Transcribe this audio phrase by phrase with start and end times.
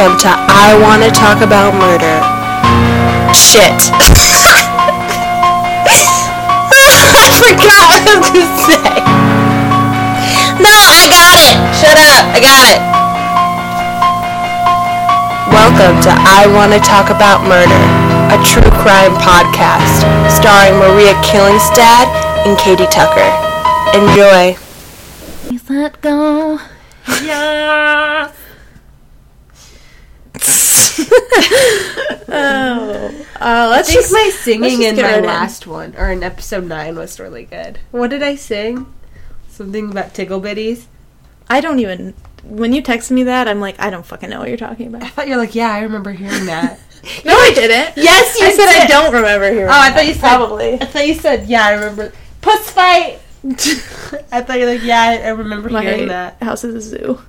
[0.00, 2.24] Welcome to I Want to Talk About Murder.
[3.36, 3.68] Shit.
[7.12, 8.96] I forgot what to say.
[10.56, 11.52] No, I got it.
[11.76, 12.32] Shut up.
[12.32, 12.80] I got it.
[15.52, 17.84] Welcome to I Want to Talk About Murder,
[18.32, 20.00] a true crime podcast
[20.32, 22.08] starring Maria Killingstad
[22.48, 23.28] and Katie Tucker.
[23.92, 24.56] Enjoy.
[27.22, 28.32] Yeah.
[32.32, 35.24] Oh, uh, let's I think just my singing just in my in.
[35.24, 37.78] last one, or in episode 9, was really good.
[37.90, 38.92] What did I sing?
[39.48, 40.84] Something about tickle bitties?
[41.48, 42.14] I don't even.
[42.44, 45.02] When you text me that, I'm like, I don't fucking know what you're talking about.
[45.02, 46.78] I thought you're like, yeah, I remember hearing that.
[47.24, 47.96] No, I didn't.
[47.96, 49.68] yes, you I said I don't remember hearing.
[49.70, 50.20] Oh, I thought you said.
[50.20, 50.74] probably.
[50.74, 52.12] I thought you said, yeah, I remember.
[52.42, 53.18] Puss fight!
[54.30, 56.42] I thought you were like, yeah, I I remember My hearing that.
[56.42, 57.22] house is a zoo.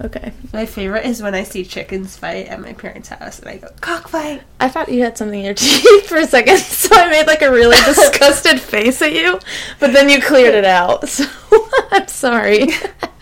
[0.00, 0.32] Okay.
[0.52, 3.68] My favorite is when I see chickens fight at my parents' house and I go,
[3.80, 4.42] cockfight!
[4.60, 7.42] I thought you had something in your teeth for a second, so I made like
[7.42, 9.40] a really disgusted face at you,
[9.80, 11.08] but then you cleared it out.
[11.08, 11.24] So
[11.90, 12.68] I'm sorry.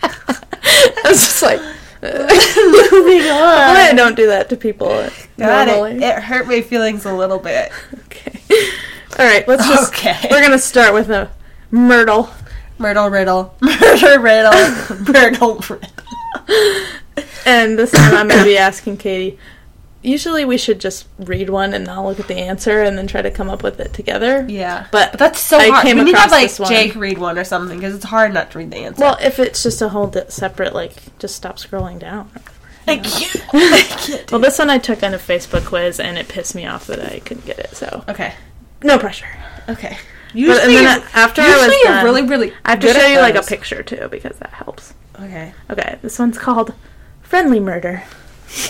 [0.03, 1.59] I was just like,
[1.99, 3.41] Moving on.
[3.41, 3.95] I on.
[3.95, 4.89] don't do that to people
[5.37, 5.93] Got normally.
[5.95, 6.03] it.
[6.03, 7.71] It hurt my feelings a little bit.
[8.05, 8.39] Okay.
[9.17, 9.93] All right, let's just.
[9.93, 10.27] Okay.
[10.29, 11.31] We're gonna start with a
[11.71, 12.29] Myrtle.
[12.77, 13.55] Myrtle riddle.
[13.61, 14.51] Murder riddle.
[15.11, 15.79] Myrtle riddle.
[17.45, 19.39] And this time I'm going to be asking Katie.
[20.03, 23.21] Usually we should just read one and I'll look at the answer and then try
[23.21, 24.45] to come up with it together.
[24.47, 24.87] Yeah.
[24.91, 25.83] But But that's so I hard.
[25.85, 26.55] came we need to have like.
[26.67, 29.01] Jake read one or something because it's hard not to read the answer.
[29.01, 32.29] Well, if it's just a whole di- separate, like, just stop scrolling down.
[32.85, 33.45] I can't.
[33.53, 34.31] I can't.
[34.31, 36.99] Well, this one I took on a Facebook quiz and it pissed me off that
[37.03, 37.75] I couldn't get it.
[37.75, 38.33] So Okay.
[38.83, 39.27] no pressure.
[39.67, 39.97] Okay.
[40.27, 42.53] But Usually, and then after I was you're done, really, really.
[42.65, 44.93] I have to show you like a picture too because that helps.
[45.19, 45.53] Okay.
[45.69, 46.73] Okay, this one's called
[47.21, 48.03] Friendly Murder.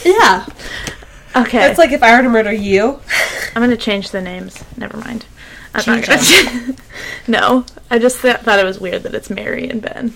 [0.05, 0.45] Yeah.
[1.35, 2.99] Okay, That's like if I were to murder you.
[3.55, 4.63] I'm gonna change the names.
[4.77, 5.25] Never mind.
[5.75, 6.75] I'm Change not gonna.
[7.27, 10.13] no, I just th- thought it was weird that it's Mary and Ben,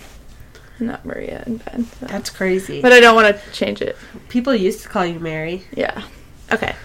[0.79, 1.85] not Maria and Ben.
[1.85, 2.07] so.
[2.07, 2.81] That's crazy.
[2.81, 3.97] But I don't want to change it.
[4.29, 5.63] People used to call you Mary.
[5.75, 6.03] Yeah.
[6.51, 6.75] Okay.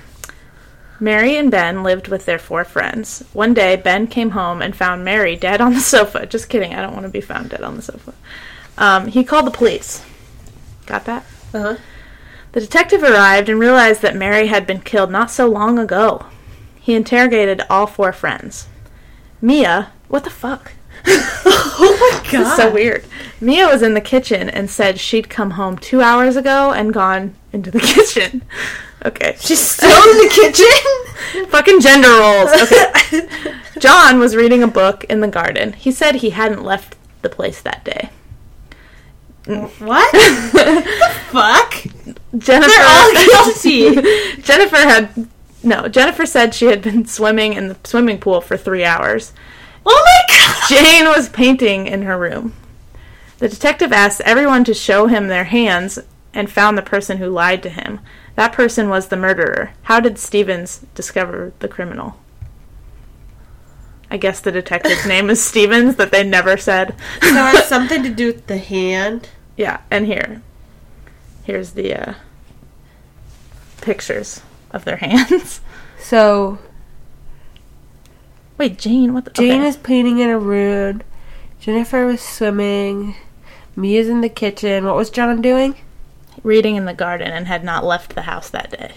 [0.99, 3.23] Mary and Ben lived with their four friends.
[3.33, 6.27] One day, Ben came home and found Mary dead on the sofa.
[6.27, 6.75] Just kidding.
[6.75, 8.15] I don't want to be found dead on the sofa.
[8.79, 10.05] Um, he called the police.
[10.87, 11.25] Got that?
[11.53, 11.77] Uh huh.
[12.53, 16.27] The detective arrived and realized that Mary had been killed not so long ago.
[16.81, 18.69] He interrogated all four friends.
[19.43, 20.73] Mia, what the fuck?
[21.07, 22.33] oh my god.
[22.45, 23.05] This is so weird.
[23.41, 27.35] Mia was in the kitchen and said she'd come home two hours ago and gone
[27.53, 28.43] into the kitchen.
[29.05, 29.37] Okay.
[29.39, 31.47] She's still in the kitchen.
[31.51, 32.51] Fucking gender roles.
[32.63, 33.29] Okay.
[33.79, 35.75] John was reading a book in the garden.
[35.75, 38.11] He said he hadn't left the place that day.
[39.45, 40.13] what?
[40.13, 41.75] the fuck?
[42.39, 44.43] Jennifer They're all guilty.
[44.43, 45.29] Jennifer had
[45.63, 49.33] no, Jennifer said she had been swimming in the swimming pool for 3 hours.
[49.85, 50.69] Oh my god.
[50.69, 52.55] Jane was painting in her room.
[53.39, 55.99] The detective asked everyone to show him their hands
[56.33, 58.01] and found the person who lied to him.
[58.37, 59.73] That person was the murderer.
[59.83, 62.19] How did Stevens discover the criminal?
[64.11, 66.95] I guess the detective's name is Stevens that they never said.
[67.23, 69.31] So it has something to do with the hand.
[69.57, 70.43] Yeah, and here.
[71.45, 72.15] Here's the uh,
[73.81, 75.61] pictures of their hands.
[75.99, 76.59] So
[78.59, 79.69] Wait, Jane, what the Jane okay.
[79.69, 81.03] is painting in a room.
[81.61, 83.17] Jennifer was swimming.
[83.75, 84.87] Mia's in the kitchen.
[84.87, 85.77] What was John doing?
[86.43, 88.93] Reading in the garden and had not left the house that day.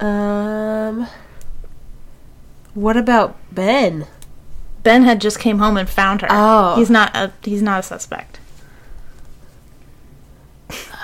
[0.00, 1.06] Um.
[2.74, 4.06] What about Ben?
[4.82, 6.28] Ben had just came home and found her.
[6.30, 6.74] Oh.
[6.76, 8.40] He's not a he's not a suspect.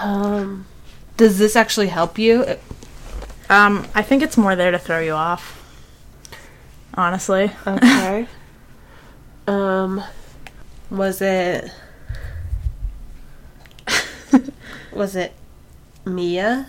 [0.01, 0.67] Um.
[1.17, 2.57] Does this actually help you?
[3.51, 5.55] Um, I think it's more there to throw you off.
[6.95, 7.53] Honestly.
[7.67, 8.27] Okay.
[9.47, 10.03] um.
[10.91, 11.71] Was it?
[14.99, 15.33] Was it
[16.05, 16.69] Mia?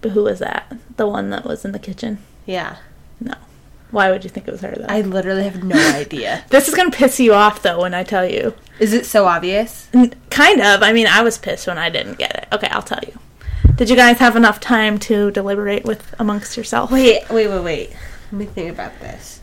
[0.00, 0.72] But who was that?
[0.96, 2.18] The one that was in the kitchen?
[2.46, 2.76] Yeah.
[3.20, 3.34] No.
[3.90, 4.86] Why would you think it was her though?
[4.88, 6.44] I literally have no idea.
[6.50, 8.54] this is gonna piss you off though when I tell you.
[8.80, 9.88] Is it so obvious?
[9.94, 10.82] N- kind of.
[10.82, 12.48] I mean, I was pissed when I didn't get it.
[12.54, 13.18] Okay, I'll tell you.
[13.76, 16.90] Did you guys have enough time to deliberate with amongst yourself?
[16.90, 17.90] Wait, wait, wait, wait.
[18.30, 19.40] Let me think about this.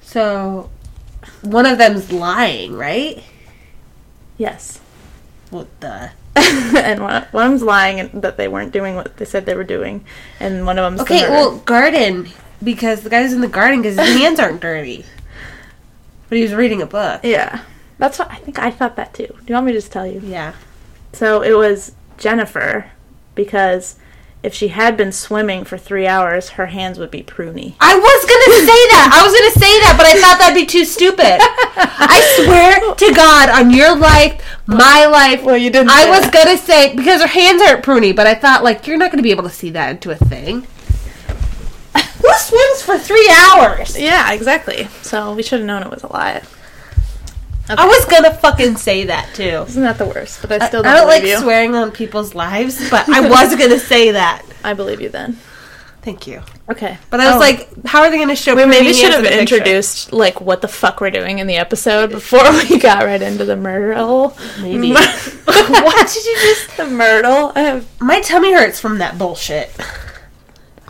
[0.00, 0.70] So,
[1.40, 3.22] one of them's lying, right?
[4.38, 4.80] Yes.
[5.50, 6.10] What the?
[6.36, 9.64] and one, one of them's lying that they weren't doing what they said they were
[9.64, 10.04] doing,
[10.40, 12.28] and one of them's Okay, well, garden
[12.62, 15.04] because the guy was in the garden because his hands aren't dirty.
[16.28, 17.20] But he was reading a book.
[17.22, 17.62] yeah,
[17.98, 18.58] that's what I think.
[18.58, 19.26] I thought that too.
[19.26, 20.20] Do you want me to just tell you?
[20.24, 20.54] Yeah.
[21.12, 22.90] So it was Jennifer
[23.34, 23.96] because
[24.42, 27.74] if she had been swimming for three hours, her hands would be pruny.
[27.80, 29.10] I was gonna say that.
[29.14, 31.38] I was gonna say that, but I thought that'd be too stupid.
[31.38, 35.42] I swear to God, on your life, my life.
[35.44, 36.32] Well, you didn't I was that.
[36.32, 39.30] gonna say because her hands aren't pruny, but I thought like you're not gonna be
[39.30, 40.66] able to see that into a thing.
[42.22, 43.98] Who swims for three hours?
[43.98, 44.88] Yeah, exactly.
[45.02, 46.42] So we should have known it was a lie.
[47.68, 49.64] I was gonna fucking say that too.
[49.68, 50.42] Isn't that the worst?
[50.42, 51.38] But I still I don't, don't like you.
[51.38, 54.42] swearing on people's lives, but I was gonna say that.
[54.64, 55.38] I believe you then.
[56.02, 56.42] Thank you.
[56.68, 56.98] Okay.
[57.10, 57.38] But I was Oh.
[57.38, 58.56] like, how are they gonna show?
[58.56, 59.54] we maybe should have in a picture?
[59.56, 63.44] introduced like what the fuck we're doing in the episode before we got right into
[63.44, 64.36] the myrtle.
[64.60, 64.92] Maybe.
[65.44, 66.76] what did you just?
[66.76, 67.52] The myrtle.
[67.54, 69.70] I have My tummy hurts from that bullshit.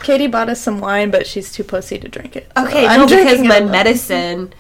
[0.00, 2.50] Katie bought us some wine, but she's too pussy to drink it.
[2.56, 4.52] So Okay, I'm no, because my medicine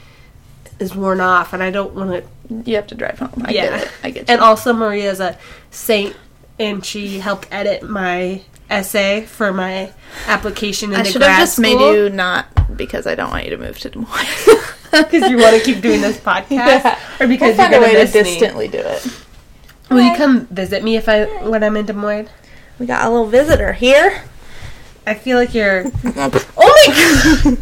[0.78, 2.70] is worn off, and I don't want to.
[2.70, 3.42] You have to drive home.
[3.46, 3.90] I Yeah, get it.
[4.04, 4.32] I get you.
[4.34, 5.38] And also, Maria's a
[5.70, 6.14] saint,
[6.58, 9.92] and she helped edit my essay for my
[10.26, 11.94] application I should have just made school.
[11.94, 12.46] you not
[12.76, 14.48] because I don't want you to move to Des Moines.
[14.92, 16.98] because you want to keep doing this podcast, Yeah.
[17.20, 18.30] or because we'll you're a gonna way miss to me.
[18.30, 19.06] distantly do it.
[19.90, 22.28] Will you come visit me if I when I'm in Des Moines?
[22.78, 24.22] We got a little visitor here.
[25.06, 25.84] I feel like you're.
[26.04, 27.58] oh my god!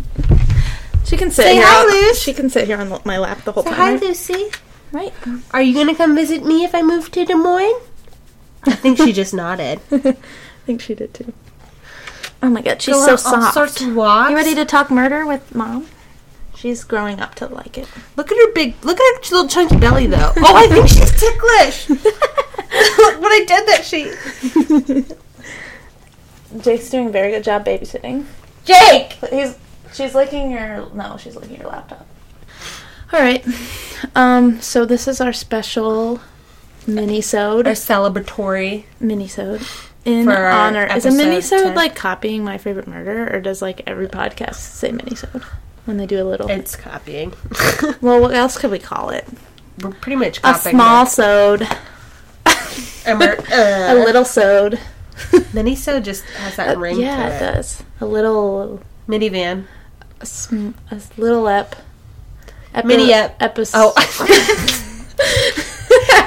[1.11, 1.65] She can sit Say here.
[1.67, 2.23] hi, on- Luce.
[2.23, 3.79] She can sit here on my lap the whole Say time.
[3.79, 4.01] hi, right?
[4.03, 4.51] Lucy.
[4.93, 5.13] Right.
[5.53, 7.81] Are you gonna come visit me if I move to Des Moines?
[8.65, 9.81] I think she just nodded.
[9.93, 10.15] I
[10.67, 11.33] think she did too.
[12.43, 13.55] Oh my god, she's Go so on all soft.
[13.55, 14.31] sorts of walks.
[14.31, 15.87] you ready to talk murder with mom?
[16.55, 17.89] She's growing up to like it.
[18.17, 18.75] Look at her big.
[18.85, 20.33] Look at her little chunky belly, though.
[20.37, 21.89] Oh, I think she's ticklish.
[22.99, 24.13] Look what I did that she.
[26.63, 28.27] Jake's doing a very good job babysitting.
[28.65, 29.13] Jake.
[29.31, 29.57] He's
[29.93, 32.07] she's licking your no, she's licking your laptop.
[33.13, 33.45] All right.
[34.15, 36.21] Um so this is our special
[36.87, 37.67] mini-sode.
[37.67, 38.85] Our celebratory.
[39.01, 39.63] mini-sode
[40.05, 40.85] in For our honor.
[40.87, 41.75] Is a episode mini-sode 10.
[41.75, 45.43] like copying my favorite murder or does like every podcast say mini-sode
[45.85, 47.33] when they do a little It's copying.
[48.01, 49.27] Well, what else could we call it?
[49.83, 51.63] We're pretty much A small sode.
[53.07, 54.79] A, mer- a uh, little sode.
[55.55, 57.55] mini so just has that ring Uh, yeah, to it it.
[57.55, 57.83] does.
[58.01, 59.65] A little Minivan.
[60.21, 61.77] A, sm- a little ep.
[62.75, 63.39] Epi- Mini ep.
[63.41, 63.93] Epis- Oh.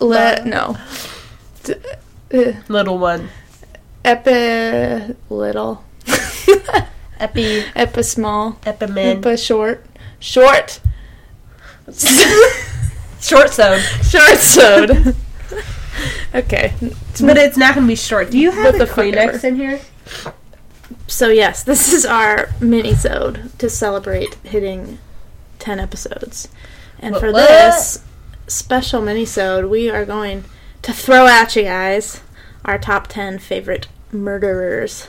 [0.00, 0.76] Le- no.
[1.64, 1.74] D-
[2.34, 3.28] uh, Little one.
[4.04, 5.84] epi little.
[7.20, 7.64] Epi.
[7.74, 8.58] Epi small.
[8.66, 9.18] Epimin.
[9.24, 9.84] Epi short.
[10.20, 10.80] Short.
[13.20, 13.80] Short sewed.
[14.04, 14.90] Short sode.
[16.34, 16.74] okay.
[17.20, 18.30] But it's not going to be short.
[18.30, 19.46] Do you have What a the fuck Kleenex ever.
[19.46, 19.80] in here?
[21.08, 24.98] So yes, this is our mini-sode to celebrate hitting
[25.58, 26.48] 10 episodes.
[26.98, 27.48] And What- for what?
[27.48, 28.00] this
[28.46, 30.44] special mini-sode, we are going
[30.82, 32.20] to throw at you guys
[32.64, 35.08] our top 10 favorite murderers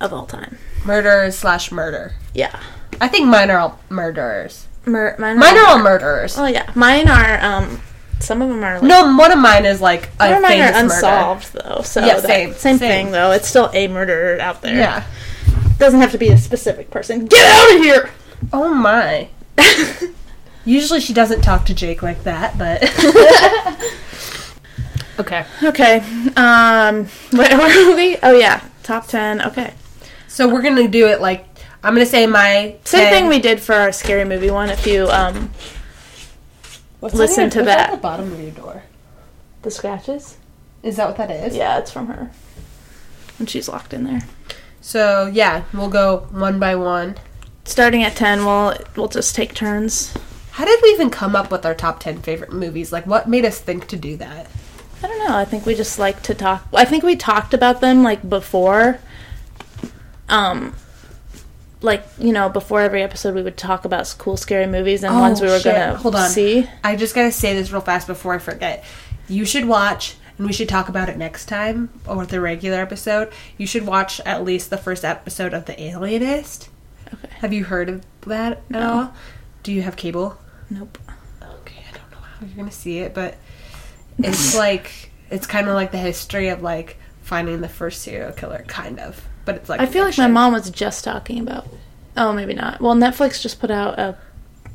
[0.00, 0.58] of all time.
[0.84, 2.14] Murderers slash murder.
[2.34, 2.60] Yeah.
[3.00, 4.66] I think mine are all murderers.
[4.88, 6.36] Mur- mine, Mine are all murderers.
[6.38, 7.80] Oh yeah, mine are um
[8.20, 10.72] some of them are like No, one of mine is like a of mine are
[10.72, 10.94] famous murder.
[10.94, 11.82] unsolved though.
[11.82, 12.80] So Yeah, that- same, same same.
[13.06, 13.30] thing though.
[13.32, 14.76] It's still a murderer out there.
[14.76, 15.04] Yeah.
[15.78, 17.26] Doesn't have to be a specific person.
[17.26, 18.10] Get out of here.
[18.52, 19.28] Oh my.
[20.64, 22.82] Usually she doesn't talk to Jake like that, but.
[25.20, 25.44] okay.
[25.62, 25.98] Okay.
[26.36, 28.16] Um, where were we?
[28.22, 29.40] Oh yeah, top ten.
[29.42, 29.72] Okay.
[30.26, 31.46] So we're gonna do it like
[31.82, 34.68] I'm gonna say my Same 10 thing we did for our scary movie one.
[34.70, 35.50] If you um,
[37.00, 37.90] What's listen on to what's that.
[37.92, 38.82] the bottom of your door.
[39.62, 40.36] the scratches.
[40.82, 41.56] Is that what that is?
[41.56, 42.30] Yeah, it's from her.
[43.38, 44.22] And she's locked in there.
[44.80, 47.16] So yeah, we'll go one by one.
[47.64, 50.14] Starting at ten, we'll we'll just take turns.
[50.52, 52.90] How did we even come up with our top ten favorite movies?
[52.92, 54.48] Like, what made us think to do that?
[55.02, 55.36] I don't know.
[55.36, 56.66] I think we just like to talk.
[56.74, 58.98] I think we talked about them like before.
[60.28, 60.74] Um,
[61.80, 65.20] like you know, before every episode, we would talk about cool, scary movies and Oh,
[65.20, 65.74] ones we were shit.
[65.74, 66.28] gonna Hold on.
[66.30, 66.68] see.
[66.82, 68.84] I just gotta say this real fast before I forget.
[69.28, 73.30] You should watch, and we should talk about it next time or the regular episode.
[73.56, 76.68] You should watch at least the first episode of The Alienist.
[77.12, 77.28] Okay.
[77.40, 78.90] Have you heard of that at No.
[78.92, 79.14] all?
[79.62, 80.38] Do you have cable?
[80.70, 80.98] Nope.
[81.42, 83.36] Okay, I don't know how you're gonna see it, but
[84.18, 88.64] it's like it's kind of like the history of like finding the first serial killer,
[88.66, 89.27] kind of.
[89.48, 91.66] But it's like I feel like my mom was just talking about.
[92.18, 92.82] Oh, maybe not.
[92.82, 94.18] Well, Netflix just put out a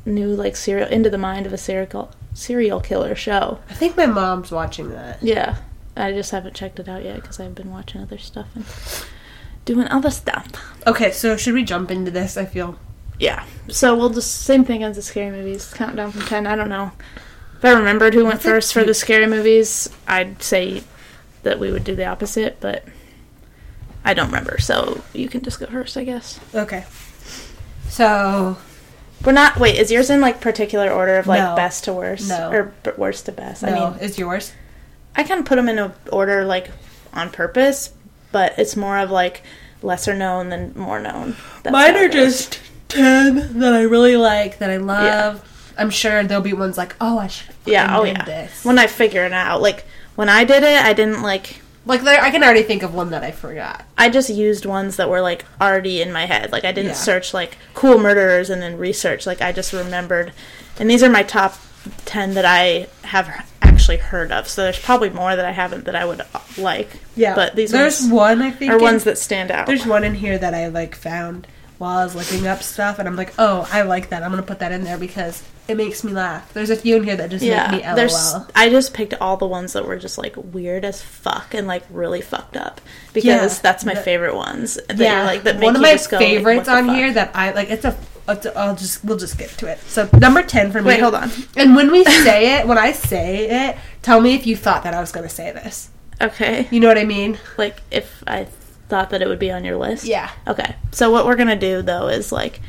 [0.04, 3.60] new like serial into the mind of a serial serial killer show.
[3.70, 5.22] I think my mom's watching that.
[5.22, 5.58] Yeah,
[5.96, 8.48] I just haven't checked it out yet because I've been watching other stuff.
[8.56, 8.64] And
[9.64, 10.48] doing other stuff.
[10.88, 12.36] Okay, so should we jump into this?
[12.36, 12.76] I feel.
[13.20, 13.44] Yeah.
[13.68, 15.72] So we'll just same thing as the scary movies.
[15.72, 16.48] Count down from ten.
[16.48, 16.90] I don't know.
[17.58, 20.82] If I remembered who went That's first for the scary movies, I'd say
[21.44, 22.84] that we would do the opposite, but
[24.04, 24.58] I don't remember.
[24.58, 26.38] So you can just go first, I guess.
[26.54, 26.84] Okay.
[27.88, 28.56] So
[29.24, 29.58] We're not.
[29.58, 31.56] Wait, is yours in like particular order of like No.
[31.56, 32.50] best to worst, No.
[32.50, 33.62] or b- worst to best?
[33.62, 34.52] no, I mean, is yours?
[35.16, 36.70] I kind of put them in a order like
[37.12, 37.92] on purpose,
[38.32, 39.42] but it's more of like
[39.82, 41.36] lesser known than more known.
[41.62, 42.46] That's Mine how are goes.
[42.48, 45.42] just ten that I really like that I love.
[45.78, 47.54] I'm sure there'll be ones like, oh, I should.
[47.64, 47.96] yeah.
[47.98, 48.24] Oh yeah.
[48.24, 48.64] This.
[48.64, 49.84] When I figure it out, like
[50.16, 51.60] when I did it, I didn't like.
[51.86, 53.84] Like there, I can already think of one that I forgot.
[53.98, 56.50] I just used ones that were like already in my head.
[56.52, 56.94] Like I didn't Yeah.
[56.96, 59.26] search like cool murderers and then research.
[59.26, 60.32] Like I just remembered,
[60.78, 61.56] and these are my top
[62.04, 63.28] ten that I have
[63.60, 64.48] actually heard of.
[64.48, 66.88] So there's probably more that I haven't that I would uh, like.
[67.16, 69.66] Yeah, but these there's ones one I think are in- ones that stand out.
[69.66, 71.46] There's one in here that I like found
[71.78, 74.22] while I was looking up stuff, and I'm like, oh, I like that.
[74.22, 76.52] I'm gonna put that in there because it makes me laugh.
[76.52, 77.96] There's a few in here that just yeah, make me LOL.
[77.96, 78.34] there's.
[78.54, 81.84] I just picked all the ones that were just like weird as fuck and like
[81.90, 82.80] really fucked up
[83.12, 84.74] because Yeah, that's my that- favorite ones.
[84.88, 87.52] That yeah, like that make one of my go, favorites the on here that I
[87.52, 87.70] like.
[87.70, 87.96] It's a.
[88.26, 89.78] It's a- I'll just we'll just get to it.
[89.80, 90.88] So number ten for me.
[90.88, 91.30] Wait, hold on.
[91.56, 94.94] And when we say it, when I say it, tell me if you thought that
[94.94, 95.90] I was gonna say this.
[96.20, 97.38] Okay, You know what I mean?
[97.58, 98.46] like if I
[98.88, 100.04] thought that it would be on your list.
[100.04, 100.30] Yeah.
[100.46, 100.76] Okay.
[100.92, 102.60] So what we're gonna do though is like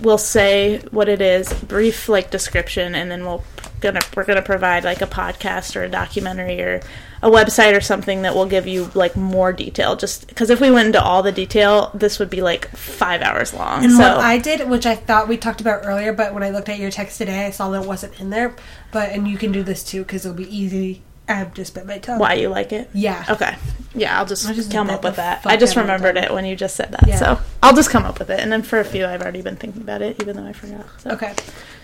[0.00, 3.44] we'll say what it is, brief like description, and then we'll
[3.80, 6.80] gonna we're gonna provide like a podcast or a documentary or
[7.22, 9.96] a website or something that will give you like more detail.
[9.96, 13.54] Just because if we went into all the detail, this would be like five hours
[13.54, 13.84] long.
[13.84, 16.50] And so what I did, which I thought we talked about earlier, but when I
[16.50, 18.54] looked at your text today, I saw that it wasn't in there.
[18.92, 21.02] But and you can do this too because it'll be easy.
[21.28, 22.18] I've just bit my tongue.
[22.18, 22.88] why you like it?
[22.94, 23.24] Yeah.
[23.28, 23.56] Okay.
[23.94, 25.44] Yeah, I'll just, just come up with that.
[25.46, 27.06] I just remembered it when you just said that.
[27.06, 27.16] Yeah.
[27.16, 28.40] So I'll just come up with it.
[28.40, 30.86] And then for a few, I've already been thinking about it, even though I forgot.
[31.00, 31.10] So.
[31.10, 31.34] Okay.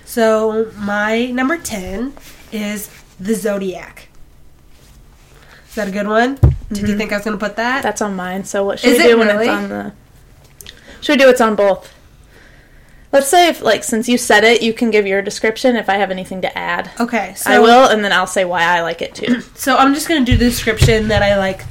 [0.04, 2.12] So my number ten
[2.52, 4.08] is the Zodiac.
[5.68, 6.34] Is that a good one?
[6.34, 6.98] Did you mm-hmm.
[6.98, 7.82] think I was gonna put that?
[7.82, 8.44] That's on mine.
[8.44, 9.46] So what should Is we do when really?
[9.46, 9.92] it's on the?
[11.00, 11.92] Should we do it's on both?
[13.12, 15.76] Let's say if like since you said it, you can give your description.
[15.76, 17.34] If I have anything to add, okay.
[17.36, 19.40] So I will, and then I'll say why I like it too.
[19.54, 21.62] So I'm just gonna do the description that I like,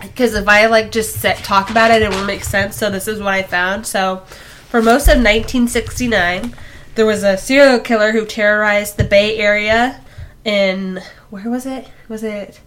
[0.00, 2.76] because if I like just set, talk about it, it won't make sense.
[2.76, 3.86] So this is what I found.
[3.86, 4.22] So
[4.70, 6.54] for most of 1969,
[6.94, 10.00] there was a serial killer who terrorized the Bay Area.
[10.44, 11.88] In where was it?
[12.08, 12.58] Was it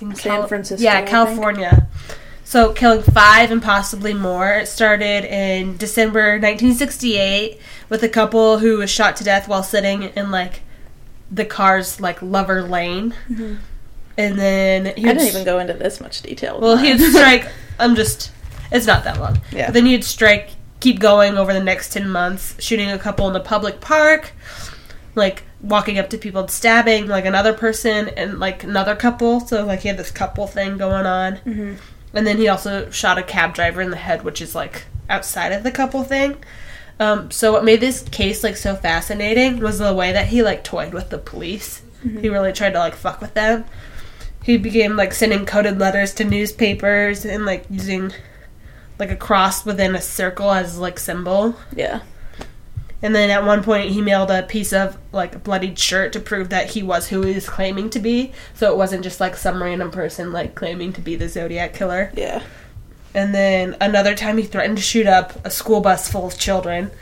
[0.00, 1.40] in San Francisco, Yeah, I think.
[2.52, 4.52] So killing five and possibly more.
[4.52, 10.02] It started in December 1968 with a couple who was shot to death while sitting
[10.02, 10.60] in like
[11.30, 13.14] the car's like lover lane.
[14.18, 15.08] And then he Mm-hmm.
[15.08, 16.60] I didn't even go into this much detail.
[16.60, 17.48] well, he'd strike.
[17.78, 18.30] I'm just.
[18.70, 19.40] It's not that long.
[19.50, 19.68] Yeah.
[19.68, 20.50] But then he'd strike.
[20.80, 24.32] Keep going over the next ten months, shooting a couple in the public park,
[25.14, 29.40] like walking up to people and stabbing like another person and like another couple.
[29.40, 31.36] So like he had this couple thing going on.
[31.46, 31.76] Mhm.
[32.14, 35.52] And then he also shot a cab driver in the head, which is like outside
[35.52, 36.36] of the couple thing.
[37.00, 40.62] Um, so what made this case like so fascinating was the way that he like
[40.62, 41.82] toyed with the police.
[42.02, 43.64] He really tried to like fuck with them.
[44.42, 48.12] He began like sending coded letters to newspapers and like using
[48.98, 51.56] like a cross within a circle as like symbol.
[51.74, 52.00] yeah.
[53.02, 56.20] And then at one point he mailed a piece of like a bloodied shirt to
[56.20, 58.32] prove that he was who he was claiming to be.
[58.54, 62.12] So it wasn't just like some random person like claiming to be the Zodiac killer.
[62.14, 62.42] Yeah.
[63.14, 66.92] And then another time he threatened to shoot up a school bus full of children.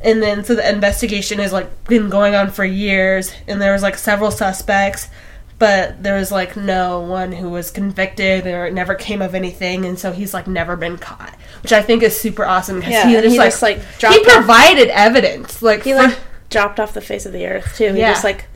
[0.00, 3.82] And then so the investigation has like been going on for years and there was
[3.82, 5.08] like several suspects,
[5.58, 9.84] but there was like no one who was convicted or it never came of anything
[9.84, 11.34] and so he's like never been caught.
[11.62, 13.98] Which I think is super awesome because Yeah, he, just, he like, just, like, he
[14.00, 15.62] dropped off- provided evidence.
[15.62, 16.18] Like He for- like
[16.50, 17.92] dropped off the face of the earth too.
[17.92, 18.12] He Yeah.
[18.12, 18.46] just like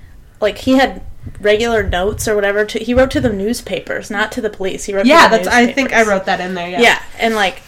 [0.40, 1.02] like he had
[1.40, 2.64] regular notes or whatever.
[2.64, 4.85] To, he wrote to the newspapers, not to the police.
[4.85, 5.07] He wrote.
[5.07, 6.81] Yeah, to the that's I think I wrote that in there, yeah.
[6.81, 7.61] Yeah, and like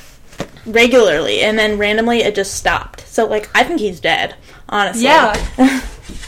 [0.67, 3.07] regularly, and then randomly it just stopped.
[3.07, 4.35] So like I think he's dead,
[4.69, 5.05] honestly.
[5.05, 5.35] Yeah.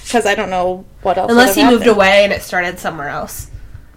[0.05, 1.31] because I don't know what else.
[1.31, 3.51] Unless he have moved away and it started somewhere else.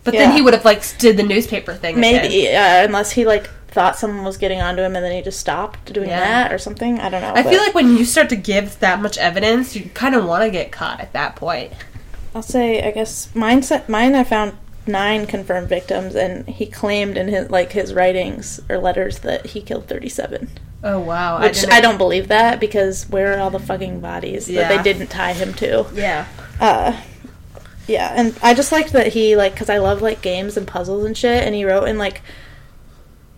[0.04, 0.22] But Yeah.
[0.22, 2.00] then he would have like did the newspaper thing.
[2.00, 5.40] Maybe, uh, unless he like thought someone was getting onto him and then he just
[5.40, 6.20] stopped doing Yeah.
[6.22, 7.00] that or something.
[7.00, 7.34] I don't know.
[7.34, 10.26] I but feel like when you start to give that much evidence, you kind of
[10.26, 11.74] want to get caught at that point.
[12.34, 13.64] I'll say I guess mine.
[13.64, 18.60] Set, mine I found nine confirmed victims, and he claimed in his like his writings
[18.70, 20.50] or letters that he killed thirty seven.
[20.84, 21.42] Oh wow!
[21.42, 24.78] Which didn't- I, don't believe that because where are all the fucking bodies that Yeah.
[24.78, 25.88] they didn't tie him to?
[25.94, 26.28] Yeah.
[26.60, 27.02] Uh,
[27.88, 31.06] yeah, and I just liked that he like because I love like games and puzzles
[31.06, 32.22] and shit, and he wrote in like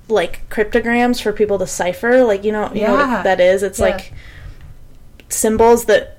[0.09, 2.23] like cryptograms for people to cipher.
[2.23, 3.13] Like you know, you know Yeah.
[3.15, 3.63] what that is.
[3.63, 3.85] It's Yeah.
[3.85, 4.13] like
[5.29, 6.16] symbols that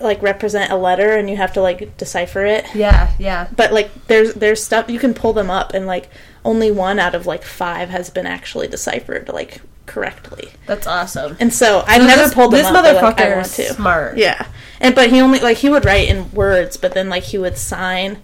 [0.00, 2.64] like represent a letter, and you have to like decipher it.
[2.74, 3.48] Yeah, yeah.
[3.56, 6.08] But like there's there's stuff you can pull them up, and like
[6.44, 10.48] only one out of like five has been actually deciphered like correctly.
[10.66, 11.36] That's awesome.
[11.40, 12.74] And so I've So never this- pulled them this up.
[12.84, 13.64] like, I motherfucker want is to.
[13.74, 14.16] smart.
[14.16, 14.46] Yeah,
[14.80, 17.58] and but he only like he would write in words, but then like he would
[17.58, 18.18] sign.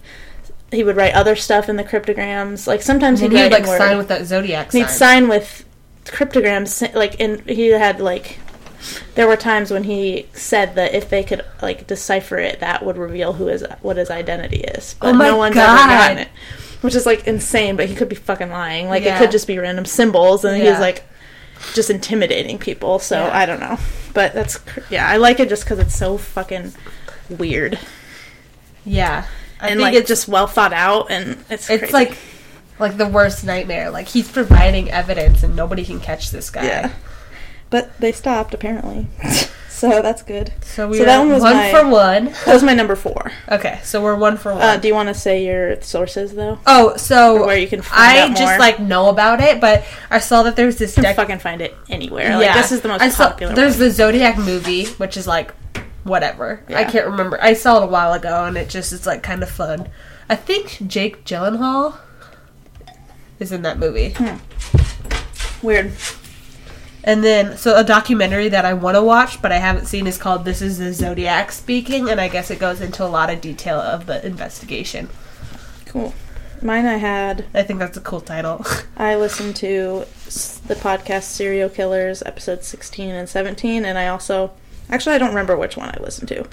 [0.71, 2.67] He would write other stuff in the cryptograms.
[2.67, 4.89] Like sometimes he'd he would like sign with that zodiac He'd sign.
[4.97, 5.63] sign with
[6.05, 6.81] cryptograms.
[6.93, 8.39] Like and he had like.
[9.15, 12.97] There were times when he said that if they could like decipher it, that would
[12.97, 14.95] reveal who his what his identity is.
[14.99, 15.79] But Oh my no one's God.
[15.79, 16.27] ever gotten it,
[16.81, 17.75] which is like insane.
[17.75, 18.87] But he could be fucking lying.
[18.89, 19.15] Like Yeah.
[19.15, 20.71] it could just be random symbols, and Yeah.
[20.71, 21.03] he's like
[21.73, 22.99] just intimidating people.
[22.99, 23.35] So Yeah.
[23.37, 23.77] I don't know,
[24.13, 25.07] but that's yeah.
[25.07, 26.73] I like it just because it's so fucking
[27.29, 27.77] weird
[28.85, 29.25] yeah.
[29.59, 31.93] I and think like it's just well thought out, and it's it's crazy.
[31.93, 32.17] like
[32.79, 33.89] like the worst nightmare.
[33.89, 36.63] Like he's providing evidence and nobody can catch this guy.
[36.65, 36.91] yeah.
[37.69, 39.07] But they stopped apparently,
[39.69, 40.53] so that's good.
[40.61, 42.25] So we So are that one was one my- for one.
[42.45, 43.31] That was my number four.
[43.49, 44.61] Okay, so we're one for one.
[44.61, 46.59] Uh, do you want to say your sources though?
[46.65, 48.37] oh, so Or where you can find I out more?
[48.37, 51.15] just like know about it, but I saw that there's this You can deck.
[51.17, 52.37] fucking find it anywhere.
[52.37, 53.53] Like this is the most I saw, popular.
[53.53, 53.79] There's one.
[53.87, 55.53] the Zodiac movie, which is like
[56.05, 56.63] whatever.
[56.69, 57.37] I can't remember.
[57.41, 59.89] I saw it a while ago, and it just is like kind of fun.
[60.29, 61.97] I think Jake Gyllenhaal
[63.39, 64.15] is in that movie.
[65.61, 65.91] weird.
[67.07, 70.17] And then, so a documentary that I want to watch, but I haven't seen, is
[70.17, 73.39] called "This Is the Zodiac Speaking," and I guess it goes into a lot of
[73.39, 75.09] detail of the investigation.
[75.85, 76.13] Cool.
[76.61, 77.45] Mine I had.
[77.53, 78.65] I think that's a cool title.
[78.97, 80.05] I listened to
[80.67, 84.51] the podcast Serial Killers episodes 16 and 17 and I also
[84.89, 86.45] actually I don't remember which one I listened to,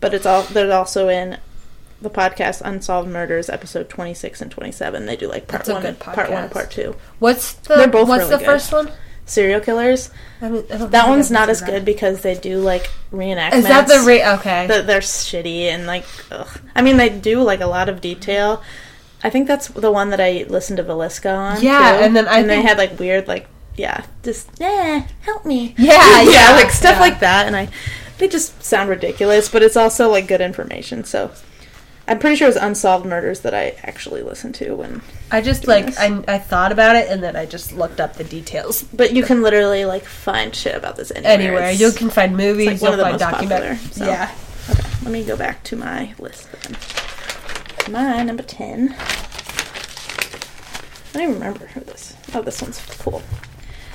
[0.00, 1.38] but it's all they're also in
[2.00, 5.06] the podcast Unsolved Murders episode 26 and 27.
[5.06, 6.96] They do like part 1 part 1 part 2.
[7.20, 8.46] What's the They're both What's really the good.
[8.46, 8.90] first one?
[9.30, 10.10] Serial Killers.
[10.42, 13.50] I mean, I That one's not as to good because they do like reenactments.
[13.50, 13.54] that.
[13.54, 14.66] Is that the re- okay?
[14.66, 16.48] that they're shitty and like ugh.
[16.74, 18.62] I mean they do like a lot of detail.
[19.22, 21.62] I think that's the one that I listened to Villisca on.
[21.62, 22.04] Yeah, too.
[22.04, 25.92] and then I and they had like weird like yeah just yeah help me Yeah,
[26.22, 27.00] yeah, yeah, like stuff yeah.
[27.00, 27.68] like that and I
[28.18, 31.30] they just sound ridiculous but it's also like good information so
[32.10, 35.68] I'm pretty sure it was unsolved murders that I actually listened to when I just
[35.68, 38.82] like I, I thought about it and then I just looked up the details.
[38.92, 41.32] but you can literally like find shit about this anywhere.
[41.32, 43.92] Anywhere It's- you can find movies, like, you'll find documentaries.
[43.94, 44.04] so.
[44.06, 44.34] Yeah.
[44.68, 46.76] Okay, let me go back to my list then.
[47.92, 48.94] My number 10.
[48.98, 49.04] I
[51.12, 52.14] don't even remember who this.
[52.34, 53.22] Oh, this one's cool.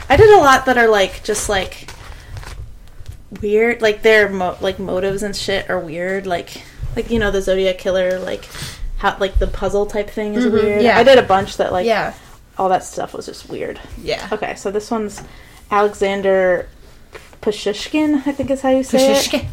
[0.09, 1.89] I did a lot that are like just like
[3.41, 6.25] weird, like their mo- like motives and shit are weird.
[6.27, 6.63] Like
[6.95, 8.47] like you know the Zodiac killer, like
[8.97, 10.81] how like the puzzle type thing is Mhm, weird.
[10.81, 10.97] yeah.
[10.97, 12.13] I did a bunch that like yeah,
[12.57, 13.79] all that stuff was just weird.
[14.01, 14.27] yeah.
[14.31, 15.21] Okay, so this one's
[15.71, 16.67] Alexander
[17.41, 19.17] Pashushkin, I think is how you say it.
[19.25, 19.45] Pashishke.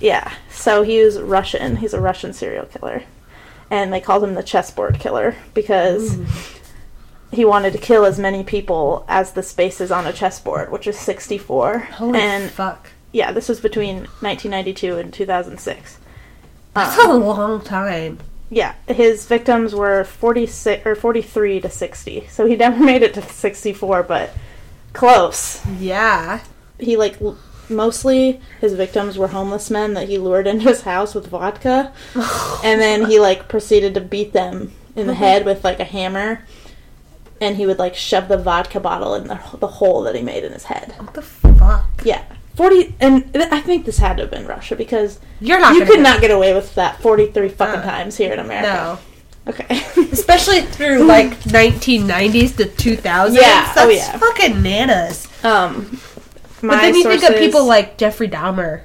[0.00, 0.32] Yeah.
[0.50, 1.76] So he was Russian.
[1.76, 3.02] He's a Russian serial killer.
[3.70, 6.18] And they called him the chessboard killer because
[7.32, 10.98] he wanted to kill as many people as the spaces on a chessboard, which is
[10.98, 11.78] 64.
[11.78, 12.90] Holy and fuck!
[13.12, 15.98] yeah, this was between 1992 and 2006.
[16.74, 18.18] That's Um, a long time.
[18.50, 22.26] yeah, his victims were 46 or 43 to 60.
[22.30, 24.30] So he never made it to 64, but
[24.92, 25.60] close.
[25.78, 26.40] Yeah.
[26.78, 31.14] he like l- mostly his victims were homeless men that he lured into his house
[31.14, 31.92] with vodka
[32.64, 36.44] and then he like proceeded to beat them in the head with like a hammer
[37.40, 40.44] and he would like shove the vodka bottle in the, the hole that he made
[40.44, 41.86] in his head What the fuck?
[42.04, 42.24] yeah
[42.62, 45.74] 40 and th- i think this had to have been russia because You're not.
[45.74, 48.98] you could not get away with that 43 fucking Uh, times here in america
[49.46, 49.50] No.
[49.52, 53.34] okay Especially through like 1990s to 2000s.
[53.34, 54.16] Yeah, That's oh, yeah.
[54.18, 55.26] fucking nanas.
[55.44, 55.98] um
[56.60, 58.82] But then you think of people like Jeffrey Dahmer,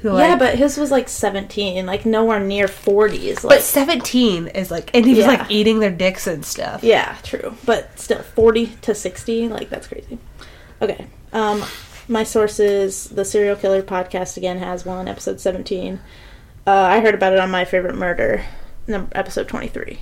[0.00, 0.28] who like.
[0.28, 4.90] yeah but his was like 17 like nowhere near 40s like But 17 is like,
[4.94, 5.28] and he was Yeah.
[5.38, 6.84] like eating their dicks and stuff.
[6.84, 7.56] Yeah, true.
[7.64, 10.18] But still, 40 to 60, like, that's crazy.
[10.80, 11.06] Okay.
[11.32, 11.64] Um,
[12.08, 16.00] my sources, the Serial Killer podcast again has one, episode 17.
[16.66, 18.44] Uh, I heard about it on My Favorite Murder,
[18.86, 19.98] num- episode 23.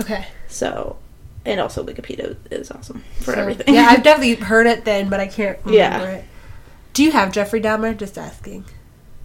[0.00, 0.26] Okay.
[0.48, 0.96] So,
[1.44, 3.74] and also Wikipedia is awesome for So, everything.
[3.74, 6.02] Yeah, I've definitely heard it then, but I can't remember Yeah.
[6.18, 6.24] it.
[6.94, 7.96] Do you have Jeffrey Dahmer?
[7.96, 8.64] Just asking.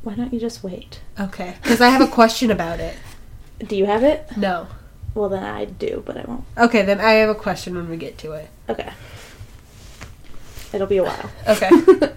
[0.04, 1.02] Why don't you just wait?
[1.20, 1.56] Okay.
[1.62, 2.96] Because I have a question about it.
[3.68, 4.26] Do you have it?
[4.38, 4.68] No.
[5.16, 6.44] Well, then I do, but I won't.
[6.58, 8.50] Okay, then I have a question when we get to it.
[8.70, 8.94] Okay.
[10.74, 11.30] It'll be a while.
[11.48, 11.70] Okay.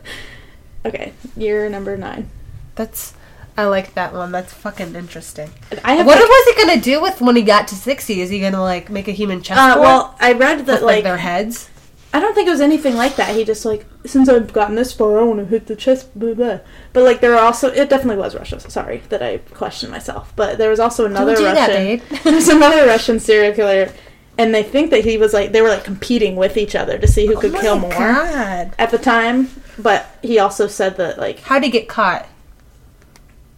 [0.86, 2.30] Okay, you're number nine.
[2.74, 3.12] That's.
[3.58, 4.32] I like that one.
[4.32, 5.50] That's fucking interesting.
[5.84, 8.20] I have What like, was he gonna do with when he got to 60?
[8.22, 9.76] Is he gonna like make a human chessboard?
[9.76, 11.68] uh, well, I read that with, like, like their heads?
[12.14, 13.36] I don't think it was anything like that.
[13.36, 16.18] He just like since I've gotten this far, I want to hit the chest.
[16.18, 16.60] Blah, blah.
[16.94, 18.58] But like there are also it definitely was Russia.
[18.60, 20.32] Sorry that I questioned myself.
[20.34, 21.98] But there was also another do that, Russian.
[21.98, 22.02] babe.
[22.24, 23.92] There's another Russian serial killer,
[24.40, 27.06] and they think that he was like they were like competing with each other to
[27.06, 28.72] see who could kill more God.
[28.78, 29.50] at the time.
[29.78, 32.26] But he also said that like How'd he get caught?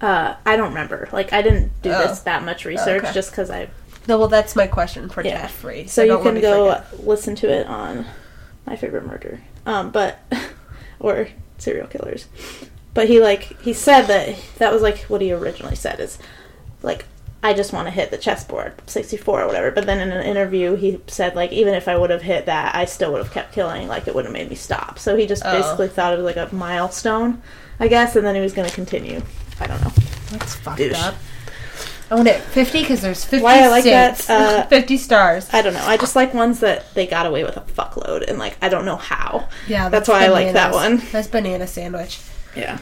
[0.01, 1.09] uh, I don't remember.
[1.13, 2.09] Like I didn't do Oh.
[2.09, 3.13] this that much research okay.
[3.13, 3.69] just because I
[4.09, 5.43] No, well, that's my question for Yeah.
[5.43, 5.87] Jeffrey.
[5.87, 7.07] So you can go forget.
[7.07, 8.05] listen to it on
[8.67, 10.19] my favorite murder, um, but
[11.01, 12.27] or serial killers.
[12.95, 16.19] But he like he said that that was like what he originally said is
[16.83, 17.05] like
[17.43, 19.71] I just want to hit the chessboard, sixty four or whatever.
[19.71, 22.75] But then in an interview he said like even if I would have hit that,
[22.75, 23.89] I still would have kept killing.
[23.89, 24.99] Like it would have made me stop.
[24.99, 25.53] So he just Oh.
[25.61, 27.43] basically thought it was like a milestone,
[27.81, 29.23] I guess, and then he was going to continue.
[29.61, 29.91] I don't know.
[30.31, 30.95] That's fucked Douche.
[30.99, 31.15] up.
[32.11, 35.49] I want it 50 because there's 50 Why I like that, uh, 50 stars.
[35.53, 35.83] I don't know.
[35.85, 38.85] I just like ones that they got away with a fuckload, and like I don't
[38.85, 39.49] know how.
[39.67, 41.01] Yeah, that's why I like that one.
[41.11, 42.21] That's banana sandwich.
[42.55, 42.79] Yeah.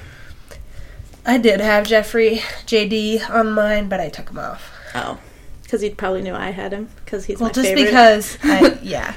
[1.26, 4.72] I did have Jeffrey JD on mine, but I took him off.
[4.94, 5.18] Oh,
[5.62, 7.84] because he probably knew I had him because he's Well, my just favorite.
[7.84, 9.14] because, I, yeah.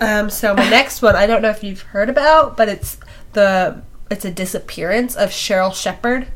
[0.00, 2.98] Um, so my next one, I don't know if you've heard about, but it's
[3.32, 6.28] the it's a disappearance of Sheryl Sheppard.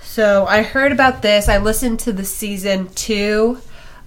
[0.00, 1.48] So I heard about this.
[1.48, 3.58] I listened to the season two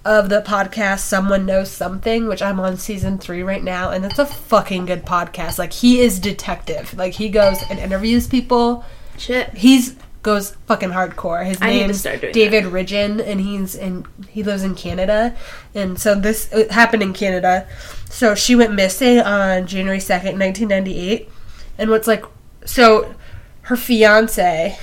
[0.04, 4.18] of the podcast Someone Knows Something, which I'm on season three right now, and it's
[4.18, 5.58] a fucking good podcast.
[5.58, 6.94] Like he is detective.
[6.96, 8.84] Like he goes and interviews people.
[9.18, 9.50] Shit.
[9.54, 11.44] He's goes fucking hardcore.
[11.46, 15.36] His I need name's David Ridgen, and he's in he lives in Canada,
[15.74, 17.66] and so this it happened in Canada.
[18.10, 21.30] So she went missing on January second, nineteen ninety eight,
[21.78, 22.24] and what's like
[22.64, 23.14] so
[23.62, 24.78] her fiance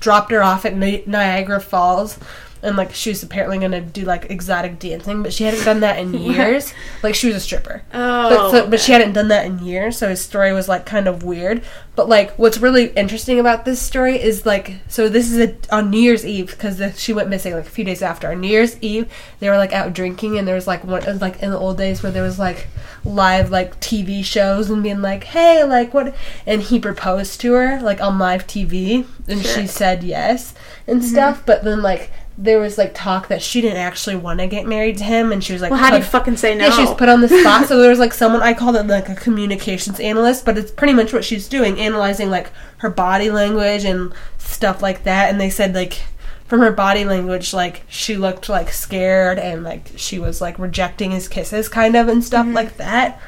[0.00, 2.18] dropped her off at Ni- Niagara Falls.
[2.62, 5.98] And like she was apparently gonna do like exotic dancing, but she hadn't done that
[5.98, 6.72] in years.
[7.02, 7.82] like she was a stripper.
[7.94, 10.84] Oh, But, so, but she hadn't done that in years, so his story was like
[10.86, 11.62] kind of weird.
[11.94, 15.90] But like, what's really interesting about this story is like, so this is a, on
[15.90, 18.30] New Year's Eve because she went missing like a few days after.
[18.30, 21.08] On New Year's Eve, they were like out drinking, and there was like one, it
[21.08, 22.68] was like in the old days where there was like
[23.04, 26.14] live like TV shows and being like, hey, like what?
[26.46, 29.62] And he proposed to her like on live TV, and Sure.
[29.62, 30.54] she said yes
[30.86, 31.08] and mm-hmm.
[31.10, 31.42] stuff.
[31.46, 32.10] But then like.
[32.40, 35.42] There was like talk that she didn't actually want to get married to him, and
[35.42, 36.66] she was like, Well, how do you fucking say no?
[36.66, 37.66] yeah, she was put on the spot.
[37.66, 40.94] so there was like someone I called it like a communications analyst, but it's pretty
[40.94, 45.30] much what she's doing, analyzing like her body language and stuff like that.
[45.30, 46.00] And they said like
[46.46, 51.10] from her body language, like she looked like scared and like she was like rejecting
[51.10, 52.54] his kisses, kind of, and stuff mm-hmm.
[52.54, 53.20] like that.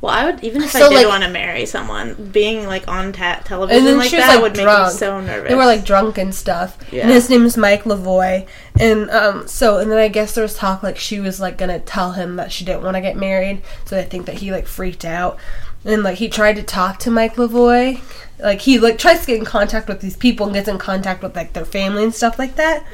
[0.00, 2.88] Well, I would even if So, I did like- want to marry someone, being like
[2.88, 5.48] on ta- television And then like she was that like would make me so nervous.
[5.50, 6.78] They were like drunk and stuff.
[6.90, 7.02] Yeah.
[7.02, 8.46] And his name is Mike Lavoie.
[8.78, 11.78] And um so and then I guess there was talk like she was like gonna
[11.80, 13.62] tell him that she didn't want to get married.
[13.84, 15.38] So I think that he like freaked out.
[15.84, 18.00] And like he tried to talk to Mike Lavoie.
[18.38, 21.22] Like he like tries to get in contact with these people and gets in contact
[21.22, 22.84] with like their family and stuff like that.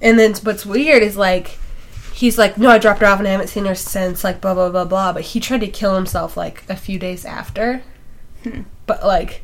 [0.00, 1.58] And then what's weird is like
[2.14, 4.54] he's like, No, I dropped her off and I haven't seen her since, like blah
[4.54, 5.12] blah blah blah.
[5.12, 7.82] But he tried to kill himself like a few days after.
[8.42, 8.62] Hmm.
[8.86, 9.42] But like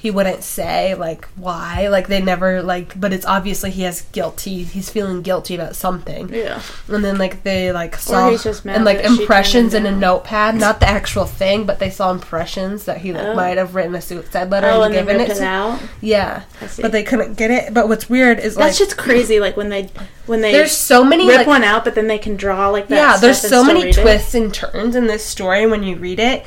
[0.00, 4.62] he wouldn't say like why like they never like but it's obviously he has guilty
[4.62, 6.62] he's feeling guilty about something yeah.
[6.86, 10.54] and then like they like saw he's just mad and like impressions in a notepad
[10.54, 13.34] not the actual thing but they saw impressions that he like, Oh.
[13.34, 15.80] might have written a suicide letter Oh, and and given it to out.
[16.00, 16.44] yeah
[16.80, 19.40] but they couldn't get it but what's weird is like That's just crazy.
[19.40, 19.90] Like when they
[20.26, 22.86] when they there's so many rip like, one out, but then they can draw like
[22.88, 22.94] that.
[22.94, 24.02] yeah there's so many read it.
[24.02, 26.44] twists and turns in this story when you read it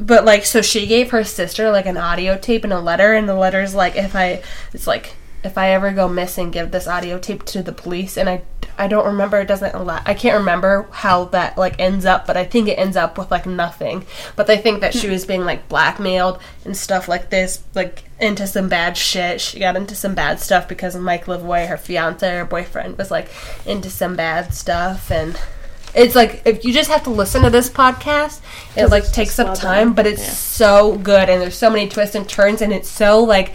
[0.00, 3.28] but like so she gave her sister like an audio tape and a letter and
[3.28, 4.42] the letter's like if i
[4.72, 8.28] it's like if i ever go missing give this audio tape to the police and
[8.28, 8.42] i
[8.78, 9.74] i don't remember it doesn't
[10.06, 13.30] i can't remember how that like ends up but i think it ends up with
[13.30, 14.04] like nothing.
[14.36, 18.46] But they think that she was being like blackmailed and stuff like this like into
[18.46, 19.40] some bad shit.
[19.40, 23.28] She got into some bad stuff because mike lavoie her fiance her boyfriend was like
[23.66, 25.38] into some bad stuff and
[25.94, 28.40] it's like if you just have to listen to this podcast,
[28.76, 29.94] it like takes up well time, done.
[29.94, 30.30] but it's Yeah.
[30.30, 33.54] so good and there's so many twists and turns and it's so like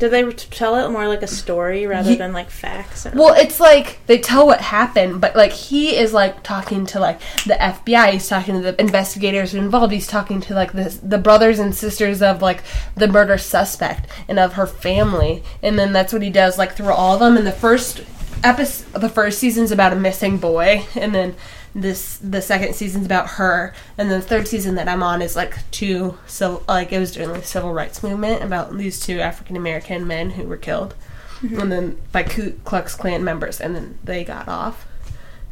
[0.00, 3.06] Did they tell it more like a story rather than like facts?
[3.06, 6.98] Or well, it's like they tell what happened, but like he is like talking to
[6.98, 11.18] like the FBI, he's talking to the investigators involved, he's talking to like the the
[11.18, 12.64] brothers and sisters of like
[12.96, 16.90] the murder suspect and of her family, and then that's what he does like through
[16.92, 17.36] all of them.
[17.36, 18.00] And the first
[18.42, 21.34] episode, the first season's about a missing boy, and then
[21.74, 25.36] this the second season's about her, and then the third season that I'm on is
[25.36, 29.56] like two so like it was during the civil rights movement about these two African
[29.56, 30.94] American men who were killed
[31.42, 31.60] mm-hmm.
[31.60, 34.86] and then by Ku Klux Klan members, and then they got off.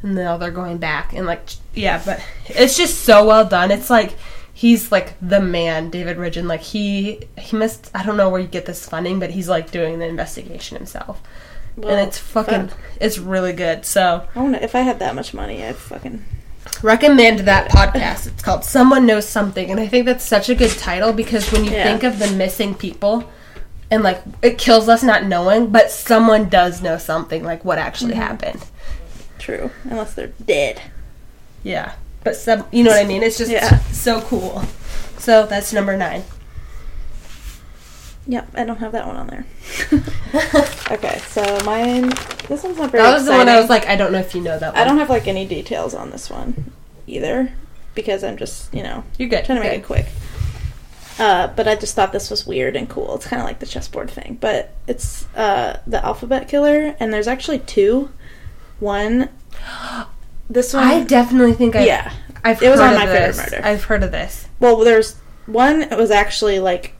[0.02, 3.70] and now they're going back and like yeah, but it's just so well done.
[3.70, 4.14] It's like
[4.52, 6.46] he's like the man, David Ridgen.
[6.46, 9.70] Like he he must I don't know where you get this funding, but he's like
[9.70, 11.22] doing the investigation himself.
[11.76, 12.78] Well, and it's fucking fuck.
[13.00, 13.84] it's really good.
[13.86, 16.24] So I wanna, if I had that much money, I'd fucking.
[16.82, 18.26] recommend that podcast.
[18.26, 21.64] It's called Someone Knows Something, and I think that's such a good title because when
[21.64, 21.84] you Yeah.
[21.84, 23.24] think of the missing people,
[23.90, 28.12] and like it kills us not knowing, but someone does know something, like what actually
[28.12, 28.22] Mm-hmm.
[28.22, 28.64] happened.
[29.38, 30.80] True, unless they're dead.
[31.62, 31.92] Yeah,
[32.24, 33.22] but some, you know what I mean?
[33.22, 33.78] It's just Yeah.
[33.90, 34.62] so cool.
[35.18, 36.24] So that's number nine.
[38.26, 39.44] Yep, I don't have that one on there.
[40.90, 42.10] okay, so mine.
[42.48, 43.02] This one's not very.
[43.02, 44.80] That was the one I was like, I don't know if you know that one.
[44.80, 46.72] I don't have like any details on this one
[47.06, 47.52] either
[47.94, 49.44] because I'm just you know You're good.
[49.44, 49.80] trying to make Good.
[49.80, 50.06] it quick.
[51.18, 53.14] Uh, but I just thought this was weird and cool.
[53.16, 57.28] It's kind of like the chessboard thing, but it's uh, the alphabet killer, and there's
[57.28, 58.10] actually two.
[58.78, 59.28] One,
[60.50, 61.84] this one, I definitely think I.
[61.84, 62.12] yeah.
[62.42, 63.36] I've It was heard on of My Favorite.
[63.36, 63.60] Murder.
[63.64, 64.46] I've heard of this.
[64.60, 65.82] Well, there's one.
[65.82, 66.94] It was actually like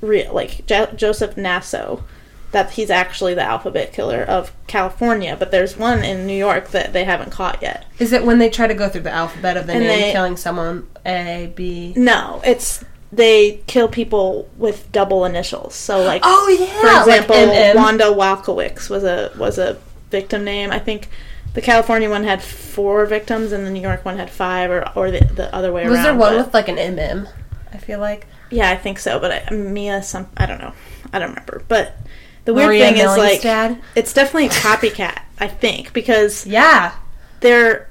[0.00, 2.04] real, like jo- Joseph Naso.
[2.52, 6.94] That he's actually the alphabet killer of California, but there's one in New York that
[6.94, 7.84] they haven't caught yet.
[7.98, 10.12] Is it when they try to go through the alphabet of the And name, they-
[10.12, 11.92] killing someone A B?
[11.94, 12.82] No, it's
[13.12, 15.74] they kill people with double initials.
[15.74, 16.80] So like Oh yeah.
[16.80, 17.74] for example, like MM.
[17.76, 19.76] Wanda Walkowicz was a was a
[20.10, 20.70] victim name.
[20.70, 21.08] I think
[21.52, 25.10] the California one had four victims and the New York one had five or or
[25.10, 25.98] the, the other way Was around.
[25.98, 27.28] Was there one but- with like an MM?
[27.74, 28.26] I feel like.
[28.50, 30.72] Yeah, I think so, but I, Mia some I don't know.
[31.12, 31.62] I don't remember.
[31.68, 31.96] But
[32.44, 33.80] the weird Maria thing is like Millingstad?
[33.94, 36.94] it's definitely a copycat, I think, because Yeah.
[37.40, 37.88] they're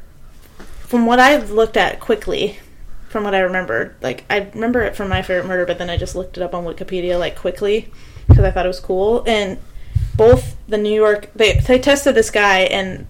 [0.80, 2.58] from what I've looked at quickly,
[3.10, 5.98] from what I remember, like I remember it from my favorite murder, but then I
[5.98, 7.92] just looked it up on Wikipedia like quickly
[8.28, 9.24] because I thought it was cool.
[9.28, 9.60] And
[10.16, 13.06] both the New York they they tested this guy and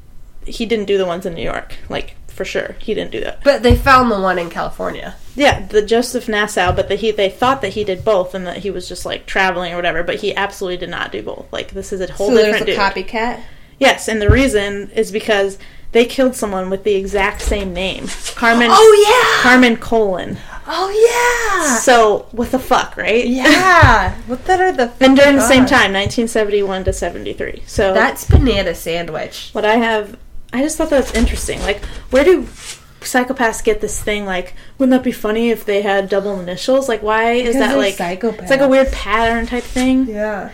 [0.46, 3.44] he didn't do the ones in New York, like for sure he didn't do that.
[3.44, 5.16] But they found the one in California.
[5.36, 8.58] Yeah, the Joseph Naso, but the, he they thought that he did both and that
[8.58, 11.52] he was just like traveling or whatever, but he absolutely did not do both.
[11.52, 12.78] Like this is a whole different dude.
[12.78, 13.42] copycat.
[13.80, 15.58] Yes, and the reason is because
[15.92, 18.70] they killed someone with the exact same name, Carmen.
[18.72, 19.44] Oh yeah.
[19.44, 20.38] Carmen Colon.
[20.68, 20.90] Oh
[21.58, 21.78] yeah.
[21.78, 23.26] So what the fuck, right?
[23.26, 24.14] Yeah.
[24.28, 27.64] what that are the And during the same time, 1971 to 73.
[27.66, 29.50] So That's banana sandwich.
[29.54, 30.18] what I have,
[30.58, 31.60] I just thought that was interesting.
[31.62, 32.44] Like, where do
[33.02, 34.26] psychopaths get this thing?
[34.26, 36.90] Like, wouldn't that be funny if they had double initials?
[36.90, 37.96] Like, why is Because that like?
[37.96, 38.42] psychopaths.
[38.42, 40.08] It's like a weird pattern type thing.
[40.08, 40.52] Yeah.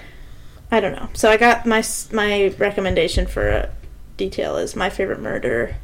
[0.72, 1.08] I don't know.
[1.14, 3.70] So I got my my recommendation for a
[4.18, 5.76] detail is my favorite murder.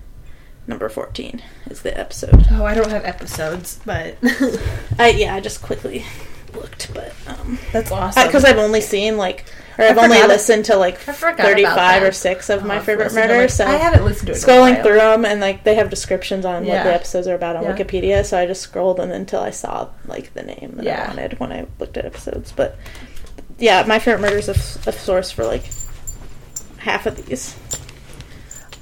[0.67, 2.45] Number 14 is the episode.
[2.51, 4.17] Oh, I don't have episodes, but
[4.99, 6.05] I yeah, I just quickly
[6.53, 8.27] looked, but um, that's awesome.
[8.27, 9.45] because I've only seen like,
[9.79, 12.79] or I've only listened to like I forgot about thirty-five or six of Oh, my
[12.79, 13.59] favorite listened murders.
[13.59, 14.37] like- So I haven't listened to it.
[14.37, 14.83] in a scrolling while.
[14.83, 17.75] through them, and like they have descriptions on what the episodes are about on Yeah.
[17.75, 18.25] Wikipedia.
[18.25, 21.03] So I just scrolled and until I saw like the name that Yeah.
[21.05, 22.51] I wanted when I looked at episodes.
[22.51, 22.77] But
[23.57, 25.63] yeah, my favorite murders a, f- a source for like
[26.77, 27.55] half of these.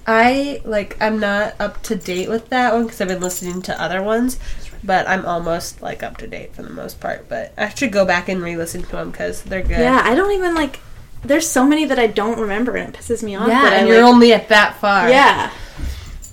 [0.05, 3.81] I like I'm not up to date with that one because I've been listening to
[3.81, 4.39] other ones,
[4.83, 7.27] but I'm almost like up to date for the most part.
[7.27, 9.79] But I should go back and re-listen to them because they're good.
[9.79, 10.79] Yeah, I don't even like.
[11.27, 13.47] There's so many that I don't remember, and it pisses me off.
[13.47, 15.09] yeah, that I, and you're like- only at that far.
[15.09, 15.51] Yeah.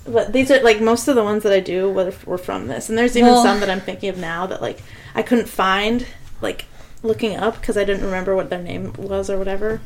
[0.07, 2.89] But these are like most of the ones that I do were, were from this,
[2.89, 4.81] and there's even Well- some that I'm thinking of now that like
[5.15, 6.05] I couldn't find
[6.41, 6.65] like
[7.03, 9.81] looking up because I didn't remember what their name was or whatever.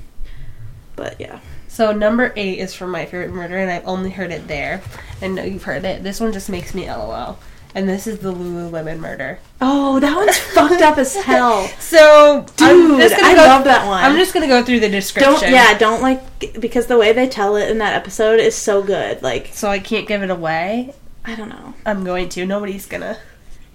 [0.95, 4.48] But yeah, So number eight is from my favorite murder, and I've only heard it
[4.50, 4.82] there.
[5.22, 6.04] I know you've heard it.
[6.04, 7.39] This one just makes me LOL.
[7.75, 9.39] And this is the Lululemon murder.
[9.62, 12.99] oh, that one's fucked up as hell, So, dude.
[13.01, 14.03] I go- love that one.
[14.03, 15.34] I'm just gonna go through the description.
[15.34, 18.82] don't yeah, don't like because the way they tell it in that episode is so
[18.82, 19.21] good.
[19.21, 20.93] Like So I can't give it away.
[21.25, 22.45] I don't know, I'm going to.
[22.45, 23.17] Nobody's gonna.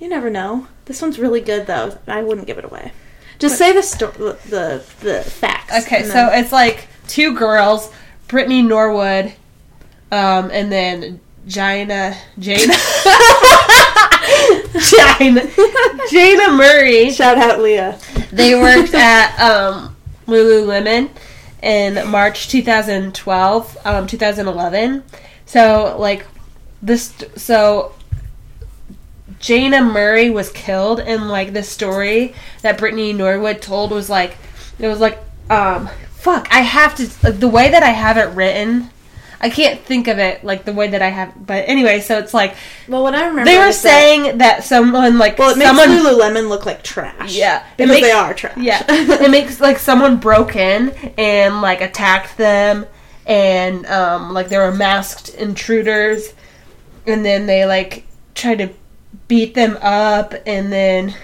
[0.00, 0.66] you never know.
[0.86, 1.96] This one's really good though.
[2.08, 2.90] I wouldn't give it away.
[3.38, 5.84] Just say the sto- the the, facts.
[5.86, 7.92] Okay, so then- it's like two girls,
[8.26, 9.34] Brittany Norwood,
[10.10, 12.74] um, and then Jina, Jana,
[15.18, 15.42] Jina,
[16.10, 17.10] Jayna Murray.
[17.12, 17.96] shout out Leah.
[18.32, 19.94] They worked at um,
[20.26, 21.10] Lululemon
[21.62, 25.04] in March 2012, um, 2011.
[25.46, 26.26] So like
[26.82, 27.94] this, so
[29.38, 34.36] Jayna Murray was killed, and like the story that Brittany Norwood told was like,
[34.80, 35.18] it was like,
[35.50, 38.90] um, fuck, I have to like, the way that I have it written.
[39.44, 42.32] I can't think of it like the way that I have, but anyway, so it's
[42.32, 42.56] like
[42.88, 45.68] Well, what I remember they were is that- saying that someone like well, it makes
[45.68, 47.34] someone Lululemon look like trash.
[47.36, 48.56] Yeah, because makes- they are trash.
[48.56, 52.86] yeah, it makes like someone broke in and like attacked them,
[53.26, 56.32] and um, like there were masked intruders,
[57.06, 58.70] and then they like tried to
[59.28, 61.14] beat them up, and then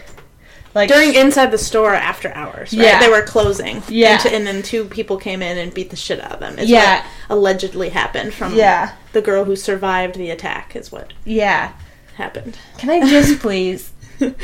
[0.75, 2.85] like During inside the store after hours, right?
[2.85, 3.01] Yeah.
[3.01, 3.83] They were closing.
[3.89, 4.13] Yeah.
[4.13, 6.59] And, to- and then two people came in and beat the shit out of them.
[6.59, 7.01] Is Yeah.
[7.03, 8.93] what allegedly happened from Yeah.
[9.13, 11.73] the girl who survived the attack is what yeah.
[12.17, 12.57] happened.
[12.79, 13.91] Can I just please?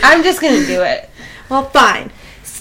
[0.03, 1.09] I'm just gonna do it.
[1.49, 2.11] Well, fine.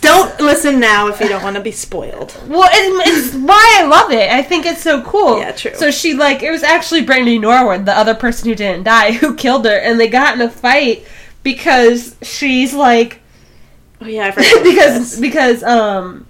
[0.01, 2.36] Don't listen now if you don't want to be spoiled.
[2.47, 4.30] Well, it, it's why I love it.
[4.30, 5.39] I think it's so cool.
[5.39, 5.73] Yeah, true.
[5.73, 9.34] So she like it was actually Brittany Norwood, the other person who didn't die, who
[9.36, 11.08] killed her, and they got in a fight
[11.41, 13.21] because she's like
[14.01, 14.63] Oh yeah, I forgot.
[14.63, 16.27] because because um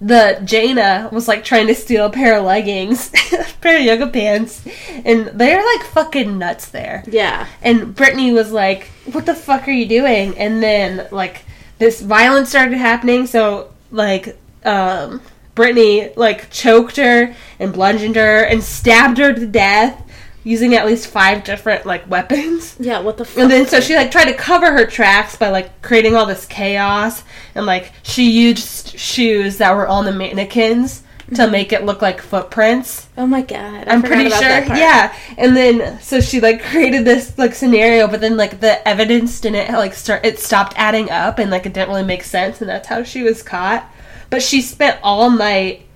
[0.00, 4.06] the Jayna was like trying to steal a pair of leggings, a pair of yoga
[4.06, 4.66] pants,
[5.04, 7.04] and they're like fucking nuts there.
[7.06, 7.46] yeah.
[7.60, 11.44] And Brittany was like, "What the fuck are you doing?" And then like
[11.78, 13.26] this violence started happening.
[13.26, 15.20] So like um,
[15.54, 20.02] Brittany like choked her and bludgeoned her and stabbed her to death
[20.42, 22.76] using at least five different like weapons.
[22.80, 23.38] Yeah, what the fuck?
[23.38, 26.46] And then so she like tried to cover her tracks by like creating all this
[26.46, 27.22] chaos
[27.54, 31.52] and like she used shoes that were on the mannequins to mm-hmm.
[31.52, 33.08] make it look like footprints.
[33.16, 33.86] oh my god.
[33.86, 34.40] I I'm pretty sure.
[34.40, 35.14] Yeah.
[35.36, 39.72] And then so she like created this like scenario, but then like the evidence didn't
[39.72, 42.88] like start it stopped adding up and like it didn't really make sense and that's
[42.88, 43.88] how she was caught.
[44.30, 45.86] But she spent all night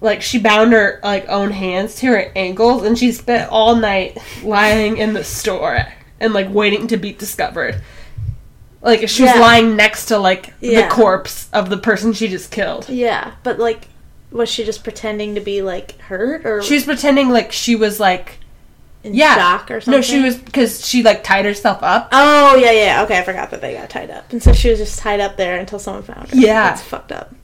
[0.00, 4.18] like she bound her like own hands to her ankles and she spent all night
[4.42, 5.86] lying in the store
[6.20, 7.80] and like waiting to be discovered.
[8.82, 9.40] Like she was Yeah.
[9.40, 10.82] lying next to like Yeah.
[10.88, 12.88] the corpse of the person she just killed.
[12.88, 13.88] Yeah, but like,
[14.30, 17.98] was she just pretending to be like hurt or She was pretending like she was
[17.98, 18.38] like
[19.02, 19.34] in yeah.
[19.34, 19.98] shock or something?
[19.98, 22.08] No, she was because she like tied herself up.
[22.12, 23.02] Oh yeah, yeah.
[23.04, 25.36] Okay, I forgot that they got tied up, and so she was just tied up
[25.36, 26.36] there until someone found her.
[26.36, 26.68] Yeah.
[26.68, 27.34] that's fucked up.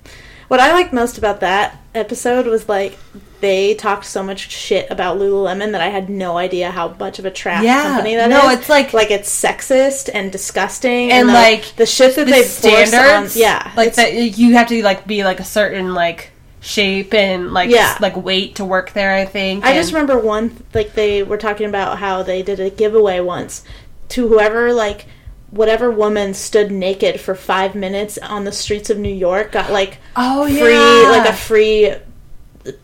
[0.52, 2.98] What I liked most about that episode was like
[3.40, 7.24] they talked so much shit about Lululemon that I had no idea how much of
[7.24, 7.84] a trash Yeah.
[7.84, 8.36] company that is.
[8.36, 12.32] No, it's like- like it's sexist and disgusting, And, the, like, the shit that The
[12.32, 16.32] they standards, on, yeah, like that you have to like be like a certain like
[16.60, 17.96] shape and like Yeah.
[17.98, 19.14] like weight to work there.
[19.14, 19.64] I think.
[19.64, 23.62] I just remember one like they were talking about how they did a giveaway once
[24.10, 25.06] to whoever like
[25.52, 29.98] whatever woman stood naked for five minutes on the streets of New York got like
[30.16, 31.10] Oh, free yeah.
[31.10, 31.94] like a free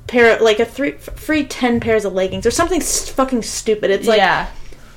[0.06, 3.90] pair like a three free ten pairs of leggings or something fucking stupid.
[3.90, 4.48] It's like yeah.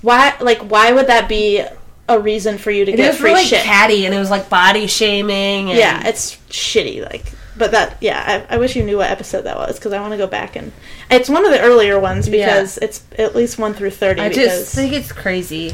[0.01, 1.63] why like why would that be
[2.09, 3.63] a reason for you to It get was free really shit?
[3.63, 5.69] catty and it was like body shaming.
[5.69, 7.01] And yeah, it's shitty.
[7.09, 10.01] Like, but that yeah, I, I wish you knew what episode that was because I
[10.01, 10.73] want to go back and
[11.09, 14.19] it's one of the earlier ones because it's at least one through thirty.
[14.19, 15.73] I because just think it's crazy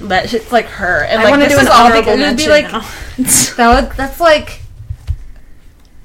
[0.00, 2.00] that it's like her and I like want to this do an is all honorable
[2.16, 2.70] because it would be like
[3.56, 3.88] that.
[3.88, 4.60] Would, that's like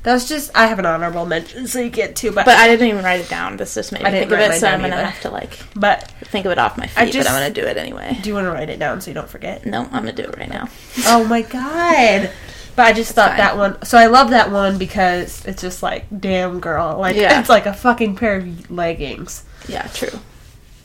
[0.01, 2.87] that's just I have an honorable mention so you get two, but but I didn't
[2.87, 3.57] even write it down.
[3.57, 5.05] This just made I me didn't think of it, so I'm gonna either.
[5.05, 6.97] have to like but think of it off my feet.
[6.97, 8.17] I but I'm gonna do it anyway.
[8.21, 9.65] do you want to write it down so you don't forget?
[9.65, 10.69] No, I'm gonna do it right now.
[11.05, 12.31] Oh my god.
[12.75, 13.37] But I just thought fine.
[13.39, 13.81] that one.
[13.83, 17.37] So I love that one because it's just like, damn girl, like Yeah.
[17.41, 19.43] it's like a fucking pair of leggings.
[19.67, 20.17] Yeah, true.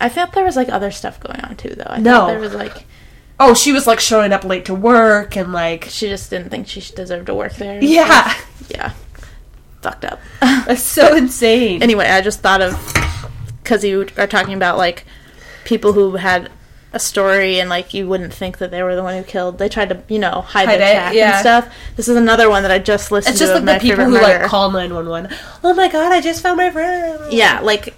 [0.01, 1.87] I thought there was like other stuff going on too, though.
[1.87, 2.13] I No.
[2.13, 2.85] thought there was like
[3.41, 6.69] Oh, she was like showing up late to work and like, she just didn't think
[6.69, 7.83] she deserved to work there.
[7.83, 8.35] yeah,
[8.69, 8.93] yeah,
[9.83, 10.21] fucked up.
[10.41, 11.83] that's so insane.
[11.83, 12.95] anyway, I just thought of
[13.63, 15.05] because you are talking about like
[15.65, 16.51] people who had
[16.93, 19.59] a story and like you wouldn't think that they were the one who killed.
[19.59, 21.31] They tried to you know hide, Hide their it, track yeah.
[21.33, 21.75] and stuff.
[21.97, 23.61] This is another one that I just listened it's just to.
[23.61, 24.43] like the people who murder.
[24.43, 25.29] like call nine one one.
[25.65, 27.33] Oh my god, I just found my friend.
[27.33, 27.95] Yeah, like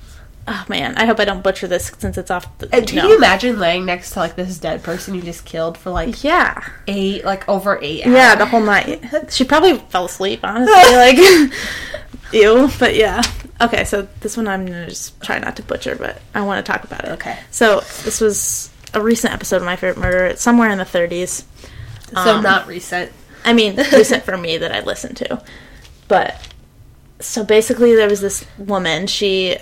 [0.49, 2.47] oh man, I hope I don't butcher this since it's off.
[2.59, 3.09] The, And can no.
[3.09, 6.62] you imagine laying next to like this dead person you just killed for like Yeah,
[6.86, 8.14] eight, like over eight hours?
[8.14, 9.03] yeah, the whole night.
[9.30, 10.40] She probably fell asleep.
[10.44, 11.18] Honestly, like
[12.32, 12.68] ew.
[12.78, 13.22] But yeah.
[13.61, 16.70] Okay, so this one I'm gonna just try not to butcher, but I want to
[16.72, 17.11] talk about it.
[17.12, 17.38] Okay.
[17.51, 20.26] So this was a recent episode of My Favorite Murder.
[20.26, 21.44] It's somewhere in the 30s.
[22.12, 23.12] So Um, not recent.
[23.44, 25.42] I mean, recent for me that I listened to.
[26.09, 26.40] But
[27.20, 29.07] so basically, there was this woman.
[29.07, 29.57] She,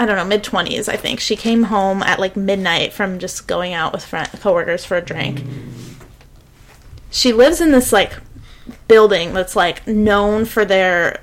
[0.00, 1.20] I don't know, mid twenties, I think.
[1.20, 5.02] She came home at like midnight from just going out with friend coworkers for a
[5.02, 5.44] drink.
[7.10, 8.14] She lives in this like
[8.88, 11.20] building that's like known for their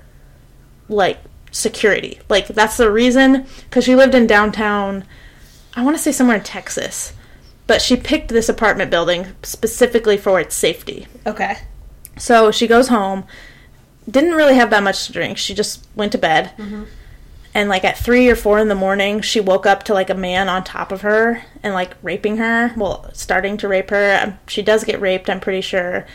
[0.90, 1.18] like
[1.50, 2.20] security.
[2.30, 5.06] Like that's the reason because she lived in downtown.
[5.76, 7.14] I want to say somewhere in Texas.
[7.66, 11.08] But she picked this apartment building specifically for its safety.
[11.26, 11.58] Okay.
[12.16, 13.26] So she goes home,
[14.10, 15.40] didn't really have that much to drink.
[15.40, 16.52] She just went to bed.
[16.60, 16.84] Mm-hmm.
[17.58, 20.14] And like at three or four in the morning, she woke up to like a
[20.14, 22.72] man on top of her and like raping her.
[22.78, 24.20] Well, starting to rape her.
[24.22, 25.28] Um, She does get raped.
[25.28, 26.06] I'm pretty sure.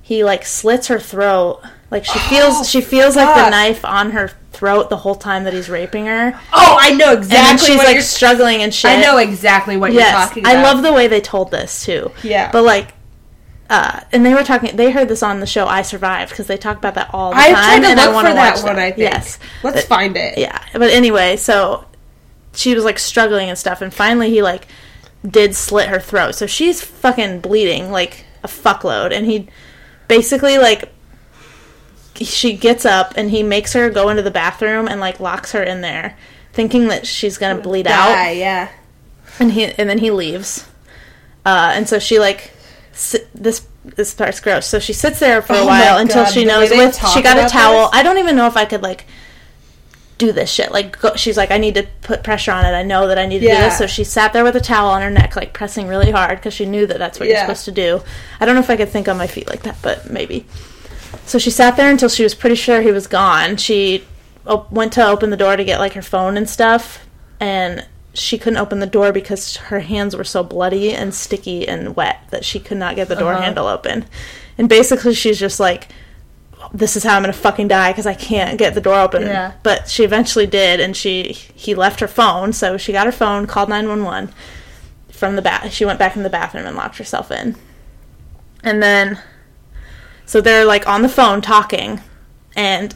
[0.00, 1.60] He like slits her throat.
[1.90, 5.52] Like she feels she feels like the knife on her throat the whole time that
[5.52, 6.40] he's raping her.
[6.52, 8.92] Oh, I know And exactly she's what like struggling and shit.
[8.92, 10.56] I know exactly what you're talking about.
[10.56, 12.12] I love the way they told this too.
[12.22, 12.52] Yeah.
[12.52, 12.94] but like,
[13.72, 14.76] uh, and they were talking.
[14.76, 17.36] They heard this on the show "I Survived" because they talk about that all the
[17.38, 17.64] I've time.
[17.64, 18.78] tried to and I look wanna for that one.
[18.78, 18.98] I think.
[18.98, 20.36] Yes, Let's But- find it.
[20.36, 20.58] yeah.
[20.74, 21.86] But anyway, so
[22.54, 24.66] she was like struggling and stuff, and finally he like
[25.28, 26.34] did slit her throat.
[26.34, 29.48] So she's fucking bleeding like a fuckload, and he
[30.06, 30.92] basically like
[32.16, 35.62] she gets up and he makes her go into the bathroom and like locks her
[35.62, 36.16] in there,
[36.52, 38.68] thinking that she's gonna bleed out yeah.
[39.38, 40.66] and he and then he leaves
[41.46, 42.52] uh, and so she like
[43.34, 44.66] this this part's gross.
[44.66, 47.36] So she sits there for a Oh while until God, she knows with she got
[47.38, 47.90] a towel.
[47.90, 47.98] this.
[48.00, 49.06] i don't even know if i could like
[50.18, 50.70] do this shit.
[50.70, 52.70] Like go, she's like i need to put pressure on it.
[52.70, 53.78] I know that i need to do this.
[53.78, 56.54] So she sat there with a towel on her neck like pressing really hard because
[56.54, 58.02] she knew that that's what you're supposed to do.
[58.40, 60.46] I don't know if i could think on my feet like that but maybe.
[61.26, 63.56] So she sat there until she was pretty sure he was gone.
[63.56, 64.04] She
[64.46, 67.06] op- went to open the door to get like her phone and stuff,
[67.40, 71.96] and she couldn't open the door because her hands were so bloody and sticky and
[71.96, 73.42] wet that she could not get the door Uh-huh.
[73.42, 74.04] handle open.
[74.58, 75.88] And basically, she's just like,
[76.74, 79.52] "This is how I'm gonna fucking die because I can't get the door open." Yeah.
[79.62, 83.46] But she eventually did, and she he left her phone, so she got her phone,
[83.46, 84.30] called nine one one
[85.10, 85.72] from the bath.
[85.72, 87.56] She went back in the bathroom and locked herself in,
[88.62, 89.18] and then
[90.26, 92.00] so they're like on the phone talking,
[92.54, 92.94] and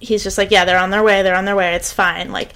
[0.00, 1.22] he's just like, "Yeah, they're on their way.
[1.22, 1.74] They're on their way.
[1.74, 2.32] It's fine.
[2.32, 2.54] Like,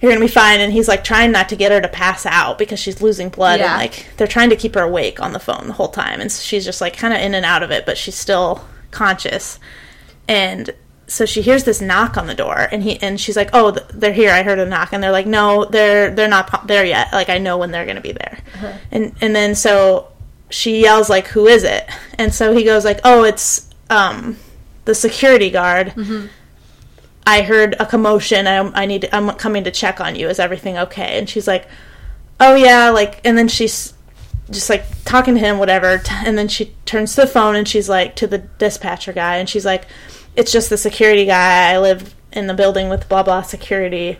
[0.00, 2.58] you're gonna be fine." And he's like trying not to get her to pass out
[2.58, 3.72] because she's losing blood, Yeah.
[3.72, 6.30] and like they're trying to keep her awake on the phone the whole time, and
[6.32, 9.58] so she's just like kind of in and out of it, but she's still conscious.
[10.28, 10.70] And
[11.06, 14.12] so she hears this knock on the door, and he and she's like, "Oh, they're
[14.12, 14.30] here.
[14.30, 17.12] I heard a knock." And they're like, "No, they're they're not there yet.
[17.12, 18.38] Like I know when they're gonna be there."
[18.92, 20.06] And and then so
[20.50, 21.88] she yells like, "Who is it?"
[22.18, 24.36] And so he goes like, "Oh, it's um
[24.84, 25.92] the security guard."
[27.26, 28.46] I heard a commotion.
[28.46, 29.08] I, I need.
[29.12, 30.28] I'm coming to check on you.
[30.28, 31.18] Is everything okay?
[31.18, 31.66] And she's like,
[32.40, 33.94] "Oh yeah." Like, and then she's
[34.50, 36.02] just like talking to him, whatever.
[36.24, 39.48] And then she turns to the phone and she's like to the dispatcher guy, and
[39.48, 39.86] she's like,
[40.34, 41.72] "It's just the security guy.
[41.72, 44.18] I live in the building with blah blah security.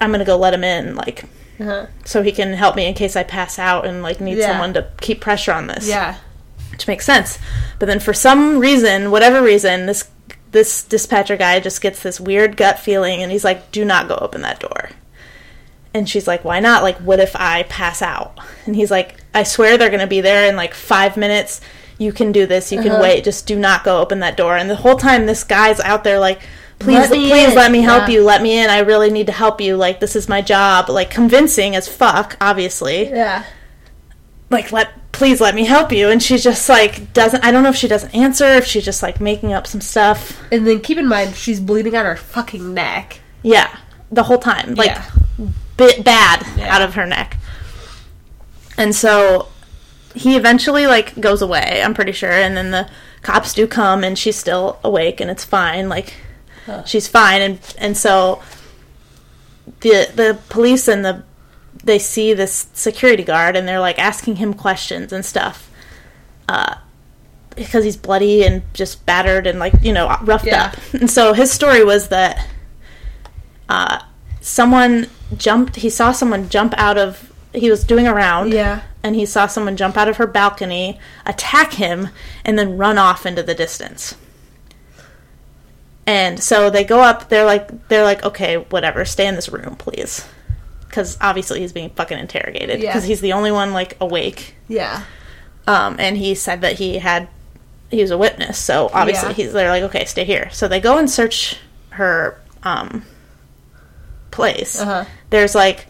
[0.00, 1.24] I'm gonna go let him in, like,
[1.60, 1.86] Uh-huh.
[2.04, 4.48] so he can help me in case I pass out and like need Yeah.
[4.48, 6.16] someone to keep pressure on this." Yeah.
[6.70, 7.38] which makes sense.
[7.78, 10.08] But then for some reason, whatever reason, this
[10.54, 14.14] this dispatcher guy just gets this weird gut feeling and he's like, "Do not go
[14.16, 14.88] open that door."
[15.92, 16.82] And she's like, "Why not?
[16.82, 20.22] Like what if I pass out?" And he's like, "I swear they're going to be
[20.22, 21.60] there in like 5 minutes.
[21.98, 22.72] You can do this.
[22.72, 23.02] You can Uh-huh.
[23.02, 23.24] wait.
[23.24, 26.18] Just do not go open that door." And the whole time this guy's out there
[26.18, 26.40] like
[26.80, 28.14] Please, Let please in." let me help Yeah.
[28.14, 28.24] you.
[28.24, 28.68] Let me in.
[28.68, 29.76] I really need to help you.
[29.76, 30.88] Like this is my job.
[30.88, 33.44] Like convincing as fuck, obviously Yeah.
[34.50, 37.68] like let please let me help you and she just like doesn't i don't know
[37.68, 40.98] if she doesn't answer if she's just like making up some stuff And then keep
[40.98, 43.20] in mind, she's bleeding out her fucking neck.
[43.42, 43.78] yeah
[44.10, 45.04] the whole time like Yeah.
[45.76, 46.74] bit bad Yeah.
[46.74, 47.36] out of her neck
[48.76, 49.48] and so
[50.14, 52.88] he eventually like goes away i'm pretty sure and then the
[53.22, 56.14] cops do come and she's still awake and it's fine like
[56.86, 58.42] she's fine and and so
[59.80, 61.22] the the police and the
[61.82, 65.70] they see this security guard and they're like asking him questions and stuff
[66.48, 66.76] uh
[67.56, 70.66] because he's bloody and just battered and like you know roughed Yeah.
[70.66, 72.46] up and so his story was that
[73.68, 74.00] uh
[74.40, 78.82] someone jumped he saw someone jump out of he was doing a round Yeah.
[79.02, 82.08] and he saw someone jump out of her balcony attack him
[82.44, 84.16] and then run off into the distance
[86.06, 89.74] and so they go up they're like they're like okay whatever stay in this room
[89.76, 90.26] please
[90.94, 92.90] because obviously he's being fucking interrogated Yeah.
[92.90, 95.02] because he's the only one like awake Yeah.
[95.66, 97.26] um, and he said that he had
[97.90, 99.34] he was a witness so obviously Yeah.
[99.34, 101.56] he's they're like okay stay here so they go and search
[101.90, 103.04] her um,
[104.30, 105.04] place Uh-huh.
[105.30, 105.86] there's like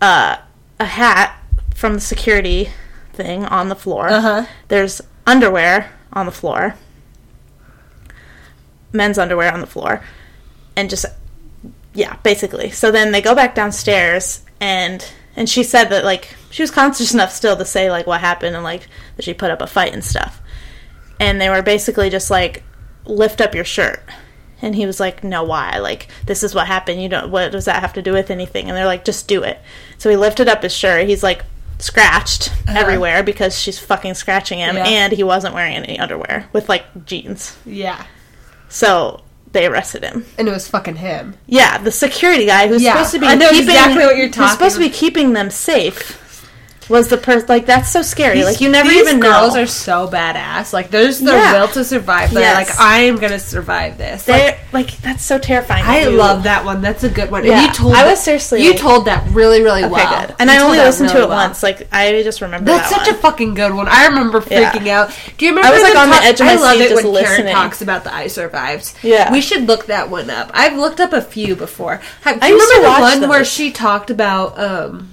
[0.00, 0.36] uh,
[0.78, 1.36] a hat
[1.74, 2.70] from the security
[3.12, 4.46] thing on the floor Uh-huh.
[4.68, 6.76] there's underwear on the floor
[8.92, 10.02] men's underwear on the floor
[10.76, 11.06] and just
[11.94, 12.70] yeah basically.
[12.70, 15.04] So then they go back downstairs and
[15.36, 18.54] and she said that like she was conscious enough still to say like what happened
[18.54, 20.40] and like that she put up a fight and stuff.
[21.18, 22.62] And they were basically just like
[23.04, 24.02] lift up your shirt.
[24.62, 25.78] And he was like no why?
[25.78, 27.02] Like this is what happened.
[27.02, 28.68] You don't what does that have to do with anything?
[28.68, 29.58] And they're like just do it.
[29.98, 31.08] So he lifted up his shirt.
[31.08, 31.44] He's like
[31.78, 34.84] scratched everywhere because she's fucking scratching him Uh-huh.
[34.86, 35.04] Yeah.
[35.04, 37.56] and he wasn't wearing any underwear with like jeans.
[37.64, 38.04] Yeah.
[38.68, 39.22] so
[39.52, 41.34] they arrested him And it was fucking him.
[41.46, 44.28] yeah the security guy who's Yeah, supposed to be I know keeping, exactly what you're
[44.28, 44.42] talking.
[44.44, 46.16] who's supposed to be keeping them safe
[46.90, 48.44] was the person like that's so scary.
[48.44, 49.62] like you never These even girls know.
[49.62, 50.72] are so badass.
[50.74, 51.60] Like there's the Yeah.
[51.60, 52.32] will to survive.
[52.32, 52.68] They're Yes.
[52.68, 54.26] like, I am gonna survive this.
[54.28, 55.84] Like, They're like that's so terrifying.
[55.86, 56.82] I you- love that one.
[56.82, 57.44] That's a good one.
[57.44, 57.52] Yeah.
[57.58, 60.26] And you told I that- was seriously you told that really really Okay, well.
[60.26, 60.34] good.
[60.40, 61.38] And You I only listened to it well.
[61.38, 61.62] once.
[61.62, 63.14] Like I just remember That's that such one.
[63.16, 63.86] a fucking good one.
[63.88, 64.70] I remember Yeah.
[64.72, 65.10] freaking out.
[65.38, 65.68] Do you remember?
[65.68, 67.46] I was, like, on the edge of my I love it when listening.
[67.46, 68.92] Karen talks about the I survived.
[69.02, 69.30] Yeah.
[69.32, 70.50] we should look that one up.
[70.54, 72.00] I've looked up a few before.
[72.24, 75.08] Do I you remember the one where she talked about um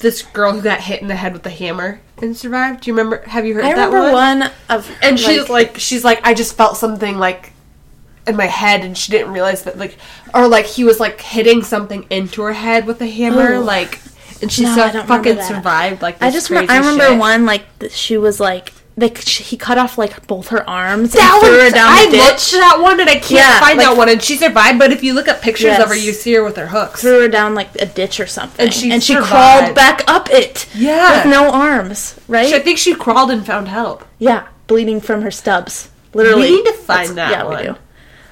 [0.00, 2.82] this girl who got hit in the head with a hammer and survived?
[2.82, 3.22] Do you remember?
[3.28, 4.40] Have you heard I that remember one?
[4.40, 7.52] one, of And she's like, she's like, I just felt something like
[8.26, 9.96] in my head, and she didn't realize that, like,
[10.34, 13.60] or like he was like hitting something into her head with a hammer, Ooh.
[13.60, 14.00] like,
[14.42, 16.02] and she No, so fucking survived.
[16.02, 17.18] Like, I just re- I remember shit.
[17.18, 21.30] one like she was like like she, he cut off like both her arms That
[21.32, 23.78] and threw one, her down I looked for that one and I can't Yeah, find
[23.78, 24.08] like- that one.
[24.08, 26.56] And she survived, but if you look at pictures of her, you see her with
[26.56, 27.00] her hooks.
[27.00, 30.28] Threw her down like a ditch or something, And she and she crawled back up
[30.30, 30.68] it.
[30.74, 31.24] Yeah.
[31.24, 32.52] with no arms, right?
[32.52, 34.04] I think she crawled and found help.
[34.18, 35.88] Yeah, bleeding from her stubs.
[36.14, 36.50] Literally.
[36.50, 37.56] We need to find That's- that yeah, one.
[37.58, 37.76] we do.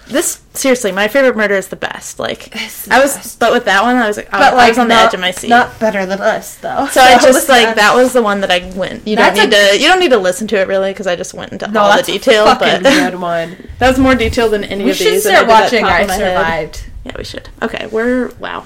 [0.08, 2.18] This seriously, my favorite murder is the best.
[2.18, 3.38] Like the I was, best.
[3.38, 5.20] but with that one, I was like, oh, I, I was on the edge of
[5.20, 5.48] my seat.
[5.48, 6.86] Not better than us, though.
[6.90, 9.06] so I just like that was the one that I went.
[9.06, 9.78] You don't need a- to.
[9.80, 11.88] You don't need to listen to it really because I just went into No, all
[11.96, 12.44] that's the detail.
[12.46, 13.68] a fucking But good one.
[13.78, 15.26] that was more detailed than any We of should these.
[15.26, 16.18] and start watching I of head.
[16.18, 16.84] Survived.
[17.04, 17.48] Yeah, we should.
[17.62, 18.64] Okay, we're wow.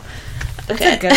[0.70, 1.12] Okay, a good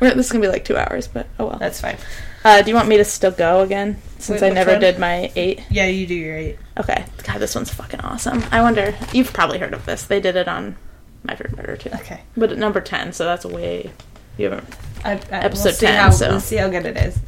[0.00, 0.16] one.
[0.16, 1.58] this is gonna be like two hours, but oh well.
[1.58, 1.96] That's fine.
[2.44, 4.80] Uh, do you want me to still go again since Wait, I never one?
[4.80, 5.60] did my eight?
[5.70, 6.58] Yeah, you do your eight.
[6.78, 7.04] Okay.
[7.24, 8.42] God, this one's fucking awesome.
[8.50, 10.04] I wonder you've probably heard of this.
[10.04, 10.76] They did it on
[11.22, 11.90] My Favorite Murder too.
[11.96, 12.22] Okay.
[12.36, 13.90] But at number ten, so that's a way
[14.38, 14.74] you haven't.
[15.04, 17.18] I, I, Episode we'll see 10, How, so- We'll see how good it is.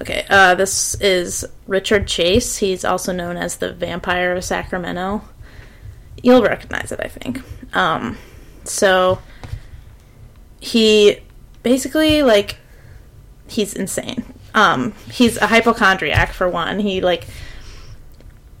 [0.00, 0.24] Okay.
[0.28, 2.56] Uh, this is Richard Chase.
[2.58, 5.22] He's also known as the Vampire of Sacramento.
[6.22, 7.40] You'll recognize it, I think.
[7.76, 8.16] Um,
[8.64, 9.20] so
[10.60, 11.18] he
[11.62, 12.58] basically like
[13.48, 14.24] he's insane.
[14.54, 16.78] Um, he's a hypochondriac for one.
[16.80, 17.26] He like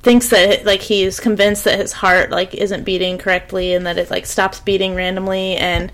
[0.02, 4.10] thinks that like he's convinced that his heart like isn't beating correctly and that it
[4.10, 5.90] like stops beating randomly and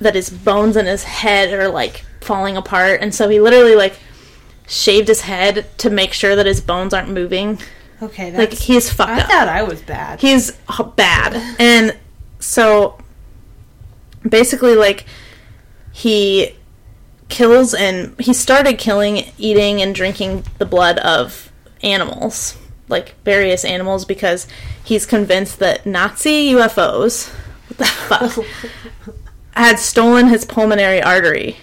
[0.00, 3.94] that his bones in his head are like falling apart and so he literally like
[4.68, 7.58] shaved his head to make sure that his bones aren't moving
[8.02, 10.20] Okay, that's, like he's fucked I up I thought I was bad.
[10.20, 10.52] he's
[10.96, 11.96] bad and
[12.38, 12.98] so
[14.28, 15.06] basically like
[15.92, 16.54] he
[17.32, 21.50] kills and he started killing eating and drinking the blood of
[21.82, 22.56] animals
[22.88, 24.46] like various animals because
[24.84, 27.28] he's convinced that nazi ufos
[27.68, 29.14] what the fuck
[29.52, 31.56] had stolen his pulmonary artery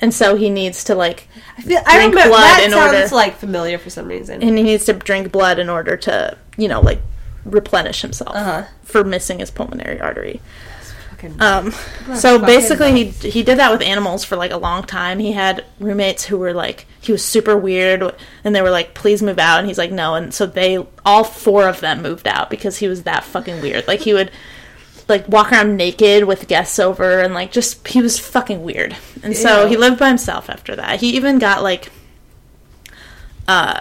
[0.00, 1.28] and so he needs to like
[1.58, 4.42] I, feel, I drink remember blood that in sounds order- like familiar for some reason.
[4.42, 7.00] and he needs to drink blood in order to you know like
[7.44, 8.64] replenish himself Uh-huh.
[8.82, 10.40] for missing his pulmonary artery
[11.32, 11.72] Fucking- um
[12.16, 15.18] so fucking basically he he did that with animals for like a long time.
[15.18, 18.14] He had roommates who were like he was super weird
[18.44, 21.24] and they were like please move out and he's like no and so they all
[21.24, 23.86] four of them moved out because he was that fucking weird.
[23.86, 24.30] Like he would
[25.08, 28.96] like walk around naked with guests over and like just he was fucking weird.
[29.22, 29.68] And so Ew.
[29.68, 31.00] he lived by himself after that.
[31.00, 31.90] He even got like
[33.48, 33.80] uh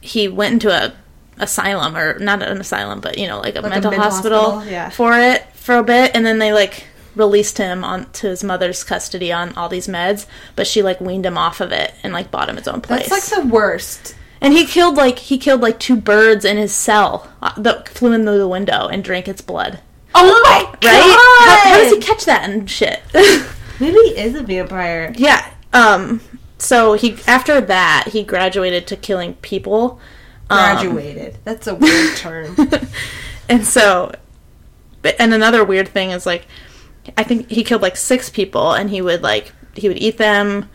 [0.00, 0.92] he went into a
[1.40, 4.50] asylum or not an asylum but you know like a, Like a mental, mental hospital,
[4.52, 4.90] hospital, yeah.
[4.90, 8.82] for it for a bit and then they like released him on to his mother's
[8.82, 10.24] custody on all these meds
[10.56, 13.06] but she like weaned him off of it and like bought him his own place
[13.10, 14.14] That's like the worst.
[14.40, 18.12] and he killed like he killed like two birds in his cell uh, that flew
[18.12, 19.78] in through the window and drank its blood
[20.14, 20.84] Oh my god!
[20.86, 23.02] right how, how does he catch that and shit
[23.78, 25.12] Maybe he is a vampire.
[25.18, 26.22] yeah um
[26.56, 30.00] so he after that he graduated to killing people
[30.48, 31.36] Um, Graduated.
[31.44, 32.56] That's a weird term.
[33.50, 34.20] and so but,
[35.18, 36.46] and another weird thing is like
[37.16, 40.68] i think he killed like six people and he would like he would eat them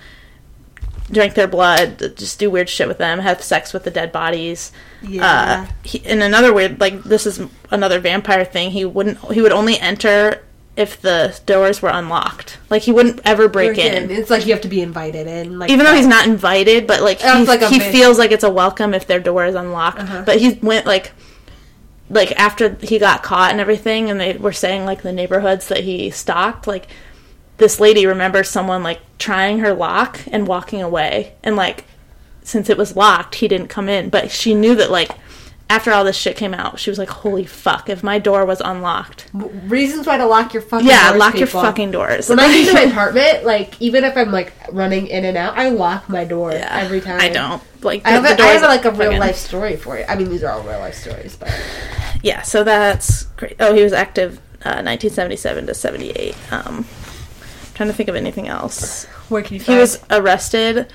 [1.12, 4.72] drink their blood just do weird shit with them have sex with the dead bodies
[5.02, 5.66] Yeah.
[5.68, 9.52] uh, he, and another weird like this is another vampire thing he wouldn't he would
[9.52, 10.42] only enter
[10.76, 14.62] if the doors were unlocked like he wouldn't ever break in It's like you have
[14.62, 15.60] to be invited in.
[15.60, 18.50] Like even though he's not invited, but like, he, like he feels like it's a
[18.50, 20.00] welcome if their door is unlocked.
[20.00, 20.24] Uh-huh.
[20.26, 21.12] But he went like,
[22.14, 25.84] like after he got caught and everything, and they were saying like the neighborhoods that
[25.84, 26.88] he stalked, like
[27.58, 31.86] this lady remembers someone like trying her lock and walking away, and like
[32.44, 34.10] since it was locked, he didn't come in.
[34.10, 35.12] But she knew that like
[35.76, 37.90] after all this shit came out, she was like, "Holy fuck!
[37.90, 40.96] If my door was unlocked, reasons why to lock your fucking doors.
[40.98, 44.16] yeah, doors, lock your fucking doors." When I get to my apartment, like even if
[44.16, 47.20] I'm like running in and out, I lock my door Yeah, every time.
[47.20, 48.06] I don't like.
[48.06, 50.06] I have, the a, I have doors like a real fucking- life story for you.
[50.08, 51.50] I mean, these are all real life stories, but
[52.24, 53.56] yeah, so that's great.
[53.60, 56.36] Oh, he was active uh, 1977 to 78.
[56.52, 56.86] Um,
[57.74, 59.06] trying to think of anything else.
[59.30, 59.80] Where can you find He find?
[59.80, 60.88] was arrested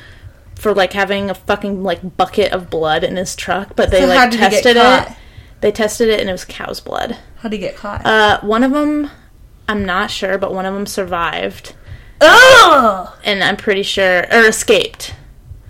[0.59, 4.07] for like having a fucking like bucket of blood in his truck, but they So
[4.07, 5.17] like did tested it.
[5.61, 7.13] They tested it and it was cow's blood.
[7.37, 8.05] How would he get caught?
[8.05, 9.11] Uh, one of them,
[9.69, 11.75] I'm not sure, but one of them survived,
[12.21, 13.17] oh!
[13.25, 15.15] and I'm pretty sure or escaped.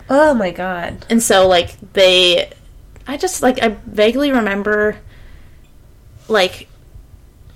[0.09, 1.05] Oh my god.
[1.11, 2.51] And so like they,
[3.07, 4.97] I just like I vaguely remember,
[6.29, 6.69] like,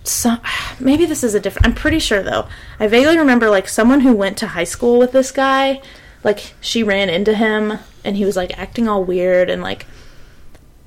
[0.04, 0.40] some
[0.80, 1.66] maybe this is a different.
[1.66, 2.46] I'm pretty sure though.
[2.78, 5.80] I vaguely remember like someone who went to high school with this guy,
[6.24, 9.86] like she ran into him and he was like acting all weird and like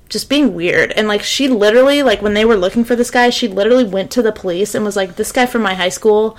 [0.09, 0.91] just being weird.
[0.91, 4.11] And like she literally like when they were looking for this guy she literally went
[4.11, 6.37] to the police and was like this guy from my high school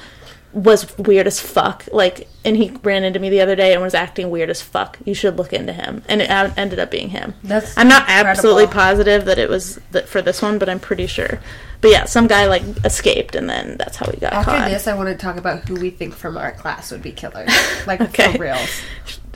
[0.57, 3.93] was weird as fuck like and he ran into me the other day and was
[3.93, 7.35] acting weird as fuck you should look into him and it ended up being him
[7.45, 8.31] That's i'm not incredible.
[8.31, 11.41] absolutely positive that it was th- for this one but i'm pretty sure
[11.83, 14.87] but yeah some guy like escaped and then that's how he got After caught this,
[14.89, 17.51] I want to talk about who we think from our class would be killers.
[17.87, 18.33] Like, Okay.
[18.33, 18.81] for reals.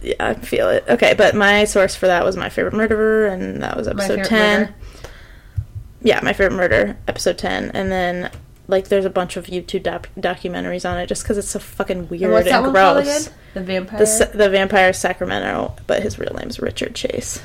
[0.03, 3.63] yeah i feel it okay but my source for that was my favorite murderer and
[3.63, 4.75] that was episode 10 murder.
[6.01, 8.31] yeah my favorite murder episode 10 and then
[8.71, 12.09] like there's a bunch of youtube doc- documentaries on it just because it's so fucking
[12.09, 13.31] weird And and gross?
[13.55, 13.99] The vampire.
[13.99, 17.43] the, the vampire sacramento but his real name's richard chase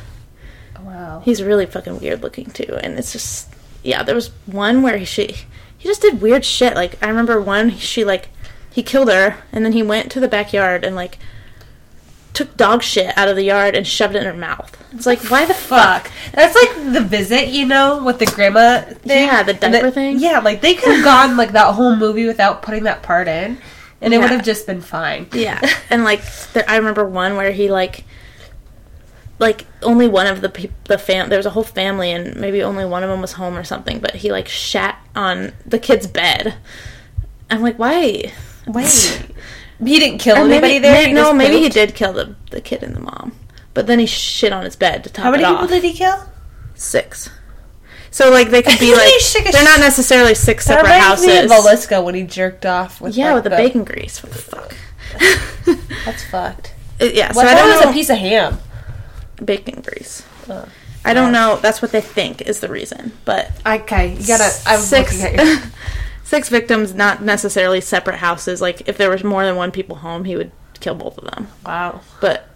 [0.78, 1.22] oh, wow.
[1.26, 3.50] he's really fucking weird looking too and it's just
[3.84, 5.36] yeah there was one where he she
[5.78, 8.30] he just did weird shit like i remember one she like
[8.72, 11.18] he killed her and then he went to the backyard and like
[12.36, 15.20] took dog shit out of the yard and shoved it in her mouth it's like
[15.30, 16.10] why the fuck.
[16.34, 19.28] That's like the visit, you know, with the grandma thing.
[19.28, 20.20] Yeah, the diaper thing.
[20.20, 23.58] Yeah, like they could have gone like that whole movie without putting that part in,
[24.02, 25.28] and it would have just been fine.
[25.34, 25.60] Yeah,
[25.90, 26.22] and like
[26.54, 28.06] there, I remember one where he like,
[29.38, 32.64] like only one of the peop the fam there was a whole family and maybe
[32.64, 36.08] only one of them was home or something, but he like shat on the kid's
[36.08, 36.56] bed.
[37.50, 38.32] I'm like, why?
[38.66, 39.26] Wait.
[39.84, 41.08] He didn't kill anybody maybe, there.
[41.08, 43.34] may- no, maybe he did kill the the kid and the mom,
[43.74, 45.70] but then he shit on his bed to top How many people off.
[45.70, 46.30] did he kill?
[46.76, 47.30] Six.
[48.12, 49.12] So like they could be like
[49.52, 51.86] they're not necessarily six separate reminds me of houses.
[51.88, 54.24] Villisca when he jerked off with Yeah, like, with the, bacon grease.
[54.24, 54.74] What the fuck?
[56.06, 56.74] That's fucked.
[57.02, 57.90] Uh, yeah, so I don't it was know.
[57.90, 58.60] a piece of ham?
[59.44, 60.24] bacon grease.
[60.50, 60.66] Oh.
[61.04, 61.60] I don't know.
[61.62, 64.50] That's what they think is the reason, but Okay, you gotta.
[64.66, 65.58] I'm six looking at you.
[66.26, 68.62] six victims, not necessarily separate houses.
[68.62, 70.52] Like if there was more than one people home, he would
[70.82, 71.48] kill both of them.
[71.66, 72.02] Wow.
[72.20, 72.50] But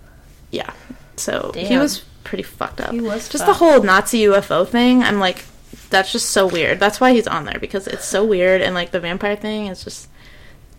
[0.51, 0.73] yeah,
[1.15, 2.91] so he was pretty fucked up.
[2.91, 3.59] He was just fucked.
[3.59, 5.03] the whole Nazi UFO thing.
[5.03, 5.45] I'm like,
[5.89, 6.79] that's just so weird.
[6.79, 9.83] That's why he's on there because it's so weird, and like the vampire thing is
[9.83, 10.09] just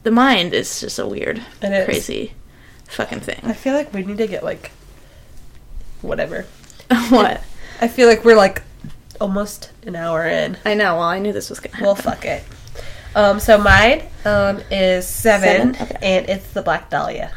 [0.03, 2.35] the mind is just a weird, crazy,
[2.89, 3.41] fucking thing.
[3.45, 4.73] I feel like we need to get like
[6.03, 6.43] whatever.
[7.09, 7.43] what?
[7.81, 8.63] I feel like we're like
[9.21, 10.57] almost an hour in.
[10.65, 10.97] I know.
[10.97, 11.87] Well, I knew this was gonna happen.
[11.87, 12.43] Well, fuck it.
[13.15, 15.97] Um, so mine um is seven, Seven?
[15.97, 15.99] Okay.
[16.03, 17.33] and it's the Black Dahlia.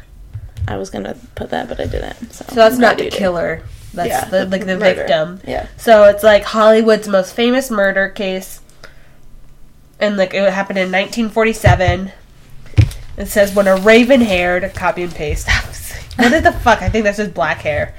[0.68, 2.32] I was gonna put that, but I didn't.
[2.34, 3.18] So, So that's I'm not the you did.
[3.18, 3.64] killer.
[3.94, 4.96] That's Yeah, the, the like the murder.
[4.96, 5.40] victim.
[5.48, 5.68] Yeah.
[5.78, 8.62] So it's like Hollywood's most famous murder case,
[10.00, 12.12] and like it happened in 1947.
[13.18, 15.48] It says when a raven-haired copy and paste.
[16.18, 16.82] what the fuck?
[16.82, 17.94] I think that's just black hair.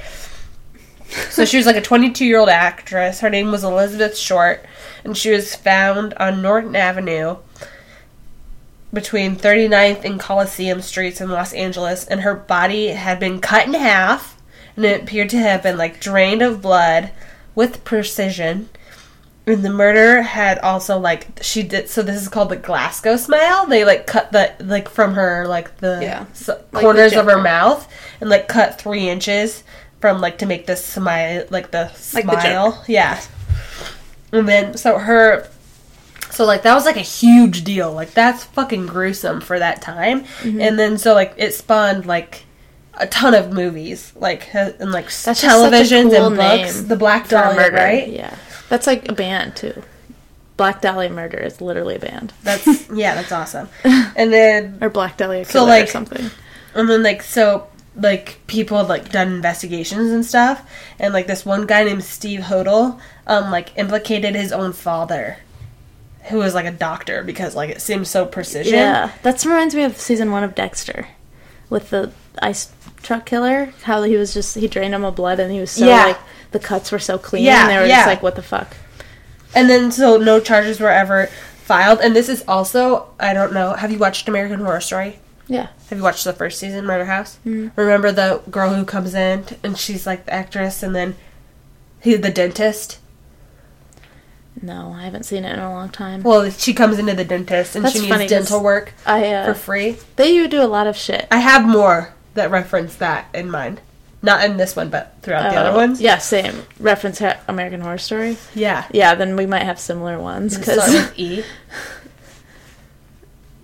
[1.30, 3.20] So she was like a 22 year old actress.
[3.20, 4.64] Her name was Elizabeth Short,
[5.04, 7.36] and she was found on Norton Avenue
[8.94, 13.74] between 39th and Coliseum Streets in Los Angeles, and her body had been cut in
[13.74, 14.40] half,
[14.76, 17.10] and it appeared to have been like drained of blood
[17.54, 18.68] with precision.
[19.46, 21.90] And the murder had also like she did.
[21.90, 23.66] So this is called the Glasgow smile.
[23.66, 26.24] They like cut the like from her like the Yeah.
[26.46, 27.86] the corners of her mouth
[28.22, 29.62] and like cut three inches
[30.00, 32.84] from like to make the smile like the Like the smile.
[32.88, 33.20] yeah.
[34.32, 35.46] And then so her
[36.34, 37.92] so like that was like a huge deal.
[37.92, 40.24] Like that's fucking gruesome for that time.
[40.24, 40.60] Mm-hmm.
[40.60, 42.44] And then so like it spawned like
[42.94, 46.80] a ton of movies, like and like That's just such a televisions cool and books.
[46.82, 48.08] The Black Dahlia, murder, right?
[48.08, 48.36] Yeah,
[48.68, 49.82] that's like a band too.
[50.56, 53.68] Black Dahlia Murder is literally a band, That's yeah, that's awesome.
[53.82, 56.30] And then or Black Dahlia So, like- or something.
[56.76, 57.66] and then like so
[57.96, 60.68] like people had like done investigations and stuff,
[61.00, 65.38] and like this one guy named Steve Hodel, um, like implicated his own father,
[66.28, 68.74] who was like a doctor because like it seems so precision.
[68.74, 71.08] Yeah, that reminds me of season one of Dexter,
[71.70, 72.72] with the ice
[73.02, 73.72] truck killer.
[73.82, 76.04] How he was just he drained him of blood and he was so Yeah.
[76.06, 76.18] like
[76.52, 77.44] the cuts were so clean.
[77.44, 77.96] Yeah, and they were yeah.
[77.98, 78.76] just like, what the fuck.
[79.54, 81.26] And then so no charges were ever
[81.64, 82.00] filed.
[82.00, 83.74] And this is also I don't know.
[83.74, 85.18] Have you watched American Horror Story?
[85.46, 87.38] Yeah, Have you watched the first season, Murder House?
[87.44, 87.70] Mm.
[87.76, 91.16] Remember the girl who comes in and she's like the actress, and then
[92.00, 92.98] he the dentist.
[94.62, 96.22] No, I haven't seen it in a long time.
[96.22, 99.46] Well, she comes into the dentist and That's she needs funny dental work I uh,
[99.52, 99.96] for free.
[100.16, 101.26] they you do a lot of shit.
[101.30, 103.80] I have more that reference that in mind.
[104.22, 106.00] Not in this one, but throughout the Oh, other ones.
[106.00, 106.62] Yeah, same.
[106.80, 108.38] Reference Ha- American Horror Story.
[108.54, 108.86] Yeah.
[108.90, 110.82] Yeah, then we might have similar ones Cause...
[110.82, 111.44] start with E.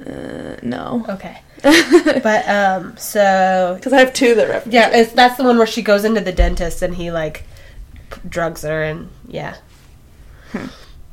[0.07, 1.41] uh, no, Okay.
[1.63, 4.73] But um, so because I have two that reference.
[4.75, 7.45] yeah, it's that's the one where she goes into the dentist and he like
[8.29, 9.57] drugs her and yeah.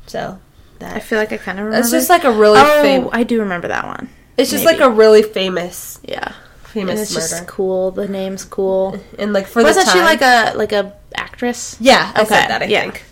[0.08, 0.38] So
[0.80, 1.80] that I feel like I kind of remember.
[1.82, 3.10] it's just like a really oh, famous.
[3.12, 4.08] I do remember that one.
[4.36, 4.78] It's just maybe.
[4.78, 6.34] like a really famous Yeah, and
[6.66, 7.20] famous it's murder.
[7.28, 7.90] just cool.
[7.90, 8.98] The name's cool.
[9.18, 11.76] And like for Wasn't the she like a like a actress?
[11.80, 12.12] yeah?
[12.14, 12.62] I Okay, said that.
[12.62, 12.82] I yeah.
[12.82, 13.04] think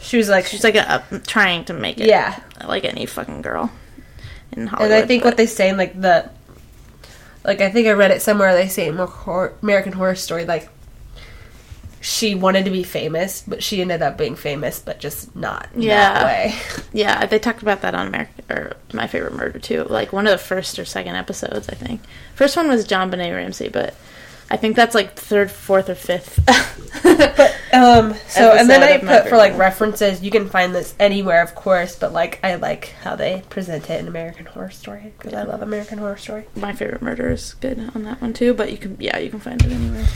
[0.00, 2.06] she was like She's like a, a trying to make it.
[2.06, 2.40] yeah.
[2.66, 3.70] like any fucking girl
[4.52, 4.92] in Hollywood.
[4.92, 6.30] And I think but- what they say in like the
[7.44, 8.98] like I think I read it somewhere they say in
[9.62, 10.68] American Horror Story like
[12.00, 15.82] she wanted to be famous, but she ended up being famous, but just not in
[15.82, 16.14] Yeah.
[16.14, 16.54] that way.
[16.92, 19.84] Yeah, they talked about that on American or My Favorite Murder too.
[19.84, 22.00] Like one of the first or second episodes, I think.
[22.34, 23.94] First one was JonBenét Ramsey, but
[24.50, 26.40] I think that's like third, fourth, or fifth.
[27.02, 30.22] But um, so and then I put for like references.
[30.22, 34.00] You can find this anywhere, of course, but like I like how they present it
[34.00, 36.46] in American Horror Story because I love American Horror Story.
[36.56, 39.38] My Favorite Murder is good on that one too, but you can yeah, you can
[39.38, 40.06] find it anywhere.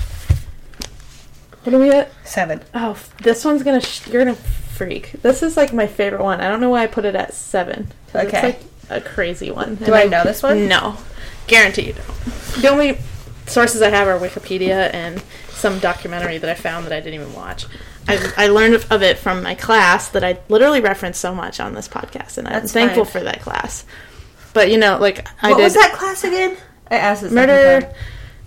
[1.65, 2.11] What are we at?
[2.25, 2.63] Seven.
[2.75, 5.13] Oh, this one's gonna sh- you're gonna freak.
[5.23, 6.41] This is like my favorite one.
[6.41, 7.89] I don't know why I put it at seven.
[8.15, 8.51] Okay.
[8.51, 9.77] it's like a crazy one.
[9.77, 10.69] Do I know this one?
[10.69, 10.97] No,
[11.47, 12.63] guarantee you don't.
[12.63, 12.99] The only
[13.47, 17.33] sources I have are Wikipedia and some documentary that I found that I didn't even
[17.35, 17.67] watch.
[18.07, 21.73] I, I learned of it from my class that I literally reference so much on
[21.75, 23.13] this podcast, and I'm That's thankful fine.
[23.13, 23.87] for that class.
[24.53, 26.57] But you know, like I what did was that class again?
[26.91, 27.93] I asked murder.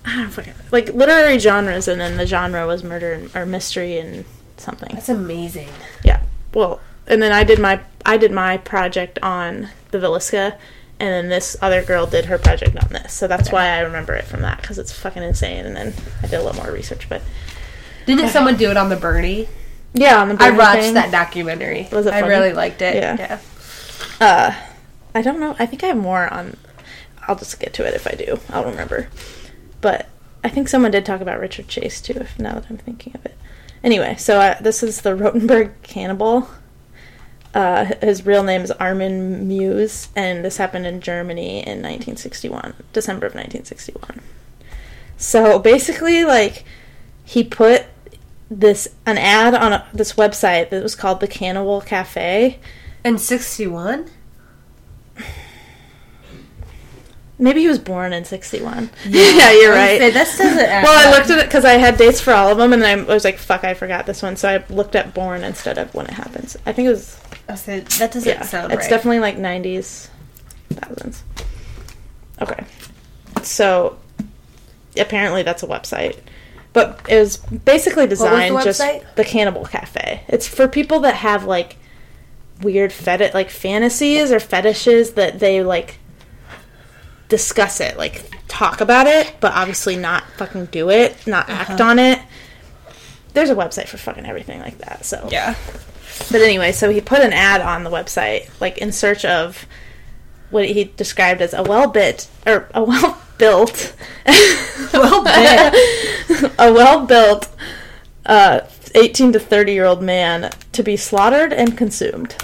[0.08, 0.32] Time.
[0.38, 4.26] I don't like literary genres, and then the genre was murder and, or mystery and
[4.58, 4.89] something.
[4.93, 5.70] That's amazing.
[6.03, 6.22] Yeah.
[6.53, 10.58] Well, and then I did my I did my project on the Villisca,
[10.99, 13.14] and then this other girl did her project on this.
[13.14, 15.66] So that's why I remember it from that because it's fucking insane.
[15.66, 15.93] And then
[16.24, 17.22] I did a little more research, but
[18.05, 19.47] Didn't someone do it on the Bernie?
[19.93, 21.88] yeah, on the I watched thing, that documentary.
[21.91, 22.95] Was it I really liked it.
[22.95, 23.16] Yeah.
[23.18, 23.39] yeah.
[24.20, 24.55] Uh,
[25.16, 25.55] I don't know.
[25.60, 26.58] I think I have more on.
[27.28, 28.39] I'll just get to it if I do.
[28.49, 29.10] I'll remember.
[29.82, 30.07] But
[30.43, 32.13] I think someone did talk about Richard Chase too.
[32.13, 33.38] If now that I'm thinking of it.
[33.84, 36.49] Anyway, so uh, this is the Rotenburg cannibal.
[37.53, 43.25] Uh, his real name is Armin Meiwes, and this happened in Germany in 1961, December
[43.25, 44.21] of 1961.
[45.17, 46.65] So basically, like,
[47.23, 47.86] he put
[48.49, 52.59] this an ad on a, this website that was called the Cannibal Cafe,
[53.03, 54.09] In 61?
[57.39, 58.89] Maybe he was born in 61.
[59.07, 59.99] Yeah, you're right.
[59.99, 62.51] Say, this doesn't add well, I looked at it because I had dates for all
[62.51, 64.35] of them, and then I was like, fuck, I forgot this one.
[64.35, 66.57] So I looked at born instead of when it happens.
[66.65, 68.89] I think it was, oh, I said, that doesn't yeah, sound it's right.
[68.89, 70.09] definitely like 90s,
[70.69, 71.23] thousands.
[72.41, 72.65] Okay.
[73.43, 73.97] So
[74.97, 76.17] apparently that's a website.
[76.73, 78.81] But it was basically designed just
[79.15, 80.23] the Cannibal Cafe.
[80.27, 81.77] It's for people that have like
[82.61, 85.97] weird fetish, like fantasies or fetishes that they like
[87.30, 91.65] discuss it, like talk about it, but obviously not fucking do it, not Uh-huh.
[91.73, 92.19] act on it.
[93.34, 95.05] There's a website for fucking everything like that.
[95.05, 95.55] So yeah.
[96.32, 99.65] but anyway, so he put an ad on the website, like in search of
[100.49, 103.95] what he described as a well bit or a well built,
[104.93, 106.51] Well built.
[106.59, 107.49] a well built,
[108.25, 108.61] uh,
[108.95, 112.36] eighteen to thirty year old man to be slaughtered and consumed,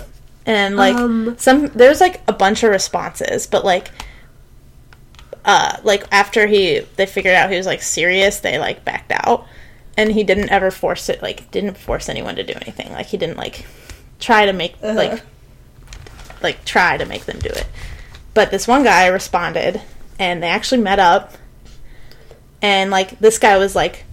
[0.45, 1.36] and like Um.
[1.39, 3.89] some there's like a bunch of responses, but like.
[5.45, 9.45] Uh, like after he they figured out he was like serious, they like backed out,
[9.97, 11.21] and he didn't ever force it.
[11.21, 12.91] Like didn't force anyone to do anything.
[12.93, 13.65] Like he didn't like
[14.19, 14.93] try to make Uh-huh.
[14.93, 15.21] like
[16.41, 17.67] like try to make them do it.
[18.33, 19.81] But this one guy responded
[20.17, 21.33] and they actually met up
[22.61, 24.05] and like this guy was like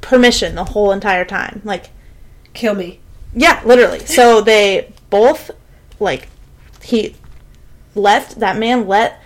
[0.00, 1.60] permission the whole entire time.
[1.64, 1.90] Like
[2.52, 3.00] Kill me.
[3.34, 4.00] yeah, literally.
[4.00, 5.50] So they both
[6.00, 6.28] like
[6.82, 7.16] he
[7.94, 9.20] left that man let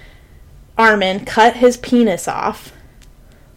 [0.79, 2.72] Armin cut his penis off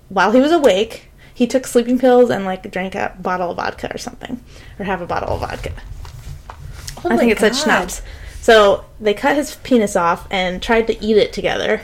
[0.09, 1.09] while he was awake.
[1.34, 4.43] He took sleeping pills and like drank a bottle of vodka or something,
[4.80, 5.72] or have a bottle of vodka.
[7.03, 8.01] Oh I think it said schnapps.
[8.41, 11.82] So they cut his penis off and tried to eat it together.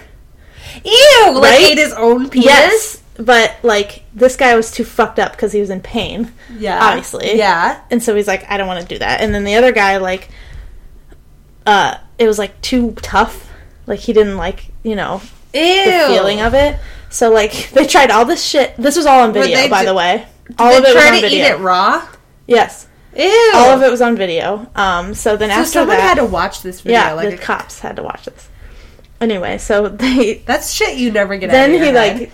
[0.83, 1.31] Ew!
[1.33, 1.71] Like Right?
[1.71, 2.45] ate his own penis?
[2.45, 6.83] Yes, but like this guy was too fucked up because he was in pain, Yeah.
[6.83, 7.35] Obviously.
[7.38, 7.81] Yeah.
[7.89, 9.21] and so he's like, I don't want to do that.
[9.21, 10.29] And then the other guy, like,
[11.65, 13.51] uh, it was like too tough.
[13.85, 15.21] Like he didn't like, you know,
[15.53, 15.61] Ew.
[15.85, 16.79] the feeling of it.
[17.09, 18.75] So like they tried all this shit.
[18.77, 20.25] This was all on video, by ju- the way.
[20.57, 21.45] All of it was try on to video.
[21.45, 22.07] eat it raw?
[22.47, 22.88] Yes.
[23.15, 23.51] Ew.
[23.55, 24.69] All of it was on video.
[24.75, 26.99] Um, so then So after someone that, had to watch this video.
[26.99, 28.47] yeah, like the a- cops had to watch this.
[29.19, 31.49] Anyway, so they that's shit you never get.
[31.51, 32.19] then out of he head.
[32.19, 32.31] like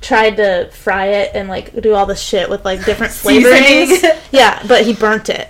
[0.00, 4.02] tried to fry it and like do all this shit with like different flavorings.
[4.30, 5.48] yeah, but he burnt it.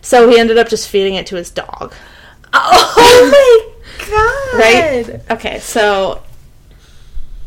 [0.00, 1.92] So he ended up just feeding it to his dog.
[2.52, 3.73] oh my
[4.10, 4.54] god!
[4.58, 5.20] Right?
[5.30, 6.22] Okay, so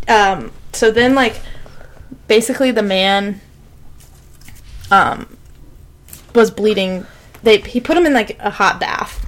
[0.08, 1.40] um so then like
[2.28, 3.42] basically the man
[4.92, 5.38] um
[6.34, 7.06] was bleeding
[7.44, 9.24] they he put him in like a hot bath.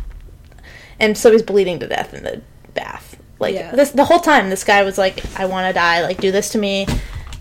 [1.00, 2.42] And so he's bleeding to death in the
[2.74, 3.18] bath.
[3.40, 3.72] Like Yeah.
[3.76, 6.50] this the whole time this guy was like I want to die, like do this
[6.52, 6.86] to me.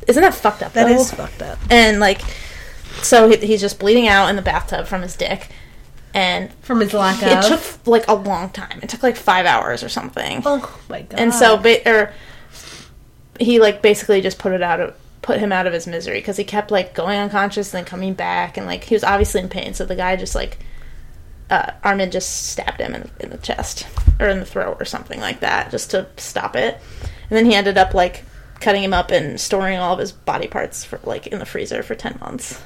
[0.06, 0.72] Isn't that fucked up?
[0.72, 0.94] That though?
[1.00, 1.58] is fucked up.
[1.70, 2.20] and like
[3.02, 5.48] so he, he's just bleeding out in the bathtub from his dick
[6.14, 8.80] and From his lack it took like a long time.
[8.82, 10.42] It took like five hours or something.
[10.44, 11.20] Oh my god!
[11.20, 12.12] and so ba- or
[13.38, 16.36] he like basically just put it out of put him out of his misery because
[16.36, 19.48] he kept like going unconscious and then coming back and like he was obviously in
[19.48, 19.74] pain.
[19.74, 20.58] So the guy just like
[21.50, 23.86] uh, Armin just stabbed him in, in the chest
[24.20, 26.80] or in the throat or something like that just to stop it.
[27.28, 28.24] And then he ended up like
[28.60, 31.82] cutting him up and storing all of his body parts for like in the freezer
[31.82, 32.60] for 10 months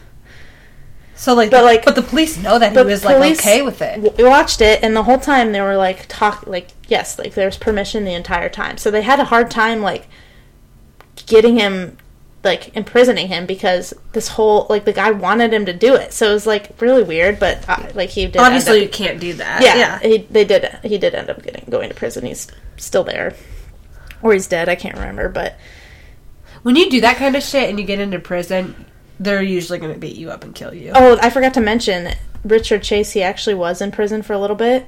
[1.22, 3.80] so like, but, but like- but the police know that he was like okay with
[3.80, 4.02] it.
[4.02, 7.34] w- We watched it, and the whole time they were like talk, like yes, like
[7.34, 8.76] there was permission the entire time.
[8.76, 10.08] So they had a hard time like
[11.26, 11.96] getting him,
[12.42, 16.12] like imprisoning him because this whole like the guy wanted him to do it.
[16.12, 18.38] So it was like really weird, but uh, like he did.
[18.38, 19.62] Obviously, you can't do that.
[19.62, 19.98] yeah, yeah.
[20.00, 20.64] He they did.
[20.82, 22.24] He did end up getting going to prison.
[22.26, 23.34] He's still there,
[24.22, 24.68] or he's dead.
[24.68, 25.56] I can't remember, but
[26.62, 28.86] When you do that kind of shit and you get into prison,
[29.22, 30.92] they're usually going to beat you up and kill you.
[30.94, 32.14] Oh, I forgot to mention
[32.44, 33.12] Richard Chase.
[33.12, 34.86] He actually was in prison for a little bit,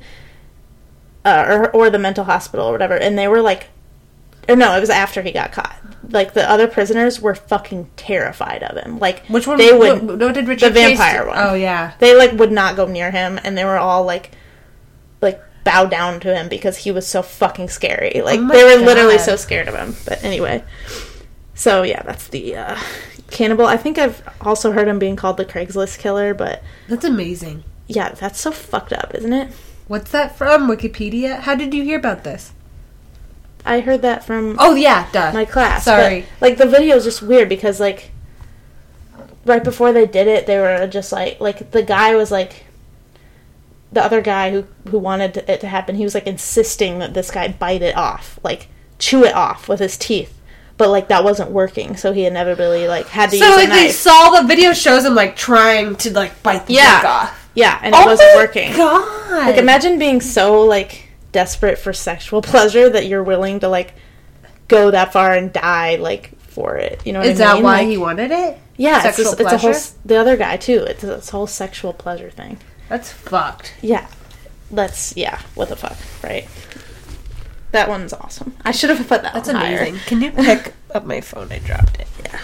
[1.25, 2.97] uh, or or the mental hospital or whatever.
[2.97, 3.69] And they were like,
[4.49, 5.77] or no, it was after he got caught.
[6.11, 8.99] Like the other prisoners were fucking terrified of him.
[8.99, 9.59] Like Which one?
[9.59, 10.03] They would.
[10.03, 11.29] What, what did Richard the Chase vampire do?
[11.29, 11.39] one.
[11.39, 11.95] Oh yeah.
[11.99, 14.33] They like would not go near him, and they were all like,
[15.21, 18.21] like bow down to him because he was so fucking scary.
[18.23, 19.97] Like Oh they were literally so scared of him.
[20.05, 20.63] But anyway,
[21.55, 22.79] so yeah, that's the uh,
[23.31, 23.67] cannibal.
[23.67, 27.65] I think I've also heard him being called the Craigslist killer, but That's amazing.
[27.87, 29.51] yeah, that's so fucked up, isn't it?
[29.89, 30.69] What's that from?
[30.69, 31.41] Wikipedia?
[31.41, 32.53] How did you hear about this?
[33.67, 35.33] I heard that from Oh yeah, duh.
[35.33, 35.85] my class.
[35.85, 36.27] Sorry.
[36.39, 38.11] but, like the video is just weird because like
[39.47, 42.65] right before they did it, they were just like like the guy was like
[43.93, 45.97] the other guy who who wanted it to happen.
[45.97, 48.69] He was like insisting that this guy bite it off, like
[48.99, 50.34] chew it off with his teeth.
[50.77, 53.91] But like that wasn't working, so he inevitably like had to so use like they
[53.91, 57.01] saw the video shows him like trying to like bite the Yeah.
[57.01, 57.51] dick off.
[57.55, 58.73] yeah, and it Oh wasn't working.
[58.77, 59.31] God.
[59.47, 63.95] Like imagine being so like desperate for sexual pleasure that you're willing to like
[64.67, 67.07] go that far and die like for it.
[67.07, 67.63] You know what Is I that mean?
[67.63, 68.59] why Like, he wanted it?
[68.77, 70.85] Yeah, Sexual it's, just, it's a whole the other guy too.
[70.89, 72.59] It's this whole sexual pleasure thing.
[72.89, 73.75] That's fucked.
[73.81, 74.09] Yeah,
[74.73, 75.41] that's yeah.
[75.55, 76.49] What the fuck, right?
[77.75, 78.57] That one's awesome.
[78.65, 79.35] I should have put that.
[79.35, 79.79] That's one higher.
[79.79, 80.01] amazing.
[80.07, 81.51] Can you pick up my phone?
[81.51, 82.07] I dropped it.
[82.25, 82.41] Yeah.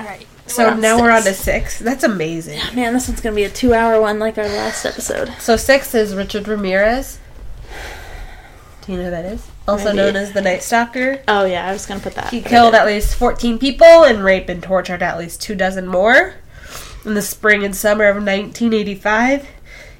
[0.00, 0.26] All right.
[0.46, 1.74] So We're on now we're on to six.
[1.76, 1.78] six.
[1.78, 2.58] That's amazing.
[2.74, 5.32] Man, this one's gonna be a two-hour one like our last episode.
[5.38, 7.18] So six is Richard Ramirez.
[8.82, 9.46] Do you know who that is?
[9.66, 9.96] Also Maybe.
[9.96, 11.22] known as the Night Stalker.
[11.28, 12.30] Oh yeah, I was gonna put that.
[12.30, 16.34] He killed at least 14 people and raped and tortured at least two dozen more.
[17.04, 19.46] In the spring and summer of 1985,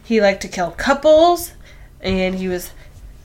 [0.03, 1.53] he liked to kill couples,
[2.01, 2.73] and he was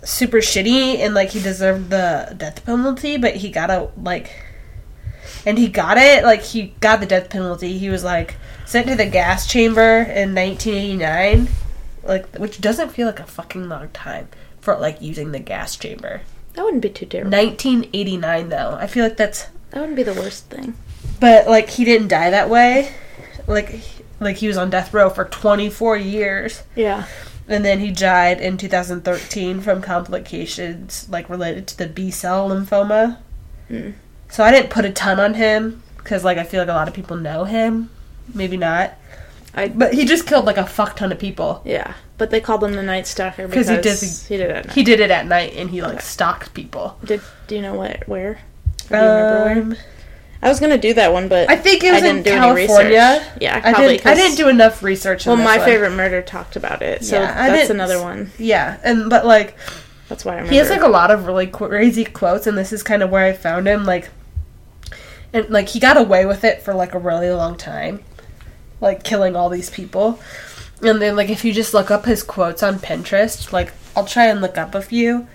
[0.09, 4.31] super shitty and like he deserved the death penalty, but he got a like,
[5.45, 7.77] and he got it like he got the death penalty.
[7.77, 8.35] He was like
[8.65, 11.47] sent to the gas chamber in 1989,
[12.03, 14.27] like which doesn't feel like a fucking long time
[14.59, 16.21] for like using the gas chamber.
[16.53, 17.31] That wouldn't be too terrible.
[17.31, 18.77] 1989 though.
[18.79, 20.73] I feel like that's That wouldn't be the worst thing.
[21.19, 22.91] but like he didn't die that way.
[23.47, 23.79] Like
[24.19, 27.05] like he was on death row for 24 years Yeah.
[27.49, 33.17] And then he died in 2013 from complications like related to the B-cell lymphoma.
[33.69, 33.93] Mm.
[34.29, 36.87] So I didn't put a ton on him cuz like I feel like a lot
[36.87, 37.89] of people know him.
[38.33, 38.93] Maybe not.
[39.55, 41.61] I But he just killed like a fuck ton of people.
[41.65, 44.55] yeah, but they called him the Night Stalker because he did he did it.
[44.55, 44.75] At night.
[44.75, 46.01] He did it at night and he like Okay.
[46.03, 46.97] stalked people.
[47.03, 48.39] Did do you know what where?
[48.91, 49.77] Or do you remember where?
[50.41, 52.29] I was gonna do that one, but I think it was I didn't in do
[52.31, 53.19] any California.
[53.19, 53.37] research.
[53.41, 54.07] Yeah, I probably didn't.
[54.07, 55.25] I didn't do enough research.
[55.25, 55.65] Well, my one.
[55.65, 58.31] favorite murder talked about it, so Yeah, that's another one.
[58.37, 59.57] Yeah, and but like
[60.07, 60.51] That's why I remember.
[60.53, 63.25] he has like a lot of really crazy quotes, and this is kind of where
[63.25, 63.83] I found him.
[63.83, 64.09] Like,
[65.33, 68.03] and like he got away with it for like a really long time,
[68.79, 70.19] like killing all these people.
[70.81, 74.27] And then like if you just look up his quotes on Pinterest, like I'll try
[74.27, 75.27] and look up a few,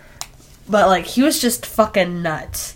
[0.66, 2.74] but like he was just fucking nuts.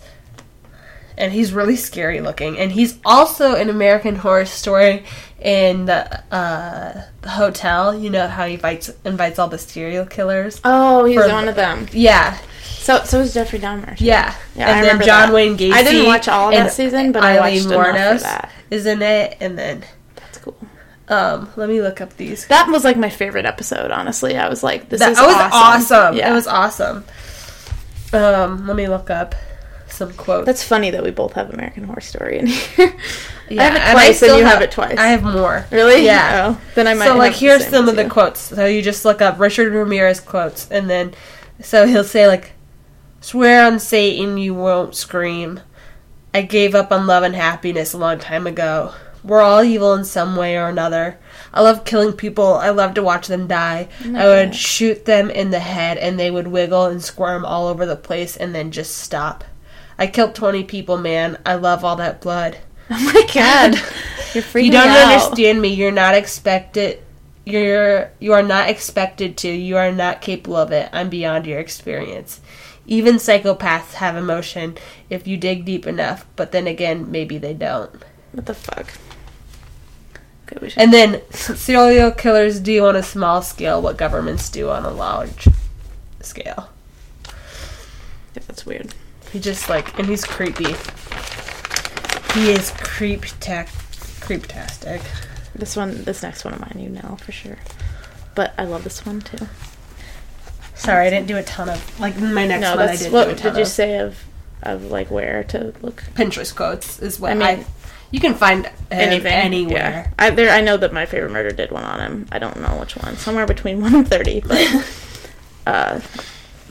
[1.18, 2.58] And he's really scary looking.
[2.58, 5.04] And he's also an American Horror Story
[5.40, 7.94] in the uh, the hotel.
[7.98, 10.60] You know how he invites invites all the serial killers.
[10.64, 11.86] Oh, he's For- one of them.
[11.92, 13.94] Yeah, So so is Jeffrey Dahmer.
[14.00, 14.34] yeah.
[14.56, 15.34] Yeah, I and then John that.
[15.34, 15.72] Wayne Gacy.
[15.72, 18.50] I didn't watch all of that season, but I watched enough for that.
[18.70, 19.36] is in it.
[19.40, 19.84] And then
[20.16, 20.56] That's cool.
[21.08, 22.46] um, let me look up these.
[22.48, 23.90] That was like my favorite episode.
[23.90, 25.52] Honestly, I was like, this That is was awesome.
[25.52, 26.16] awesome.
[26.16, 26.30] Yeah.
[26.30, 27.04] It was awesome.
[28.12, 29.34] Um, let me look up
[29.99, 30.46] some quotes.
[30.46, 32.96] That's funny that we both have American Horror Story in here.
[33.51, 34.99] Yeah, I have it twice, and, still you have, it twice.
[34.99, 35.66] I have more.
[35.70, 36.05] really?
[36.05, 36.57] Yeah.
[36.57, 37.07] Oh, then I might.
[37.07, 38.40] so like here's some of as the quotes.
[38.40, 41.14] So you just look up Richard Ramirez quotes, and then
[41.61, 42.53] so he'll say like,
[43.20, 45.61] "Swear on Satan, you won't scream."
[46.34, 48.92] I gave up on love and happiness a long time ago.
[49.24, 51.18] We're all evil in some way or another.
[51.53, 52.55] I love killing people.
[52.55, 53.88] I love to watch them die.
[54.14, 57.84] I would shoot them in the head and they would wiggle and squirm all over
[57.86, 59.44] the place and then just stop.
[59.99, 61.38] I killed 20 people, man.
[61.44, 62.59] I love all that blood.
[62.90, 63.74] Oh my god,
[64.32, 65.12] you're freaking You don't out.
[65.12, 65.68] understand me.
[65.68, 67.03] You're not expected.
[67.44, 69.51] You're you are not expected to.
[69.51, 70.88] You are not capable of it.
[70.90, 72.40] I'm beyond your experience.
[72.86, 74.78] Even psychopaths have emotion
[75.11, 76.24] if you dig deep enough.
[76.34, 77.90] But then again, maybe they don't.
[78.32, 78.94] What the fuck?
[80.51, 80.82] Okay, should.
[80.82, 85.46] And then serial killers do on a small scale what governments do on a large
[86.22, 86.70] scale.
[88.34, 88.94] Yeah, that's weird.
[89.33, 90.74] He just like, and he's creepy.
[92.35, 93.68] He is creep tech,
[94.20, 95.03] creeptastic.
[95.55, 97.59] This one, this next one of mine, you know for sure.
[98.35, 99.47] But I love this one too.
[100.74, 102.79] Sorry, I didn't do a ton of like my next no, one.
[102.81, 103.68] I that's did what do a ton did you of.
[103.68, 104.16] say of
[104.62, 107.66] of like where to look Pinterest quotes is what I I mean-
[108.11, 109.74] you can find anything anywhere.
[109.74, 110.11] Yeah.
[110.18, 112.29] I there I know that my favorite murder did one on him.
[112.33, 113.16] I don't know which one.
[113.16, 114.87] Somewhere between one and thirty, but
[115.66, 116.01] uh,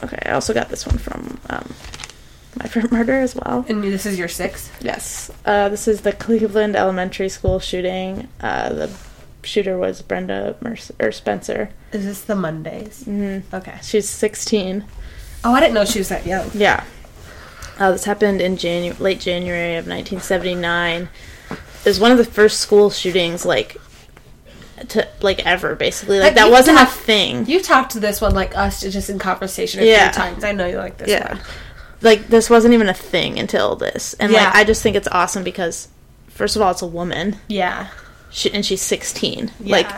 [0.04, 0.20] okay.
[0.26, 1.74] I also got this one from um,
[2.58, 3.66] my favorite murder as well.
[3.68, 4.72] And this is your sixth.
[4.84, 5.32] Yes.
[5.46, 8.28] Uh, this is the Cleveland Elementary School shooting.
[8.42, 8.92] Uh, the
[9.44, 11.70] shooter was Brenda Mercer, or Spencer.
[11.92, 13.04] Is this the Mondays?
[13.06, 13.78] hmm Okay.
[13.82, 14.86] She's 16.
[15.44, 16.50] Oh, I didn't know she was that young.
[16.54, 16.84] Yeah.
[17.80, 21.10] Uh, this happened in Janu- late January of 1979.
[21.52, 23.78] It was one of the first school shootings, like,
[24.90, 26.20] to like ever, basically.
[26.20, 27.46] Like Have that wasn't a thing.
[27.46, 30.12] You talked to this one like us, just in conversation a Yeah.
[30.12, 30.44] few times.
[30.44, 31.34] I know you like this yeah.
[31.36, 31.42] one.
[32.02, 34.46] Like this wasn't even a thing until this, and Yeah.
[34.46, 35.88] like I just think it's awesome because,
[36.30, 37.88] first of all, it's a woman, Yeah.
[38.30, 39.52] she, and she's 16.
[39.60, 39.72] yeah.
[39.76, 39.90] Like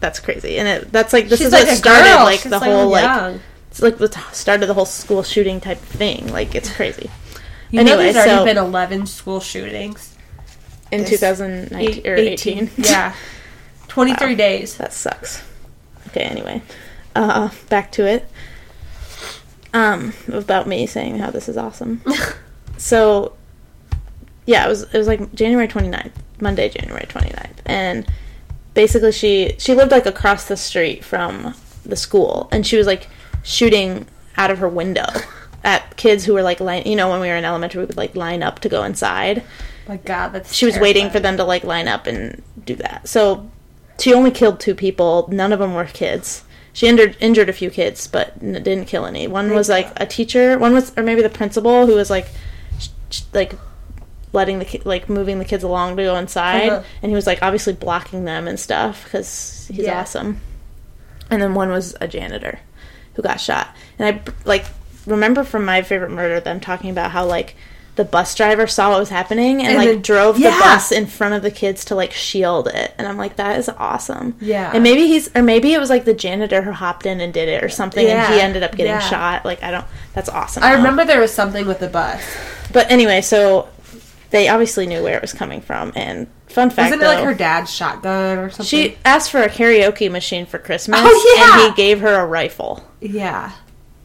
[0.00, 2.24] that's crazy, and it that's like this She's is like what started girl.
[2.24, 5.60] like She's the whole like it's like the t- start of the whole school shooting
[5.60, 6.26] type thing.
[6.32, 7.08] Like it's crazy.
[7.70, 10.14] You know, there's already so- been 11 school shootings.
[10.90, 12.70] In This- 2019 or 18.
[12.78, 13.14] Yeah.
[13.88, 14.76] 23 days.
[14.76, 15.42] That sucks.
[16.08, 16.62] Okay, anyway.
[17.14, 18.28] Uh back to it.
[19.72, 22.02] Um about me saying how this is awesome.
[22.76, 23.34] so
[24.46, 27.56] yeah, it was it was like January 29th, Monday, January 29th.
[27.66, 28.06] And
[28.74, 31.54] basically she she lived like across the street from
[31.84, 33.08] the school and she was like
[33.42, 34.06] shooting
[34.36, 35.06] out of her window
[35.64, 37.96] at kids who were like line, you know when we were in elementary we would
[37.96, 39.42] like line up to go inside
[39.88, 40.54] My God, that's.
[40.54, 43.08] she was waiting for them to like line up and do that.
[43.08, 43.50] So
[43.98, 45.28] she only killed two people.
[45.30, 46.44] None of them were kids.
[46.72, 49.26] She injured injured a few kids, but n- didn't kill any.
[49.26, 50.58] One was like a teacher.
[50.58, 52.28] One was, or maybe the principal, who was like,
[52.78, 53.54] sh- sh- like
[54.32, 56.82] letting the ki- like moving the kids along to go inside, Uh-huh.
[57.02, 60.00] and he was like obviously blocking them and stuff because he's Yeah.
[60.00, 60.40] awesome.
[61.30, 62.60] And then one was a janitor
[63.14, 63.74] who got shot.
[63.98, 64.64] And I like
[65.06, 67.56] remember from my favorite murder them talking about how like
[67.96, 71.06] the bus driver saw what was happening and, And like then- drove the bus in
[71.06, 72.94] front of the kids to like shield it.
[72.96, 74.36] And I'm like, that is awesome.
[74.40, 74.70] Yeah.
[74.72, 77.48] And maybe he's or maybe it was like the janitor who hopped in and did
[77.48, 79.00] it or something and he ended up getting Yeah.
[79.00, 79.44] shot.
[79.44, 79.84] Like I don't
[80.14, 80.62] that's awesome.
[80.62, 80.76] I though.
[80.78, 82.22] remember there was something with the bus.
[82.72, 83.68] But anyway, so
[84.30, 87.34] they obviously knew where it was coming from and fun fact Wasn't it like her
[87.34, 88.64] dad's shotgun or something?
[88.66, 91.64] she asked for a karaoke machine for Christmas Oh, yeah!
[91.66, 92.84] and he gave her a rifle.
[93.00, 93.50] Yeah.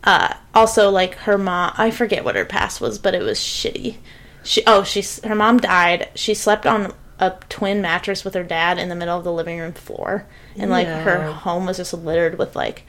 [0.06, 3.98] Uh, also like her mom i forget what her past was but it was shitty.
[4.46, 6.10] She oh she's her mom died.
[6.14, 9.58] She slept on a twin mattress with her dad in the middle of the living
[9.60, 10.28] room floor.
[10.56, 12.86] And like her home was just littered with like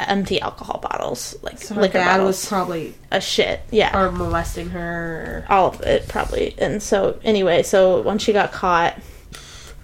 [0.00, 2.26] empty alcohol bottles like So her liquor dad bottles.
[2.42, 3.96] was probably a shit yeah.
[3.96, 5.44] or molesting her.
[5.48, 6.56] all of it probably.
[6.58, 8.98] And so anyway so when she got caught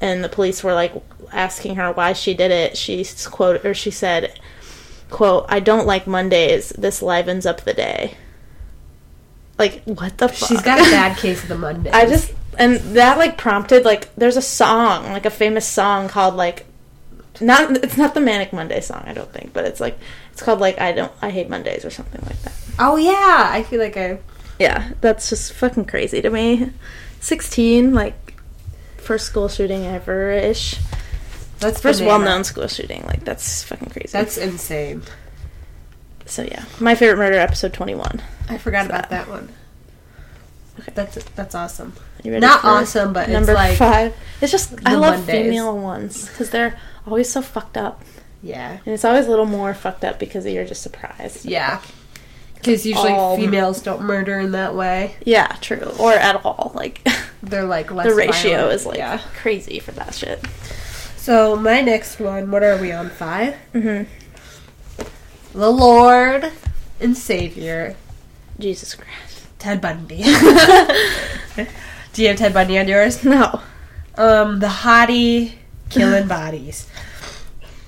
[0.00, 0.92] and the police were like
[1.32, 4.38] asking her why she did it she quote or she said
[5.10, 8.16] quote i don't like mondays this livens up the day
[9.58, 11.92] like what the fuck She's got a bad case of the Mondays.
[11.94, 16.34] i just and that like prompted like there's a song like a famous song called
[16.34, 16.66] like
[17.40, 19.98] not it's not the manic monday song i don't think but it's like
[20.32, 23.62] it's called like i don't i hate mondays or something like that Oh yeah, I
[23.62, 24.18] feel like I.
[24.58, 26.72] yeah, that's just fucking crazy to me.
[27.20, 28.34] 16, like,
[28.98, 30.76] first school shooting ever ish.
[31.58, 33.02] That's First well known school shooting.
[33.06, 34.08] Like, that's fucking crazy.
[34.12, 35.02] That's insane.
[36.26, 36.64] so, yeah.
[36.80, 38.20] My favorite murder, episode 21.
[38.48, 39.48] I forgot So- about that one.
[40.78, 40.92] Okay.
[40.94, 41.94] That's that's awesome.
[42.22, 44.14] You ready Not awesome, but number it's like five.
[44.42, 45.46] It's just, I love Mondays.
[45.46, 48.02] female ones because they're always so fucked up.
[48.42, 51.46] yeah, And it's always a little more fucked up because you're just surprised.
[51.46, 51.80] yeah.
[52.56, 55.16] Because usually All- females don't murder in that way.
[55.24, 55.92] Yeah, true.
[55.98, 56.72] Or at all.
[56.74, 57.06] Like,
[57.42, 58.72] They're like less the ratio violent.
[58.74, 59.20] is like yeah.
[59.38, 60.44] crazy for that shit.
[61.26, 63.56] So my next one, what are we on five?
[63.72, 64.02] hmm
[65.52, 66.52] The Lord
[67.00, 67.96] and Savior
[68.60, 69.48] Jesus Christ.
[69.58, 70.22] Ted Bundy.
[70.22, 73.24] Do you have Ted Bundy on yours?
[73.24, 73.60] No.
[74.14, 75.54] Um, the hottie
[75.90, 76.88] killing bodies.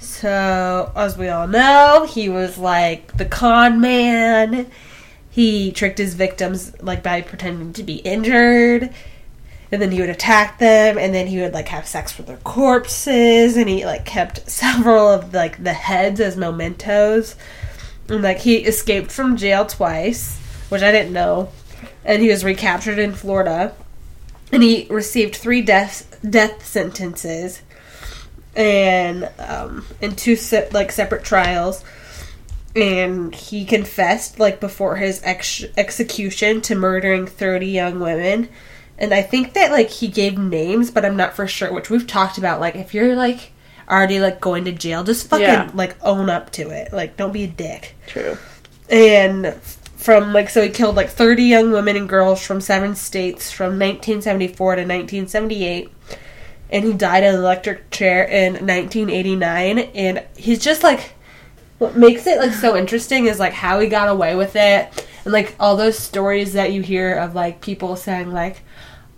[0.01, 4.69] So, as we all know, he was like the con man.
[5.31, 8.93] He tricked his victims like by pretending to be injured.
[9.71, 12.39] And then he would attack them and then he would like have sex with their
[12.39, 17.37] corpses and he like kept several of like the heads as mementos.
[18.09, 20.39] And like he escaped from jail twice,
[20.71, 21.51] which I didn't know.
[22.05, 23.75] And he was recaptured in Florida
[24.53, 27.63] and he received three death death sentences
[28.57, 31.85] and um in two se- like separate trials
[32.75, 38.49] and he confessed like before his ex- execution to murdering 30 young women
[38.99, 42.07] and i think that like he gave names but i'm not for sure which we've
[42.07, 43.53] talked about like if you're like
[43.89, 45.71] already like going to jail just fucking Yeah.
[45.73, 46.93] like own up to it.
[46.93, 47.95] Like don't be a dick.
[48.07, 48.37] True.
[48.91, 49.55] and
[49.97, 53.79] from like so he killed like 30 young women and girls from seven states from
[53.79, 55.91] 1974 to 1978
[56.71, 61.13] and he died in an electric chair in 1989 and he's just like
[61.79, 65.07] what makes it like so interesting is like how he got away with it.
[65.25, 68.63] And like all those stories that you hear of like people saying like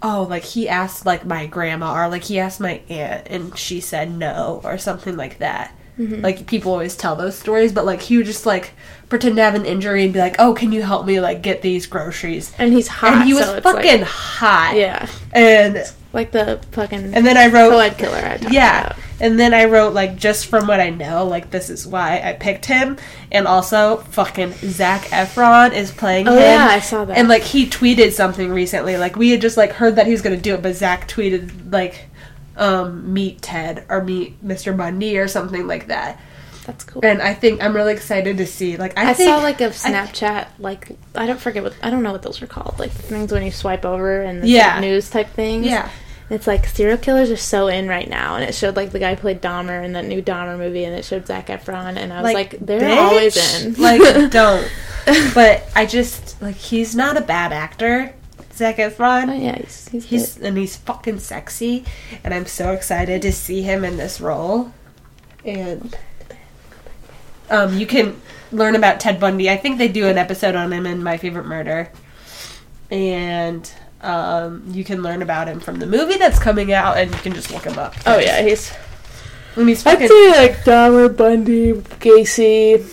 [0.03, 3.81] oh like he asked like my grandma or like he asked my aunt and she
[3.81, 6.21] said no or something like that mm-hmm.
[6.23, 8.73] like people always tell those stories but like he would just like
[9.09, 11.63] pretend to have an injury and be like oh can you help me like get
[11.63, 13.13] these groceries And he's hot.
[13.15, 15.09] and he was so fucking Like, hot yeah.
[15.33, 18.87] and Like the fucking and then i wrote co-ed killer I yeah.
[18.87, 18.97] about.
[19.21, 22.33] and then i wrote like just from what i know like this is why i
[22.33, 22.97] picked him.
[23.31, 26.41] And also fucking zac efron is playing Oh, him.
[26.41, 27.17] yeah, I saw that.
[27.17, 28.97] and like he tweeted something recently.
[28.97, 31.71] Like we had just like heard that he was gonna do it but zac tweeted
[31.73, 32.07] like
[32.57, 36.21] um meet ted or meet mr bundy or something like that
[36.67, 37.05] That's cool.
[37.05, 39.71] and i think i'm really excited to see like i, I, think saw like a
[39.71, 43.03] Snapchat, like I don't forget what I don't know what those are called, like the
[43.03, 44.75] things when you swipe over and it's Yeah.
[44.75, 45.67] like news type things.
[45.67, 45.89] yeah
[46.31, 49.17] It's like serial killers are so in right now, and it showed like the guy
[49.17, 52.33] played Dahmer in that new Dahmer movie, and it showed Zac Efron, and I was
[52.35, 53.75] like, they're bitch, always in.
[53.83, 54.71] like don't
[55.35, 58.15] but i just like he's not a bad actor
[58.55, 60.45] zac efron oh yeah, he's he's, He's good.
[60.47, 61.85] and he's fucking sexy,
[62.23, 64.73] and I'm so excited to see him in this role.
[65.45, 65.97] And
[67.51, 68.21] um, you can
[68.53, 69.51] learn about Ted Bundy.
[69.51, 71.91] I think they do an episode on him in My Favorite Murder,
[72.91, 73.71] and
[74.01, 77.33] um, you can learn about him from the movie that's coming out, and you can
[77.33, 77.95] just look him up.
[78.07, 78.73] Oh yeah, he's.
[79.57, 82.87] and he's I'd say like Dahmer, Bundy, Gacy.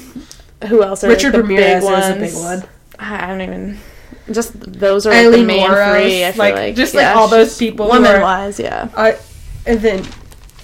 [0.67, 2.69] Who else are Richard like, the Ramirez big is a big one.
[2.99, 3.77] I I don't even.
[4.31, 6.25] Just those are like, the Eileen main Wuornos, three.
[6.25, 8.89] I feel like, like, just, like, all those people who women are- wise, yeah.
[8.93, 9.13] Uh,
[9.65, 10.05] and then,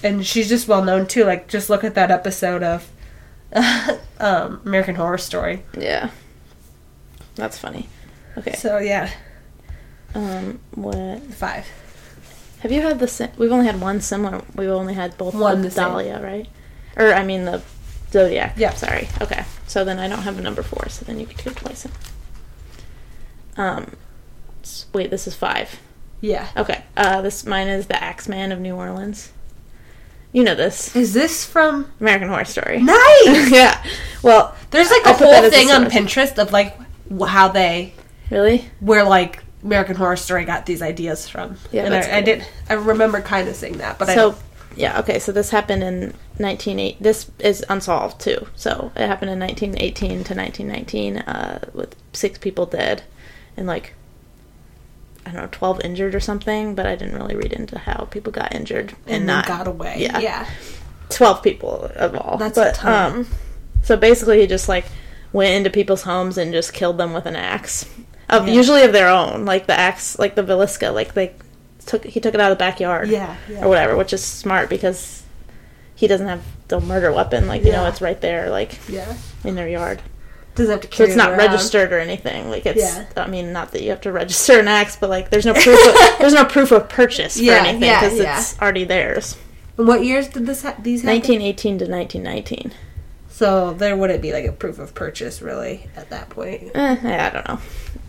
[0.02, 1.24] and she's just well known too.
[1.24, 2.90] Like, just look at that episode of
[4.20, 5.62] um, American Horror Story.
[5.78, 6.10] Yeah.
[7.36, 7.88] That's funny.
[8.38, 8.54] Okay.
[8.54, 9.10] So yeah,
[10.14, 11.66] Um, what five.
[12.60, 13.08] have you had the?
[13.08, 14.42] si- We've only had one similar.
[14.54, 15.92] We've only had both One the the same.
[16.22, 16.48] Right?
[16.96, 17.62] Or I mean the
[18.12, 18.54] Zodiac.
[18.56, 18.72] Yeah.
[18.74, 19.08] Sorry.
[19.20, 19.44] Okay.
[19.66, 20.88] So then I don't have a number four.
[20.88, 21.86] So then you could go twice.
[23.56, 23.96] Um.
[24.92, 25.10] Wait.
[25.10, 25.78] This is five.
[26.20, 26.48] Yeah.
[26.56, 26.82] Okay.
[26.96, 29.30] Uh, this mine is the Axeman of New Orleans.
[30.34, 31.92] You know this Is this from?
[32.00, 32.82] American Horror Story.
[32.82, 33.50] Nice.
[33.52, 33.82] yeah.
[34.20, 35.84] Well, There's like I a whole as a thing on.
[35.84, 36.76] Pinterest of like
[37.24, 37.94] how they
[38.30, 38.68] really?
[38.80, 41.56] where like American Horror Story got these ideas from.
[41.70, 42.44] Yeah, and I, I did.
[42.68, 44.38] I remember kind of seeing that, but so don't.
[44.74, 46.00] yeah okay so this happened in
[46.38, 52.38] 198 this is unsolved too so it happened in 1918 to 1919 uh, with six
[52.38, 53.04] people dead
[53.56, 53.94] and like
[55.26, 58.32] i don't know 12 injured or something but i didn't really read into how people
[58.32, 59.96] got injured and then not got away.
[59.98, 60.18] yeah.
[60.18, 60.48] yeah.
[61.10, 63.12] 12 people of all That's a but ton.
[63.16, 63.26] um
[63.82, 64.86] so basically he just like
[65.32, 67.88] went into people's homes and just killed them with an axe
[68.28, 68.54] of Yeah.
[68.54, 71.34] usually of their own like the axe like the Villisca like they
[71.86, 73.64] took he took it out of the backyard Yeah, yeah.
[73.64, 75.22] or whatever which is smart because
[75.94, 79.14] he doesn't have the murder weapon like you know it's right there like Yeah.
[79.44, 80.00] in their yard
[80.54, 82.48] Doesn't have to So it's not registered or anything.
[82.48, 83.06] Like it's, Yeah.
[83.16, 85.78] I mean, not that you have to register an axe, but like there's no proof.
[85.86, 88.38] Of, there's no proof of purchase for Yeah, anything because yeah.
[88.38, 89.36] it's already theirs.
[89.76, 91.16] And What years did this ha- these happen?
[91.18, 92.72] 1918 to 1919.
[93.30, 96.70] So there wouldn't be like a proof of purchase really at that point.
[96.72, 97.58] Eh, I don't know.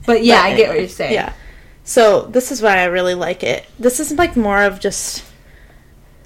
[0.06, 1.14] But yeah, But I get what you're saying.
[1.14, 1.34] Yeah.
[1.84, 3.66] So this is why I really like it.
[3.80, 5.24] This is like more of just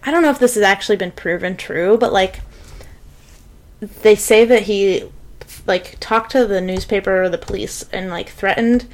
[0.04, 2.42] I don't know if this has actually been proven true, but like
[4.02, 5.10] they say that he
[5.68, 8.86] like talked to the newspaper or the police and like threatened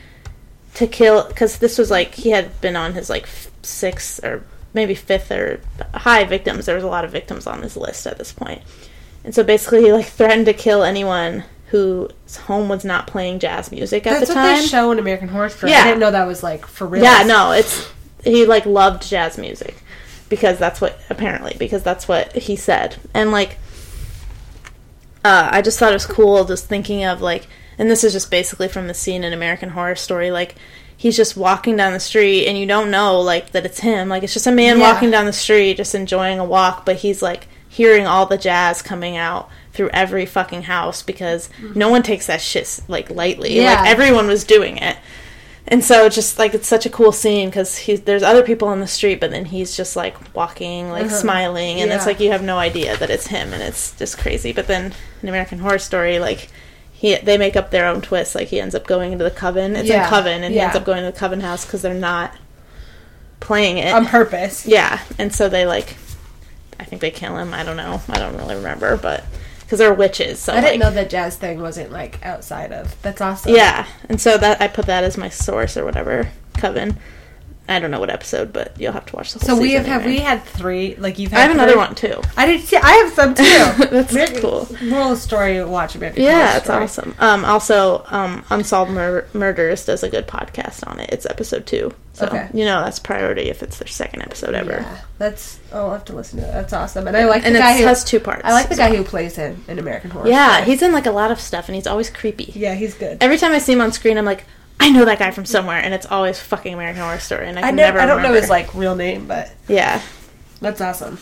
[0.75, 4.43] to kill cuz this was like he had been on his like f- sixth or
[4.73, 5.61] maybe fifth or
[5.93, 6.65] high victims.
[6.65, 8.61] There was a lot of victims on this list at this point.
[9.23, 13.71] And so basically he like threatened to kill anyone whose home was not playing jazz
[13.71, 14.57] music at That's the what time.
[14.61, 15.71] they show in American Horror Story.
[15.71, 15.79] Yeah.
[15.81, 17.03] I didn't know that was like for real.
[17.03, 17.89] Yeah, no, it's
[18.23, 19.75] he like loved jazz music
[20.29, 22.97] because that's what apparently because that's what he said.
[23.13, 23.57] And like
[25.25, 27.47] uh I just thought it was cool just thinking of like
[27.77, 30.55] and this is just basically from the scene in American Horror Story like
[30.97, 34.07] he's just walking down the street and you don't know like that it's him.
[34.07, 34.93] Like it's just a man Yeah.
[34.93, 38.81] walking down the street just enjoying a walk, but he's like hearing all the jazz
[38.81, 43.55] coming out through every fucking house because no one takes that shit like lightly.
[43.57, 43.81] Yeah.
[43.81, 44.95] Like everyone was doing it.
[45.67, 48.67] And so it's just like it's such a cool scene because he's there's other people
[48.67, 51.15] on the street, but then he's just like walking, like Uh-huh.
[51.15, 54.53] smiling, and it's like you have no idea that it's him, and it's just crazy.
[54.53, 54.93] But then
[55.23, 56.49] in American Horror Story, like
[56.93, 58.35] he they make up their own twist.
[58.35, 59.75] Like he ends up going into the coven.
[59.75, 60.03] It's Yeah.
[60.03, 62.35] in coven, and he ends up going to the coven house because they're not
[63.39, 63.91] playing it.
[63.93, 64.65] on purpose.
[64.67, 65.95] yeah, and so they like,
[66.79, 67.53] I think they kill him.
[67.55, 68.01] I don't know.
[68.07, 69.23] I don't really remember, but
[69.65, 70.39] because they're witches.
[70.39, 73.01] So I didn't like, know the jazz thing wasn't like outside of.
[73.01, 73.53] That's awesome.
[73.53, 76.29] yeah, and so that I put that as my source or whatever.
[76.57, 76.97] Coven.
[77.67, 79.85] I don't know what episode, but you'll have to watch the whole So we have
[79.85, 81.39] season have we had three like you've had.
[81.39, 82.21] I have another one too.
[82.37, 83.43] I did see I have some too.
[83.89, 84.67] That's American- cool.
[84.83, 87.15] Moral of story watch American Yeah, it's awesome.
[87.17, 91.09] Um, also, um, Unsolved Mur- Murders does a good podcast on it.
[91.11, 92.47] It's episode two, so Okay.
[92.53, 94.73] you know that's priority if it's their second episode ever.
[94.81, 96.53] Yeah, that's oh, I'll have to listen to that.
[96.53, 97.07] That's awesome.
[97.07, 98.43] And I like And the guy who has two parts.
[98.45, 98.97] I like the guy well.
[98.97, 100.69] who plays him in American Horror Yeah, Story.
[100.69, 102.51] he's in like a lot of stuff, and he's always creepy.
[102.55, 103.17] Yeah, he's good.
[103.21, 104.43] Every time I see him on screen, I'm like,
[104.79, 107.67] I know that guy from somewhere, and it's always fucking American Horror Story, and I
[107.69, 107.99] I know never.
[107.99, 110.01] I don't know his like real name, but Yeah,
[110.61, 111.17] that's awesome.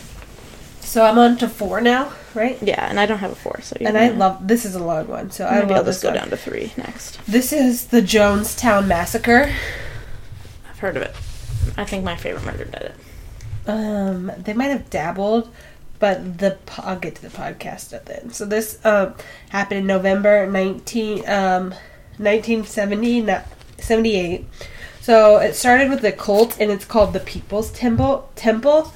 [0.82, 2.58] So I'm on to four now, right?
[2.62, 4.84] yeah, and I don't have a four, so you And I love this is a
[4.84, 6.18] long one, so I Maybe love I'll just this go one.
[6.20, 7.20] down to three next.
[7.26, 9.54] This is the Jonestown Massacre.
[10.70, 11.16] I've heard of it.
[11.78, 12.96] I think my favorite murder did it.
[13.66, 15.50] Um, they might have dabbled,
[16.00, 18.36] but the I'll get to the podcast at the end.
[18.36, 19.16] So this um
[19.50, 21.74] happened in November nineteen um
[22.24, 23.26] nineteen seventy
[23.80, 24.46] seventy eight.
[25.02, 28.30] So it started with a cult, and it's called the People's Temple.
[28.36, 28.94] Temple,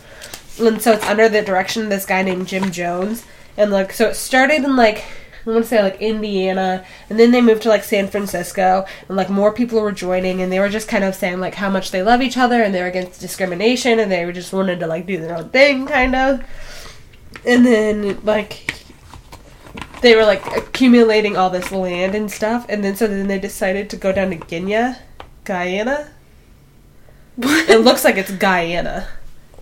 [0.60, 3.26] and so it's under the direction of this guy named Jim Jones.
[3.58, 5.04] And like, so it started in like
[5.46, 9.16] I want to say like Indiana, and then they moved to like San Francisco, and
[9.16, 11.92] like more people were joining, and they were just kind of saying like how much
[11.92, 15.06] they love each other, and they're against discrimination, and they were just wanted to like
[15.06, 16.44] do their own thing, kind of.
[17.46, 18.77] And then like
[20.02, 23.90] they were like accumulating all this land and stuff, and then so then they decided
[23.92, 25.00] to go down to Guyana,
[25.44, 26.10] Guyana.
[27.40, 29.08] It looks like it's Guyana,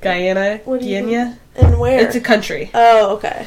[0.01, 1.37] Guyana, What Guyana.
[1.55, 1.99] And where?
[1.99, 2.69] It's a country.
[2.73, 3.45] oh, okay.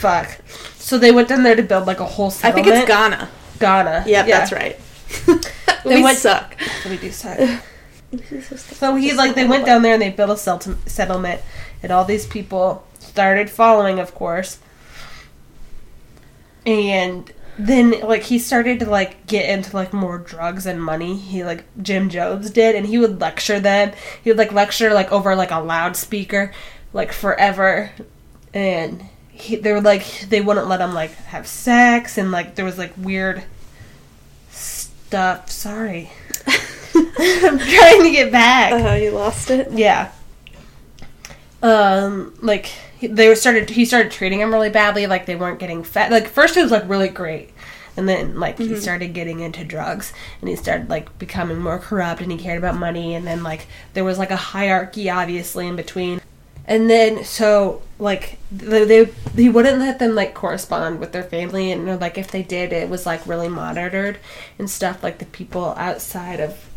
[0.00, 0.38] Fuck.
[0.76, 2.66] So they went down there to build like a whole settlement.
[2.66, 3.28] I think it's Ghana.
[3.58, 4.04] Ghana.
[4.06, 4.38] Yep, Yeah.
[4.38, 4.78] that's right.
[5.84, 6.56] They we went- suck.
[6.88, 7.38] We do suck.
[8.56, 10.36] So he like they went down there and they built a
[10.86, 11.42] settlement,
[11.82, 14.58] and all these people started following, of course.
[16.68, 21.16] And then like he started to like get into like more drugs and money.
[21.16, 23.92] He like Jim Jones did, and he would lecture them.
[24.22, 26.52] He would like lecture like over like a loudspeaker,
[26.92, 27.92] like forever,
[28.52, 32.64] and he, they were like they wouldn't let him like have sex, and like there
[32.64, 33.42] was like weird
[34.50, 35.50] stuff.
[35.50, 36.12] Sorry.
[37.20, 38.72] I'm trying to get back.
[38.72, 39.70] Oh, you lost it.
[39.72, 40.10] Yeah.
[41.62, 42.70] Um, like
[43.00, 43.70] they were started.
[43.70, 45.06] He started treating him really badly.
[45.06, 46.10] Like they weren't getting fed.
[46.10, 47.50] Like first it was like really great,
[47.96, 52.20] and then like he started getting into drugs, and he started like becoming more corrupt,
[52.20, 55.74] and he cared about money, and then like there was like a hierarchy obviously in
[55.74, 56.20] between.
[56.64, 61.72] And then so like they, they he wouldn't let them like correspond with their family,
[61.72, 64.18] and like if they did, it was like really monitored
[64.58, 65.02] and stuff.
[65.02, 66.68] Like the people outside of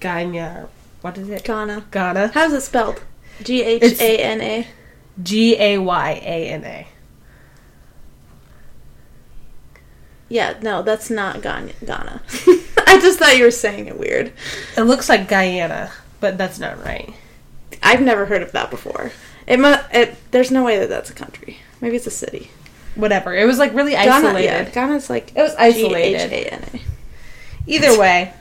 [0.00, 0.68] Ghana,
[1.02, 1.44] what is it?
[1.44, 1.84] Ghana.
[1.90, 2.28] Ghana.
[2.28, 3.02] How's it spelled?
[3.42, 4.66] G H A N A.
[5.22, 6.86] G A Y A N A.
[10.28, 11.70] Yeah, no, that's not Ghana.
[12.86, 14.32] I just thought you were saying it weird.
[14.76, 17.14] It looks like Guyana, but that's not right.
[17.82, 19.12] I've never heard of that before.
[19.46, 21.58] It mu- it, There's no way that that's a country.
[21.80, 22.50] Maybe it's a city.
[22.96, 23.34] whatever.
[23.34, 24.44] It was like really Ghana, isolated.
[24.46, 26.28] yeah, Ghana's like It was isolated.
[26.30, 26.80] G-H-A-N-A.
[27.70, 28.32] Either way,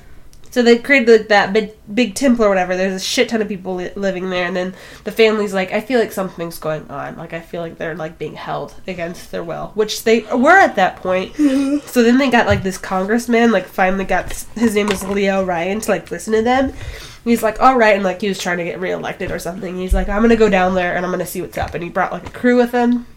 [0.56, 2.78] so they created like, that big, big temple or whatever.
[2.78, 4.74] There's a shit ton of people li- living there, and then
[5.04, 7.18] the family's like, I feel like something's going on.
[7.18, 10.78] Like I feel like they're like being held against their will, which they were at
[10.78, 11.34] that point.
[11.34, 11.86] Mm-hmm.
[11.86, 15.82] so then they got like this congressman, like finally got his name was Leo Ryan
[15.82, 16.72] to like listen to them.
[17.26, 19.76] He's like, all right, and like he was trying to get reelected or something.
[19.76, 21.90] He's like, I'm gonna go down there and I'm gonna see what's up, and he
[21.90, 23.08] brought like a crew with him.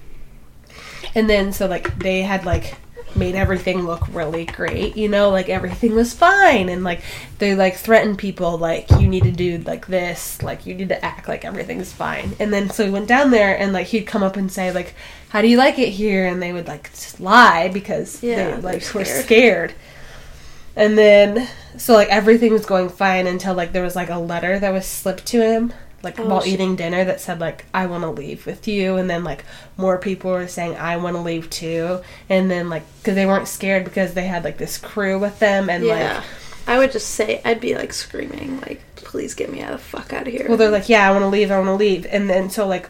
[1.15, 2.79] And then so like they had like
[3.17, 7.03] made everything look really great, you know, like everything was fine and like
[7.39, 11.05] they like threatened people like you need to do like this, like you need to
[11.05, 12.35] act like everything's fine.
[12.39, 14.95] And then so we went down there and like he'd come up and say like
[15.31, 18.61] how do you like it here and they would like just lie because Yeah, they
[18.63, 19.25] like were scared.
[19.25, 19.75] scared.
[20.77, 24.59] And then so like everything was going fine until like there was like a letter
[24.59, 25.73] that was slipped to him
[26.03, 26.55] like Oh, while shit.
[26.55, 29.45] eating dinner that said like I want to leave with you and then like
[29.77, 33.49] more people were saying I want to leave too and then like cuz they weren't
[33.49, 36.15] scared because they had like this crew with them and Yeah.
[36.19, 36.25] like
[36.69, 39.85] I would just say I'd be like screaming, like, please get me out of the
[39.87, 40.45] fuck out of here.
[40.49, 42.67] well they're like yeah I want to leave I want to leave and then so
[42.67, 42.89] like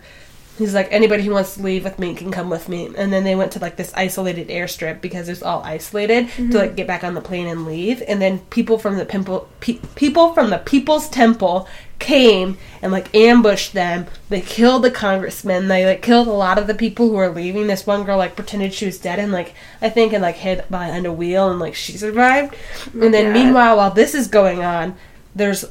[0.59, 2.91] he's like anybody who wants to leave with me can come with me.
[2.97, 6.53] And then they went to like this isolated airstrip because it's all isolated to mm-hmm.
[6.53, 8.03] like get back on the plane and leave.
[8.07, 11.69] And then people from the pimple pe- people from the people's temple
[12.01, 14.07] came and like ambushed them.
[14.29, 17.69] They killed the congressman they like killed a lot of the people who were leaving.
[17.69, 20.65] This one girl like pretended she was dead and like i think and like hid
[20.69, 22.55] behind a wheel and like she survived.
[22.93, 23.33] And then God.
[23.33, 24.97] meanwhile while this is going on
[25.35, 25.65] there's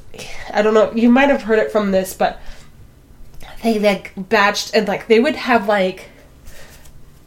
[0.53, 2.39] i don't know you might have heard it from this but
[3.63, 6.09] they like batched and like they would have like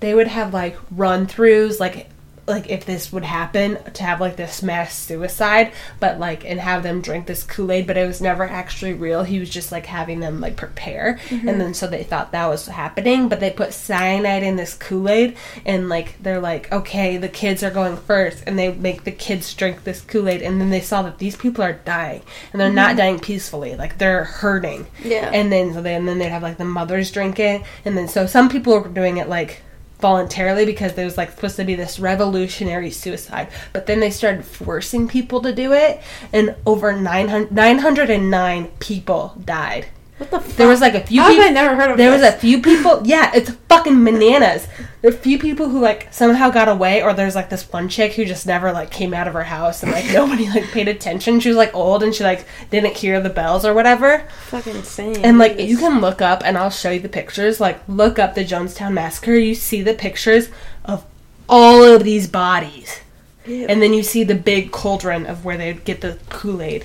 [0.00, 2.08] they would have like run throughs like
[2.50, 6.82] like if this would happen to have like this mass suicide but like and have
[6.82, 9.22] them drink this kool-aid but it was never actually real.
[9.22, 11.18] He was just like having them like prepare.
[11.28, 11.48] Mm-hmm.
[11.48, 15.36] And then so they thought that was happening but they put cyanide in this kool-aid
[15.64, 18.44] and like they're like okay the kids are going first.
[18.46, 21.64] And they make the kids drink this kool-aid and then they saw that these people
[21.64, 22.22] are dying
[22.52, 22.98] and they're not mm-hmm.
[22.98, 24.86] dying peacefully like they're hurting.
[25.02, 25.30] Yeah.
[25.32, 28.08] and then so they, and then they'd have like the mothers drink it and then
[28.08, 29.62] so some people were doing it like
[30.00, 33.48] voluntarily because there was like supposed to be this revolutionary suicide.
[33.72, 36.00] But then they started forcing people to do it
[36.32, 39.86] and over 900, 909 people died
[40.20, 40.56] what the fuck?
[40.56, 42.32] there was like a few How have people I never heard of there was a
[42.32, 44.68] few people yeah it's fucking bananas
[45.02, 47.88] there are a few people who like somehow got away or there's like this one
[47.88, 50.88] chick who just never like came out of her house and like nobody like paid
[50.88, 54.76] attention she was like old and she like didn't hear the bells or whatever fucking
[54.76, 55.24] insane.
[55.24, 57.60] and like you can look up and I'll show you the pictures.
[57.60, 59.34] Like look up the Jonestown massacre.
[59.34, 60.48] You see the pictures
[60.84, 61.04] of
[61.48, 63.00] all of these bodies.
[63.46, 63.66] Ew.
[63.66, 66.84] And then you see the big cauldron of where they'd get the Kool-Aid.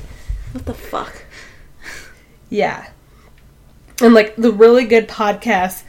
[0.53, 1.25] what the fuck?
[2.49, 2.89] Yeah.
[4.01, 5.83] And like the really good podcast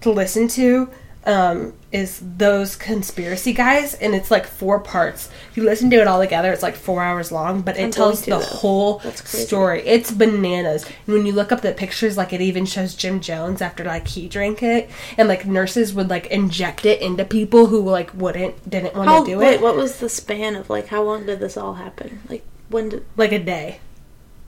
[0.00, 0.90] to listen to
[1.24, 5.30] um, is those conspiracy guys, and it's like four parts.
[5.50, 7.90] If you listen to it all together, it's like four hours long, but it I'm
[7.90, 9.82] tells the whole story.
[9.82, 10.84] It's bananas.
[11.06, 14.08] And when you look up the pictures, like it even shows Jim Jones after like
[14.08, 18.68] he drank it, and like nurses would like inject it into people who like wouldn't
[18.68, 21.26] didn't want How, to do wait, it, what was the span of like how long
[21.26, 22.20] did this all happen?
[22.28, 23.04] Like when did?
[23.16, 23.78] like a day.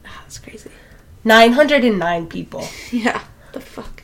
[0.07, 0.71] ah, that's crazy.
[1.25, 2.67] Nine hundred and nine people.
[2.93, 3.23] Yeah.
[3.53, 4.03] The fuck.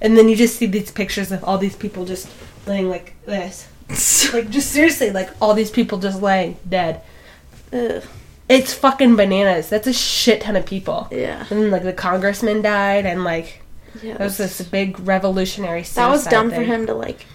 [0.00, 2.28] And then you just see these pictures of all these people just
[2.66, 3.68] laying like this.
[4.34, 7.00] Like, just seriously, like all these people just laying dead.
[7.72, 8.02] Ugh.
[8.48, 9.68] It's fucking bananas.
[9.70, 11.08] That's a shit ton of people.
[11.10, 11.40] Yeah.
[11.50, 13.62] And then, like, the congressman died, and, like,
[14.02, 14.16] Yeah.
[14.16, 17.26] there was this big revolutionary that was dumb for him to like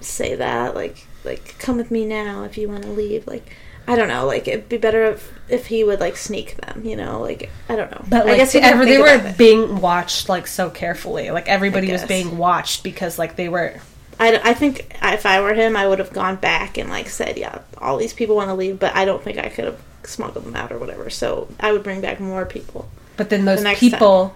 [0.00, 0.74] say that.
[0.74, 3.26] Like, like come with me now if you want to leave.
[3.26, 3.54] Like,
[3.86, 4.26] I don't know.
[4.26, 6.84] Like, it'd be better if if he would like sneak them.
[6.84, 7.20] You know.
[7.20, 8.04] Like, I don't know.
[8.08, 11.30] But, like, I guess he ever, they were being watched, like, so carefully.
[11.30, 13.80] Like, everybody was being watched because, like, they were.
[14.20, 17.38] I, I think if I were him, I would have gone back and like said,
[17.38, 20.44] yeah, all these people want to leave, but I don't think I could have smuggled
[20.44, 21.08] them out or whatever.
[21.08, 22.90] So I would bring back more people.
[23.16, 24.34] But then those The people.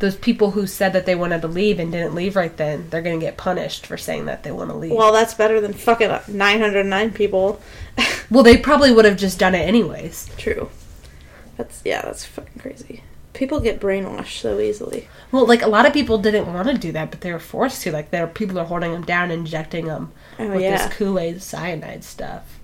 [0.00, 3.00] Those people who said that they wanted to leave and didn't leave right then, they're
[3.02, 4.92] gonna get punished for saying that they want to leave.
[4.92, 7.60] Well, that's better than fucking 909 people.
[8.30, 10.30] Well, they probably would have just done it anyways.
[10.38, 10.70] True.
[11.58, 13.04] That's yeah, that's fucking crazy.
[13.34, 15.08] People get brainwashed so easily.
[15.30, 17.82] Well, like a lot of people didn't want to do that, but they were forced
[17.82, 17.92] to.
[17.92, 20.86] Like, there people are holding them down, injecting them Oh with yeah.
[20.88, 22.58] this Kool Aid cyanide stuff.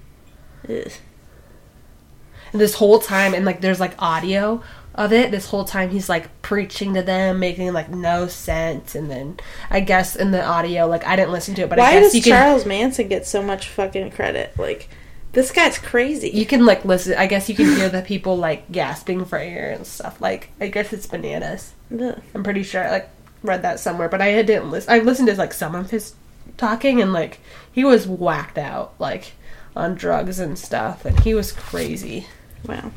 [0.68, 0.90] Ugh.
[2.52, 4.62] And this whole time, and like, there's like audio
[5.00, 5.30] of it.
[5.30, 8.94] This whole time, he's like preaching to them, making like no sense.
[8.94, 9.38] And then
[9.70, 12.04] I guess in the audio, like I didn't listen to it, but I Why guess
[12.04, 14.58] does you can Charles Manson get so much fucking credit?
[14.58, 14.88] Like,
[15.32, 16.30] this guy's crazy.
[16.30, 17.14] you can like listen.
[17.16, 20.20] I guess you can hear the people like gasping for air and stuff.
[20.20, 21.72] Like I guess it's bananas.
[21.92, 22.20] Ugh.
[22.34, 23.10] I'm pretty sure I like
[23.42, 24.92] read that somewhere, but I didn't listen.
[24.92, 26.14] I listened to like some of his
[26.56, 27.40] talking, and like
[27.72, 29.32] he was whacked out, like
[29.74, 32.26] on drugs and stuff, and he was crazy.
[32.66, 32.92] Wow.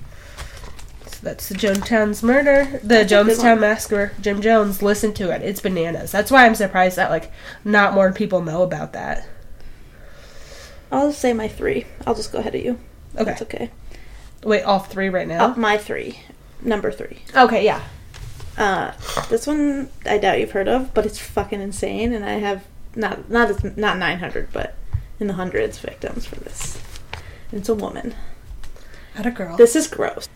[1.24, 4.12] That's the Jonestown's murder, the good Jonestown massacre.
[4.20, 5.42] Jim Jones, listen to it.
[5.42, 6.12] It's bananas.
[6.12, 7.32] That's why I'm surprised that like
[7.64, 9.26] not more people know about that.
[10.92, 11.86] I'll just say my three.
[12.06, 12.78] I'll just go ahead of you.
[13.16, 13.24] Okay.
[13.24, 13.72] That's okay.
[14.44, 15.54] Wait, all three right now.
[15.56, 16.20] Oh, my three.
[16.62, 17.20] Number three.
[17.36, 17.82] okay, yeah.
[18.58, 18.92] Uh,
[19.30, 23.30] this one I doubt you've heard of, but it's fucking insane, and I have not
[23.30, 24.76] not as not 900, but
[25.22, 26.82] in the hundreds victims for this.
[27.50, 28.14] And it's a woman.
[29.16, 29.56] Had a girl.
[29.56, 30.28] This is gross.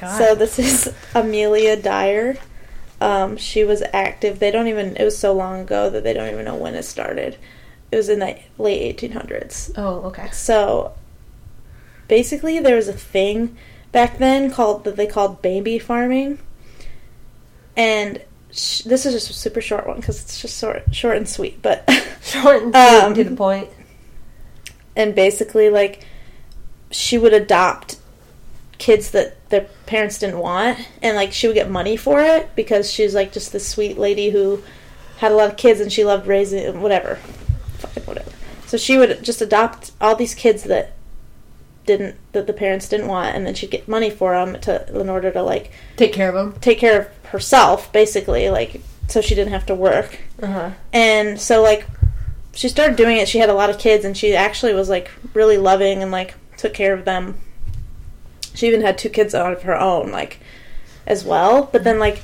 [0.00, 0.18] God.
[0.18, 2.36] So this is Amelia Dyer.
[3.00, 4.38] Um, she was active.
[4.38, 4.96] They don't even.
[4.96, 7.38] It was so long ago that they don't even know when it started.
[7.92, 9.72] It was in the late 1800s.
[9.76, 10.28] oh, okay.
[10.32, 10.92] So
[12.08, 13.56] basically, there was a thing
[13.92, 16.38] back then called that they called baby farming,
[17.76, 18.22] and
[18.52, 21.60] sh- this is just a super short one because it's just short, short and sweet.
[21.62, 21.88] But
[22.22, 23.70] Short and Um, to the point.
[24.94, 26.04] and basically, like
[26.90, 27.96] she would adopt
[28.78, 32.90] kids that their parents didn't want, and like she would get money for it because
[32.90, 34.62] she's like just this sweet lady who
[35.18, 37.16] had a lot of kids and she loved raising whatever,
[37.78, 38.30] fucking whatever.
[38.66, 40.92] So she would just adopt all these kids that
[41.86, 45.08] didn't that the parents didn't want, and then she'd get money for them to in
[45.08, 46.60] order to like Take care of them.
[46.60, 50.20] take care of herself, basically, like so she didn't have to work.
[50.40, 50.70] Uh huh.
[50.92, 51.86] And so like
[52.54, 53.28] she started doing it.
[53.28, 56.34] She had a lot of kids and she actually was like really loving and like
[56.56, 57.38] took care of them.
[58.60, 60.38] She even had two kids out of her own like
[61.06, 61.70] as well.
[61.72, 62.22] But then like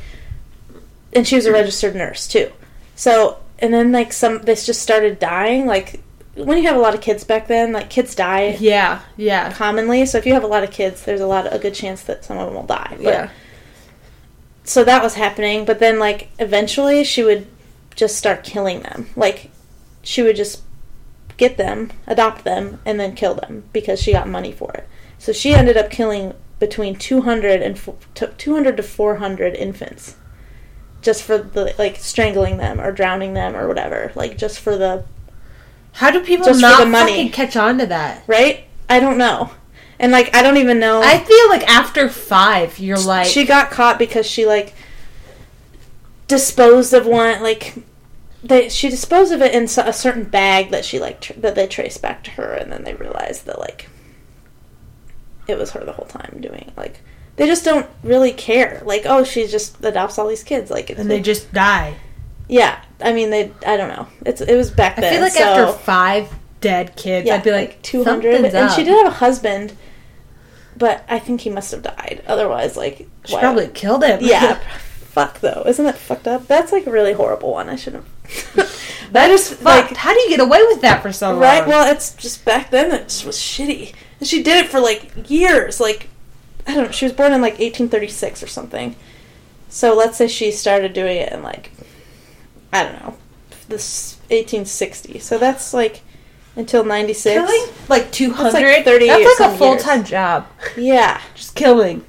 [1.14, 2.52] and she was a registered nurse too.
[2.94, 6.02] So and then like some this just started dying like
[6.34, 10.04] when you have a lot of kids back then, like kids die Yeah, yeah, commonly.
[10.04, 12.02] So if you have a lot of kids, there's a lot of a good chance
[12.02, 12.98] that some of them will die.
[12.98, 13.30] But yeah.
[14.62, 17.46] so that was happening but then like eventually she would
[17.94, 19.50] just start killing them like
[20.02, 20.62] she would just
[21.36, 24.88] get them adopt them and then kill them because she got money for it
[25.26, 27.76] so she ended up killing between 200 and
[28.14, 30.14] to 200 to 400 infants
[31.02, 35.02] just for the like strangling them or drowning them or whatever like just for the
[35.94, 37.10] How do people Just for not the money.
[37.10, 38.22] fucking catch on to that?
[38.28, 39.50] right i don't know
[39.98, 43.72] and like i don't even know I feel like after five, you're like, she got
[43.72, 44.74] caught because she like
[46.28, 47.74] disposed of one like
[48.44, 51.66] they she disposed of it in a certain bag that she like tr- that they
[51.66, 53.88] traced back to her and then they realized that like
[55.48, 57.00] it was her the whole time doing like
[57.36, 61.10] they just don't really care like oh she just adopts all these kids like and
[61.10, 61.94] they just die.
[62.48, 65.42] yeah i mean they i don't know it's it was back I feel like so,
[65.42, 69.16] after five dead kids, yeah, I'd be like, 200 something's and she did have a
[69.16, 69.76] husband
[70.76, 74.18] but i think he must have died otherwise like She why- probably killed him.
[74.22, 74.54] Yeah.
[75.16, 75.62] Fuck though.
[75.66, 76.46] Isn't that fucked up?
[76.46, 77.70] That's like a really horrible one.
[77.70, 78.04] I should have.
[79.12, 81.38] that is like how do you get away with that for so long?
[81.40, 81.66] right.
[81.66, 85.28] Well, it's just back then it just was shitty, and she did it for like
[85.30, 85.80] years.
[85.80, 86.08] Like
[86.66, 86.90] I don't know.
[86.90, 88.96] She was born in like 1836 or something.
[89.68, 91.70] So let's say she started doing it in like
[92.72, 93.16] I don't know
[93.68, 95.18] this 1860.
[95.18, 96.02] So that's like
[96.54, 97.34] until 96.
[97.46, 98.52] killing like two hundred.
[98.52, 100.46] like 30 That's like a full time job.
[100.76, 101.20] Yeah.
[101.34, 102.04] Just killing.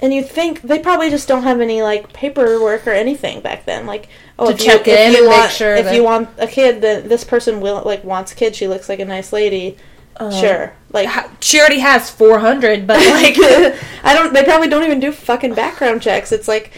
[0.00, 3.84] And you think they probably just don't have any like paperwork or anything back then,
[3.84, 4.08] like
[4.38, 6.04] oh, To if check you, in if you and make want, sure if that- you
[6.04, 8.54] want a kid, then this person will like wants a kid.
[8.54, 9.76] She looks like a nice lady.
[10.16, 10.30] Uh-huh.
[10.40, 11.08] sure, like
[11.42, 13.36] She already has four hundred, but like
[14.02, 14.32] I don't.
[14.32, 16.32] They probably don't even do fucking background checks.
[16.32, 16.72] It's like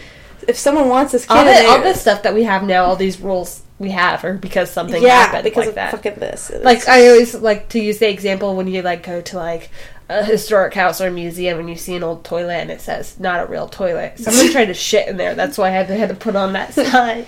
[0.47, 2.95] if someone wants this kid, all, the, all this stuff that we have now, all
[2.95, 5.91] these rules we have, are because something yeah, happened because like of that.
[5.91, 6.49] fucking this.
[6.49, 9.69] It's- like I always like to use the example when you like go to like
[10.09, 13.19] a historic house or a museum and you see an old toilet and it says
[13.19, 14.19] not a real toilet.
[14.19, 15.35] Someone tried to shit in there.
[15.35, 17.25] That's why I had to, had to put on that sign.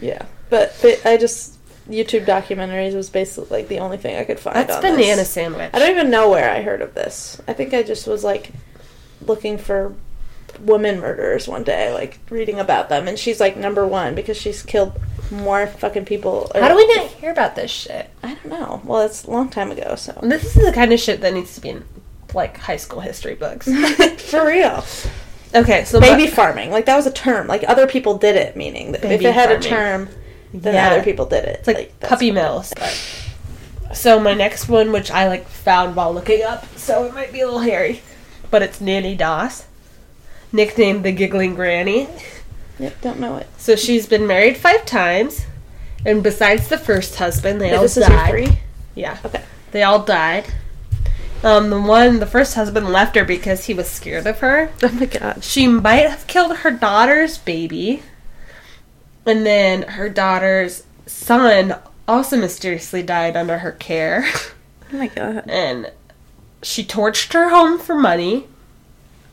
[0.00, 1.55] yeah, but, but I just
[1.88, 4.56] YouTube documentaries was basically like the only thing I could find.
[4.56, 5.30] That's banana this.
[5.30, 5.70] sandwich.
[5.72, 7.40] I don't even know where I heard of this.
[7.46, 8.50] I think I just was like
[9.26, 9.94] looking for
[10.60, 14.62] women murderers one day, like reading about them, and she's like number one because she's
[14.62, 14.98] killed
[15.30, 16.50] more fucking people.
[16.54, 18.10] or- How do we not hear about this shit?
[18.22, 18.80] I don't know.
[18.84, 21.54] Well, it's a long time ago, so This is the kind of shit that needs
[21.56, 21.84] to be in
[22.34, 23.66] like high school history books.
[24.30, 24.84] for real.
[25.54, 27.46] Okay, so Baby farming, like that was a term.
[27.46, 29.58] Like other people did it, meaning that if it had farming.
[29.58, 30.08] a term,
[30.54, 30.90] then Yeah.
[30.90, 31.56] other people did it.
[31.60, 32.72] It's like, that's puppy mills.
[33.94, 37.40] So my next one, which I like found while looking up, so it might be
[37.40, 38.02] a little hairy,
[38.50, 39.64] but it's Nanny Doss,
[40.52, 42.08] nicknamed the Giggling Granny.
[42.78, 43.46] Yep, don't know it.
[43.58, 45.46] So she's been married five times,
[46.04, 48.30] and besides the first husband, they all this is your died.
[48.30, 48.58] three.
[48.94, 49.42] Yeah, Okay.
[49.70, 50.46] they all died.
[51.44, 54.70] Um, the one, the first husband left her because he was scared of her.
[54.82, 55.44] Oh my god.
[55.44, 58.02] She might have killed her daughter's baby.
[59.26, 61.74] And then her daughter's son
[62.08, 64.26] also mysteriously died under her care.
[64.92, 65.50] Oh my god.
[65.50, 65.90] and
[66.62, 68.46] she torched her home for money.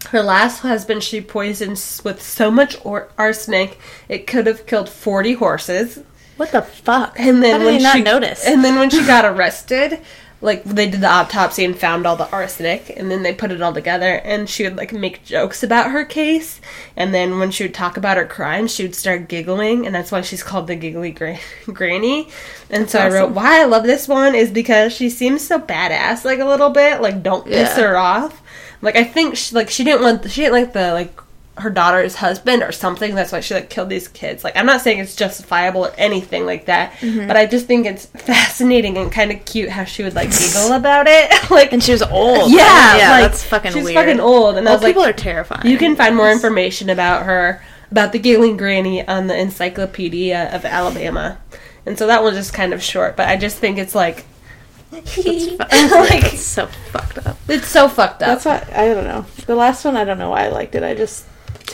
[0.10, 3.78] Her last husband she poisoned with so much or- arsenic
[4.10, 6.00] it could have killed 40 horses.
[6.38, 7.20] What the fuck?
[7.20, 8.44] And then How did when he not she notice?
[8.48, 10.00] and then when she got arrested,
[10.44, 13.62] like they did the autopsy and found all the arsenic, and then they put it
[13.62, 16.60] all together, and she would like make jokes about her case,
[16.96, 20.12] and then when she would talk about her crimes, she would start giggling, and that's
[20.12, 22.30] why she's called the giggly gra- granny.
[22.70, 26.26] And so I wrote, why I love this one is because she seems so badass,
[26.26, 27.88] like a little bit, like don't piss Yeah.
[27.88, 28.42] her off.
[28.82, 31.18] Like I think she like she didn't want she didn't like the like
[31.58, 33.14] her daughter's husband or something.
[33.14, 34.44] That's why she like killed these kids.
[34.44, 37.28] Like I'm not saying it's justifiable or anything like that, Mm-hmm.
[37.28, 40.72] but I just think it's fascinating and kind of cute how she would like giggle
[40.74, 41.32] about it.
[41.52, 42.52] like and she was old.
[42.52, 43.96] yeah, yeah, like, that's fucking she's weird.
[43.96, 45.68] fucking old, and I Old was like, people are terrifying.
[45.70, 47.62] you can find more information about her
[47.92, 51.38] about the giggling granny on the Encyclopedia of Alabama.
[51.86, 54.26] And so that one's just kind of short, but I just think it's like,
[54.92, 55.18] That's
[55.92, 57.38] like so fucked up.
[57.48, 58.42] it's so fucked up.
[58.42, 59.26] That's why I don't know.
[59.46, 60.82] The last one, I don't know why I liked it.
[60.84, 61.26] I just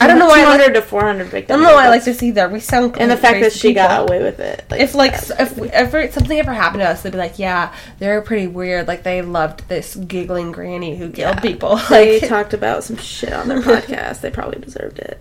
[0.02, 1.52] I don't know why I like- 200 to 400 victims.
[1.52, 2.48] I don't know why I like this either.
[2.50, 4.64] We sound and the fact that she got away with it.
[4.72, 8.48] if like if ever something ever happened to us, they'd be like, "Yeah, they're pretty
[8.48, 8.88] weird.
[8.88, 11.40] Like they loved this giggling granny who killed Yeah.
[11.42, 14.22] people." they talked about some shit on their podcast.
[14.22, 15.20] They probably deserved it.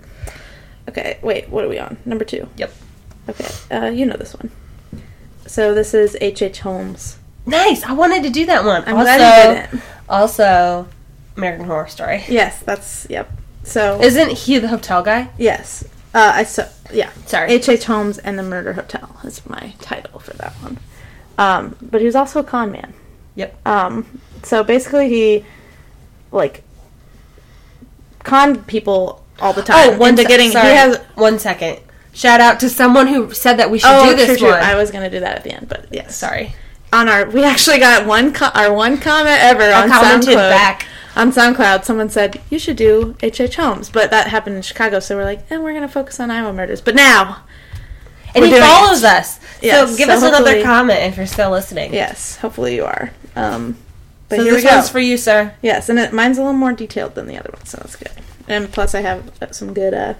[0.89, 1.49] Okay, wait.
[1.49, 1.97] What are we on?
[2.05, 2.49] Number two.
[2.57, 2.73] Yep.
[3.29, 4.51] Okay, uh, you know this one.
[5.47, 6.41] So this is H.
[6.43, 6.61] H.
[6.61, 7.19] Holmes.
[7.47, 7.83] nice.
[7.83, 8.83] I wanted to do that one.
[8.87, 9.83] I'm also, glad you didn't.
[10.09, 10.89] also,
[11.37, 12.23] American Horror Story.
[12.29, 13.31] Yes, that's yep.
[13.69, 15.31] So Isn't he the hotel guy?
[15.39, 15.85] yes,
[16.15, 16.65] uh, I saw.
[16.93, 17.51] Yeah, Sorry.
[17.53, 17.69] H.
[17.69, 17.85] H.
[17.85, 20.79] Holmes and the Murder Hotel is my title for that one.
[21.37, 22.95] Um, but he was also a con man.
[23.35, 23.55] Yep.
[23.67, 25.45] Um, so basically, he
[26.33, 26.63] like
[28.25, 29.77] con people all the time.
[29.95, 30.51] Oh, one into getting.
[30.51, 30.97] Sorry, He has.
[31.15, 31.81] one second.
[32.13, 34.49] Shout out to someone who said that we should Oh, do this true, true.
[34.51, 34.63] one.
[34.63, 36.17] I was gonna do that at the end, but yes.
[36.17, 36.55] Sorry.
[36.93, 40.35] On our, we actually got one co- our one comment ever I on SoundCloud.
[40.35, 40.87] back.
[41.19, 43.41] On SoundCloud, someone said you should do H.H.
[43.41, 43.57] H.
[43.57, 46.53] Holmes, but that happened in Chicago, so we're like, and we're gonna focus on Iowa
[46.53, 46.81] murders.
[46.81, 47.43] But now,
[48.37, 49.09] And he follows it.
[49.11, 49.41] us.
[49.61, 51.93] Yes, so give so us another comment if you're still listening.
[51.93, 53.11] yes, hopefully you are.
[53.35, 53.77] Um,
[54.29, 54.77] but So here this we go.
[54.77, 55.55] one's for you, sir.
[55.61, 58.13] Yes, and it, mine's a little more detailed than the other one, so that's good.
[58.47, 60.15] And plus, I have uh, some good uh,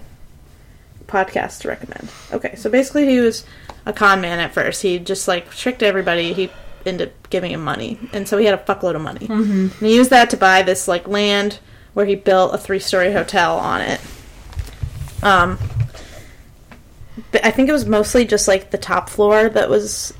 [1.07, 2.09] podcasts to recommend.
[2.33, 3.45] Okay, so basically, he was
[3.85, 4.81] a con man at first.
[4.81, 6.33] He just like tricked everybody.
[6.33, 6.51] He
[6.85, 9.27] ended up giving him money, and so he had a fuckload of money.
[9.27, 9.59] Mm-hmm.
[9.61, 11.59] And he used that to buy this like land
[11.93, 13.99] where he built a three-story hotel on it.
[15.21, 15.57] Um,
[17.31, 20.13] but I think it was mostly just like the top floor that was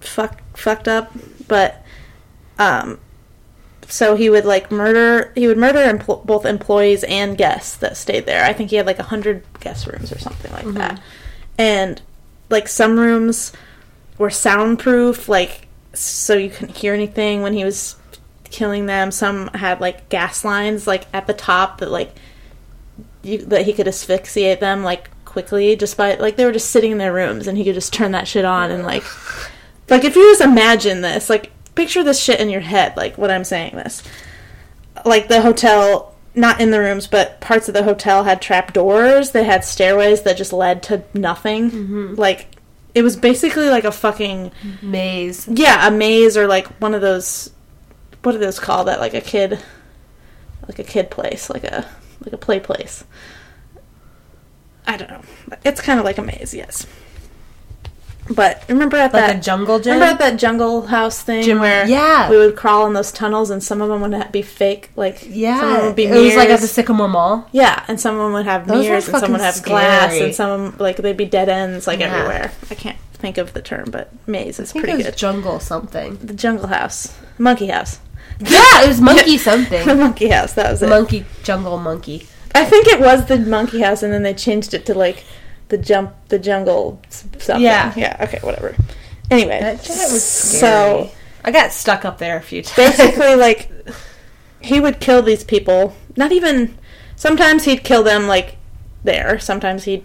[0.00, 1.12] fuck, fucked up,
[1.48, 1.84] but
[2.58, 2.98] um
[3.88, 8.26] so he would like murder he would murder empl- both employees and guests that stayed
[8.26, 11.00] there i think he had like 100 guest rooms or something like that
[11.58, 12.00] and
[12.48, 13.52] like some rooms
[14.18, 17.96] were soundproof like so you couldn't hear anything when he was
[18.44, 19.10] killing them.
[19.10, 22.14] Some had like gas lines like at the top that like
[23.22, 26.92] you, that he could asphyxiate them like quickly just by like they were just sitting
[26.92, 29.02] in their rooms and he could just turn that shit on and like
[29.88, 33.30] like if you just imagine this like picture this shit in your head like what
[33.30, 34.02] i'm saying this.
[35.06, 39.30] Like the hotel not in the rooms but parts of the hotel had trap doors.
[39.30, 41.70] They had stairways that just led to nothing.
[41.70, 42.14] Mm-hmm.
[42.16, 42.51] Like
[42.94, 44.52] it was basically like a fucking
[44.82, 45.48] Maze.
[45.48, 47.50] yeah a maze or like one of those
[48.22, 49.58] what are those called that like a kid
[50.68, 51.86] like a kid place like a
[52.24, 53.04] like a play place.
[54.86, 55.22] I don't know.
[55.64, 56.86] It's kind of like a maze yes
[58.34, 59.94] but remember at Like that a jungle gym?
[59.94, 62.28] remember at that jungle house thing Gym- where yeah.
[62.30, 65.60] we would crawl in those tunnels and some of them would be fake like yeah,
[65.60, 65.86] some of them yeah.
[65.86, 67.48] would be It was like at the Sycamore Mall.
[67.52, 70.14] yeah and some of them would have Those mirrors and some would have fucking glass
[70.20, 72.14] and some like they'd be dead ends like Yeah.
[72.14, 75.06] everywhere i can't think of the term but maze is I think pretty it was
[75.06, 76.16] good jungle something.
[76.16, 78.00] the jungle house monkey house
[78.40, 79.86] Yeah, it was monkey something.
[79.86, 80.54] the monkey house.
[80.54, 80.88] That was it.
[80.88, 82.26] monkey jungle monkey.
[82.54, 85.24] I think it was the monkey house, and then they changed it to like
[85.72, 87.62] the jump, the jungle something.
[87.62, 87.94] Yeah.
[87.96, 88.14] yeah.
[88.20, 88.76] Okay, whatever.
[89.30, 91.10] Anyway, That was so scary.
[91.44, 92.98] I got stuck up there a few times.
[92.98, 93.70] basically, like
[94.60, 95.96] he would kill these people.
[96.14, 96.76] Not even.
[97.16, 98.58] Sometimes he'd kill them like
[99.02, 99.38] there.
[99.38, 100.04] Sometimes he'd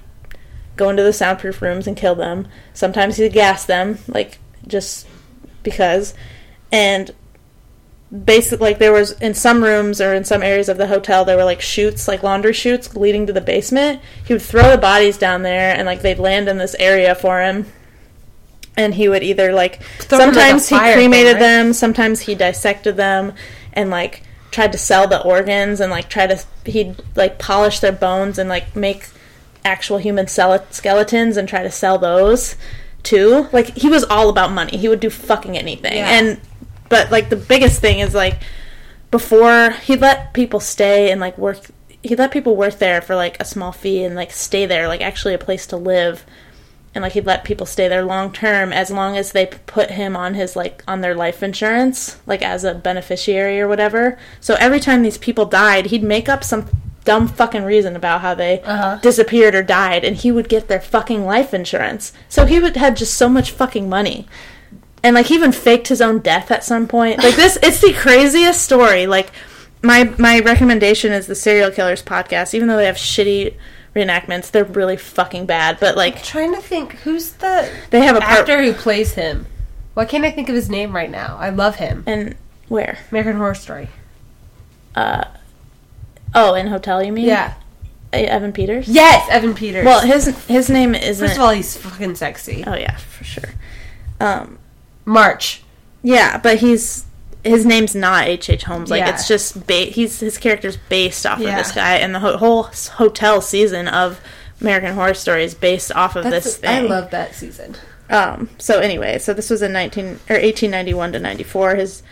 [0.77, 2.48] go into the soundproof rooms and kill them.
[2.73, 5.06] Sometimes he'd gas them, like just
[5.64, 6.14] because.
[6.72, 7.11] And
[8.26, 11.36] basically like there was in some rooms or in some areas of the hotel there
[11.36, 15.18] were like chutes like laundry chutes leading to the basement he would throw the bodies
[15.18, 17.66] down there and like they'd land in this area for him
[18.78, 21.40] and he would either like Throw sometimes he cremated thing, right?
[21.40, 23.34] them sometimes he dissected them
[23.74, 27.92] and like tried to sell the organs and like try to he'd like polish their
[27.92, 29.10] bones and like make
[29.66, 32.56] actual human skeletons and try to sell those
[33.04, 33.48] too.
[33.52, 34.78] Like he was all about money.
[34.78, 35.98] He would do fucking anything.
[35.98, 36.10] Yeah.
[36.10, 36.42] And
[36.89, 38.39] but like the biggest thing is like
[39.11, 41.59] before he'd let people stay and like work
[42.03, 45.01] he'd let people work there for like a small fee and like stay there like
[45.01, 46.26] actually a place to live.
[46.95, 50.15] And like he'd let people stay there long term as long as they put him
[50.15, 54.18] on his like on their life insurance like as a beneficiary or whatever.
[54.39, 56.68] So every time these people died he'd make up some
[57.03, 58.97] dumb fucking reason about how they Uh-huh.
[59.01, 62.14] disappeared or died and he would get their fucking life insurance.
[62.30, 64.27] So he would had just so much fucking money
[65.03, 67.94] and like he even faked his own death at some point like this it's the
[67.94, 69.32] craziest story like
[69.84, 73.53] my my recommendation is the serial killers podcast even though they have shitty
[73.95, 78.19] reenactments they're really fucking bad but like trying to think who's the they have a
[78.22, 79.45] part actor who plays him.
[79.94, 81.38] Why can't I think of his name right now?
[81.40, 82.03] I love him.
[82.06, 82.36] and
[82.68, 83.90] where American Horror Story.
[84.95, 85.24] uh
[86.36, 87.53] oh in hotel you mean Yeah.
[88.14, 89.86] Uh, evan peters Yes, Evan Peters.
[89.86, 92.64] well his his name isn't first of all, he's fucking sexy.
[92.68, 93.49] oh yeah for sure
[94.19, 94.57] um
[95.08, 95.64] March.
[96.04, 97.06] yeah but he's
[97.44, 98.50] his name's not H.
[98.50, 98.64] H.
[98.66, 98.90] Holmes.
[98.90, 99.14] Like Yeah.
[99.14, 101.52] it's just ba- he's his character's based off Yeah.
[101.52, 102.64] of this guy, and the ho- whole
[102.96, 104.20] hotel season of
[104.60, 106.70] American Horror Story is based off of this thing.
[106.86, 107.76] I love that season.
[108.10, 108.50] Um.
[108.58, 111.76] So anyway, so this was in nineteen or eighteen ninety one to ninety four.
[111.76, 112.04] His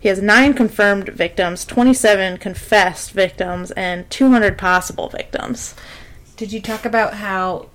[0.00, 5.74] he has nine confirmed victims, twenty seven confessed victims, and two hundred possible victims.
[6.36, 7.68] Did you talk about how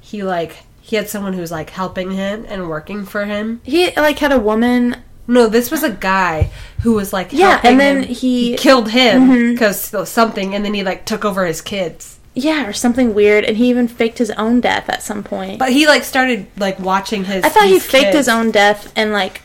[0.00, 3.60] he like he had someone who was like helping him and working for him?
[3.62, 4.96] He like had a woman.
[5.26, 6.50] No, this was a guy
[6.80, 8.14] who was like Yeah, and then him.
[8.14, 9.52] he- killed him mm-hmm.
[9.52, 12.18] because something, and then he like took over his kids.
[12.34, 15.58] Yeah, or something weird, and he even faked his own death at some point.
[15.58, 17.44] But he like started like watching his.
[17.44, 18.16] I thought he faked kids.
[18.16, 19.42] his own death and like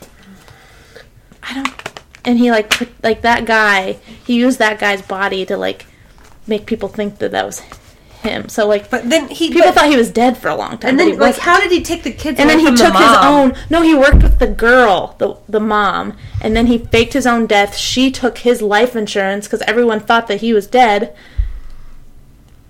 [1.42, 5.56] I don't and he like put, like that guy he used that guy's body to
[5.56, 5.86] like
[6.46, 7.60] make people think that that was
[8.24, 8.48] him.
[8.48, 10.90] So like But then he people but- thought he was dead for a long time.
[10.90, 12.40] And then like, how did he take the kids?
[12.40, 13.54] and then he from the took his own.
[13.70, 17.46] No, he worked with the girl, the the mom, and then he faked his own
[17.46, 17.76] death.
[17.76, 21.14] She took his life insurance because everyone thought that he was dead.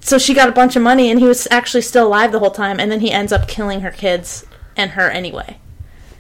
[0.01, 2.51] So she got a bunch of money, and he was actually still alive the whole
[2.51, 2.78] time.
[2.78, 4.44] And then he ends up killing her kids
[4.76, 5.56] and her anyway.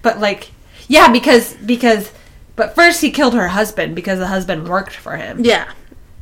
[0.00, 0.52] But like,
[0.88, 2.12] yeah, because because.
[2.56, 5.44] But first, he killed her husband because the husband worked for him.
[5.44, 5.72] Yeah,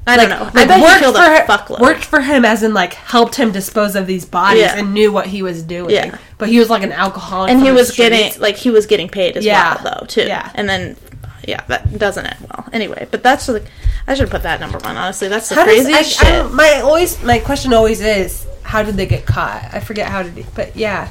[0.07, 0.45] I like, don't know.
[0.47, 1.81] I like, bet he worked killed for a her, fuckload.
[1.81, 4.77] Worked for him as in like helped him dispose of these bodies Yeah.
[4.79, 5.91] and knew what he was doing.
[5.91, 6.19] Yeah.
[6.39, 9.37] But he was like an alcoholic, and he was getting like he was getting paid
[9.37, 9.81] as Yeah.
[9.83, 10.23] well though too.
[10.27, 10.51] Yeah.
[10.55, 10.97] and then
[11.47, 12.69] yeah, that doesn't end well.
[12.73, 13.65] Anyway, but that's like
[14.07, 14.97] I should put that number one.
[14.97, 16.53] Honestly, that's the How craziest I- I shit.
[16.53, 19.69] my always my question always is how did they get caught?
[19.73, 21.09] I forget how did, they, but yeah.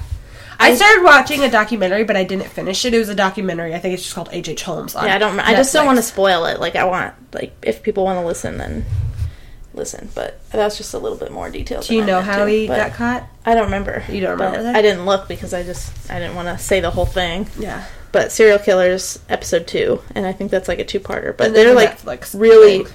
[0.61, 2.93] I, I- started watching a documentary, but I didn't finish it.
[2.93, 3.73] It was a documentary.
[3.75, 4.47] I think it's just called H.
[4.49, 4.63] H.
[4.63, 4.95] Holmes.
[4.95, 5.39] On yeah, I don't.
[5.39, 6.59] I just don't want to spoil it.
[6.59, 8.85] Like I want like if people want to listen, then
[9.73, 10.09] listen.
[10.15, 11.85] But that's just a little bit more detailed.
[11.85, 13.27] Do you know how he got caught?
[13.45, 14.03] I don't remember.
[14.09, 14.75] You don't remember that?
[14.75, 17.47] I didn't look because I just I didn't want to say the whole thing.
[17.57, 17.85] Yeah.
[18.11, 21.35] But serial killers episode two, and I think that's like a two parter.
[21.35, 22.83] But And they're like Netflix really.
[22.83, 22.93] thing.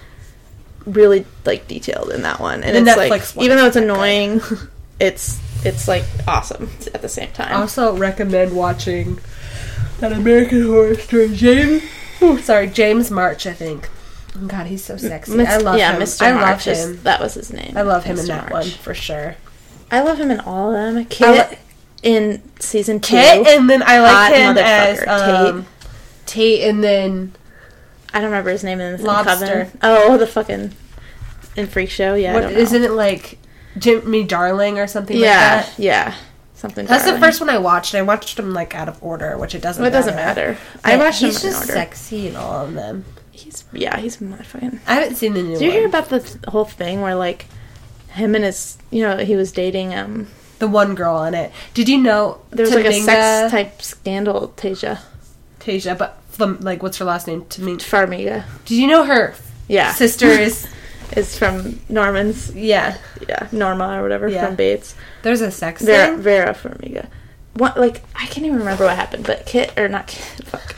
[0.85, 3.77] really like detailed in that one, and The it's Netflix like one even though it's
[3.77, 4.41] annoying,
[5.01, 7.53] it's it's like awesome at the same time.
[7.53, 9.19] I also recommend watching
[10.01, 11.35] that American Horror Story.
[11.35, 11.83] James,
[12.23, 13.47] oh, sorry, James March.
[13.47, 13.89] I think.
[14.37, 15.35] Oh, God, he's so sexy.
[15.37, 16.03] Mis- I love yeah, him.
[16.03, 16.23] Mr.
[16.27, 17.73] I March love is- that was his name.
[17.77, 18.53] I love him in that March.
[18.53, 19.37] one for sure.
[19.91, 21.05] I love him in all of them.
[21.07, 21.59] Kit li-
[22.03, 23.17] in season two.
[23.17, 25.67] Kit, and then I like him as um,
[26.27, 27.33] Tate, and then
[28.13, 29.47] I don't remember his name in the Lobster.
[29.47, 29.79] Coven.
[29.83, 30.73] Oh, the fucking
[31.57, 32.15] in Freak Show.
[32.15, 32.59] Yeah, I don't know.
[32.59, 33.39] isn't it like
[33.79, 35.79] Jimmy Darling or something Yeah, like that?
[35.79, 36.15] yeah, Yeah.
[36.55, 36.87] something.
[36.87, 37.95] That's the first one I watched.
[37.95, 39.81] I watched them like out of order, which it doesn't.
[39.83, 40.57] Well, it doesn't matter.
[40.85, 41.73] I watched He's in just order.
[41.73, 43.05] sexy in all of them.
[43.33, 44.79] He's yeah, he's motherfucking.
[44.87, 45.77] I haven't seen the new Did you one.
[45.79, 47.47] hear about the th- whole thing where like
[48.13, 50.29] him and his, you know, he was dating um.
[50.59, 51.53] the one girl in it?
[51.75, 55.01] Did you know There was like a sex type scandal, Taissa
[55.61, 56.19] Taissa, but
[56.63, 57.45] like what's her last name?
[57.51, 58.45] To me, Farmiga.
[58.65, 59.35] did you know her
[59.69, 60.67] Yeah, sister is?
[61.13, 62.55] Is from Norman's.
[62.55, 62.97] yeah,
[63.29, 64.47] Yeah, Norma or whatever Yeah.
[64.47, 64.95] from Bates.
[65.23, 66.19] there's a sex Vera thing.
[66.23, 67.07] Vera Farmiga.
[67.55, 70.23] What like I can't even remember what happened, but Kit or not Kit.
[70.47, 70.75] Fuck.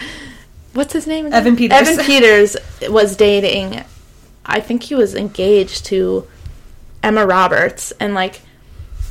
[0.75, 1.27] What's his name?
[1.27, 1.39] again?
[1.39, 1.89] Evan Peters.
[1.89, 2.57] Evan Peters
[2.89, 3.83] was dating.
[4.47, 6.27] I think he was engaged to
[7.03, 8.41] Emma Roberts, and like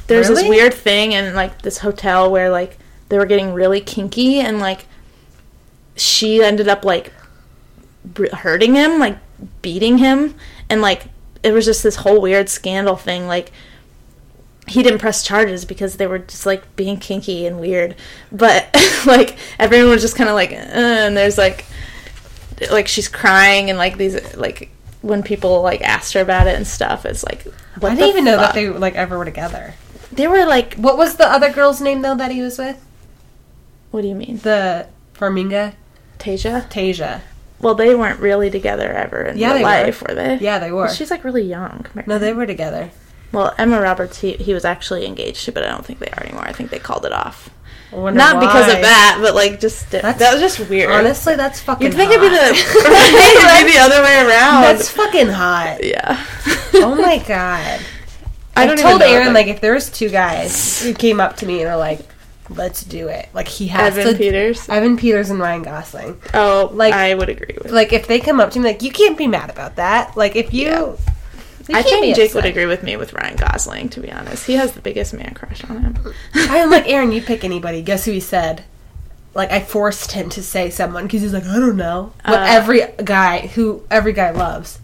[0.07, 0.49] there's this Really?
[0.57, 2.77] weird thing in like this hotel where like
[3.09, 4.85] they were getting really kinky, and like
[5.95, 7.11] she ended up like
[8.05, 9.17] br- hurting him, like
[9.61, 10.35] beating him,
[10.69, 11.05] and like
[11.43, 13.51] it was just this whole weird scandal thing, like
[14.67, 17.95] he didn't press charges because they were just like being kinky and weird
[18.33, 18.67] but
[19.05, 21.65] like everyone was just kind of like uh, and there's like
[22.69, 24.69] like she's crying and like these like
[25.01, 27.43] when people like asked her about it and stuff it's like
[27.79, 28.55] what I didn't even know that fuck?
[28.55, 29.73] they like ever were together.
[30.11, 32.83] they were like What was the other girl's name though that he was with?
[33.91, 34.37] What do you mean?
[34.39, 35.75] The Farmiga,
[36.19, 36.69] Taissa?
[36.69, 37.21] Taissa.
[37.59, 39.65] Well, they weren't really together ever in Yeah, real they were.
[39.85, 40.13] life, were.
[40.15, 40.37] they?
[40.39, 40.89] Yeah, they were.
[40.89, 41.85] She's like really young.
[42.05, 42.91] No, they were together.
[43.31, 46.23] Well, Emma Roberts, he, he was actually engaged to, but I don't think they are
[46.23, 46.43] anymore.
[46.45, 47.49] I think they called it off.
[47.91, 50.91] Not because of that, but like just That's- that was just weird.
[50.91, 51.87] Honestly, that's fucking.
[51.87, 53.55] you'd think it'd be the hot.
[53.57, 54.61] it'd be the other way around.
[54.63, 55.83] That's fucking hot.
[55.83, 56.23] yeah.
[56.75, 57.79] Oh my god.
[58.57, 60.93] I I, don't told even know Aaron that- like if there was two guys who
[60.93, 61.99] came up to me and were like,
[62.49, 64.17] "Let's do it," like he has Evan to.
[64.17, 64.67] Peters.
[64.69, 66.19] Evan Peters and Ryan Gosling.
[66.33, 67.71] Oh, Like- I would agree with.
[67.71, 70.35] Like if they come up to me like, "You can't be mad about that." Like
[70.35, 70.95] if you, Yeah.
[71.69, 73.89] you I think Jake would agree with me with Ryan Gosling.
[73.89, 75.97] To be honest, he has the biggest man crush on him.
[76.33, 77.11] I'm like Aaron.
[77.11, 77.81] You pick anybody.
[77.81, 78.63] Guess who he said?
[79.33, 82.13] Like I forced him to say someone because he's like, I don't know.
[82.25, 84.79] What Uh, every guy who every guy loves,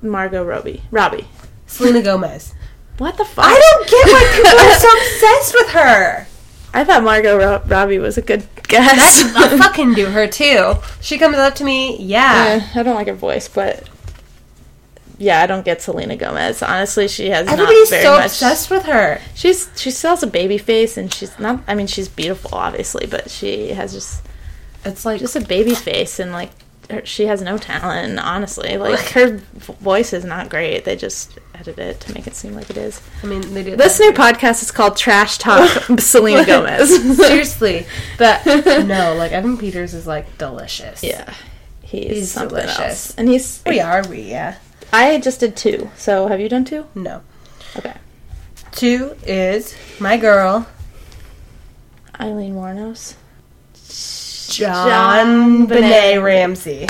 [0.00, 0.82] Margot Robbie.
[0.90, 1.26] Robbie.
[1.66, 2.54] Selena Gomez.
[2.98, 3.46] What the fuck?
[3.48, 6.26] I don't get why people are so obsessed with her.
[6.74, 9.22] I thought Margot Ro- Robbie was a good guess.
[9.36, 10.74] I fucking do her too.
[11.00, 12.66] She comes up to me, yeah.
[12.74, 13.88] I don't like her voice, but
[15.18, 16.62] yeah, I don't get Selena Gomez.
[16.62, 18.24] Honestly, she has Everybody's not very so much.
[18.26, 19.20] obsessed with her.
[19.34, 21.60] She's she still has a baby face, and she's not.
[21.68, 24.22] I mean, she's beautiful, obviously, but she has just
[24.84, 26.50] It's like just a baby face, and like
[26.90, 28.18] her, she has no talent.
[28.18, 29.36] Honestly, like her
[29.80, 30.84] voice is not great.
[30.84, 33.00] They just edit it to make it seem like it is.
[33.22, 35.68] I mean, they do This new podcast is called Trash Talk
[36.00, 37.16] Selena Gomez.
[37.16, 37.86] seriously,
[38.18, 41.02] but no, like Evan Peters is like delicious.
[41.02, 41.32] yeah,
[41.82, 42.78] he's, He's something delicious.
[42.80, 43.62] else, and he's.
[43.66, 44.56] we are we yeah.
[44.92, 45.90] I just did two.
[45.96, 46.86] So have you done two?
[46.94, 47.22] No,
[47.76, 47.94] Okay.
[48.72, 50.66] two is my girl
[52.20, 53.14] Aileen Wuornos.
[54.50, 56.22] John, JonBenét.
[56.22, 56.86] Ramsey.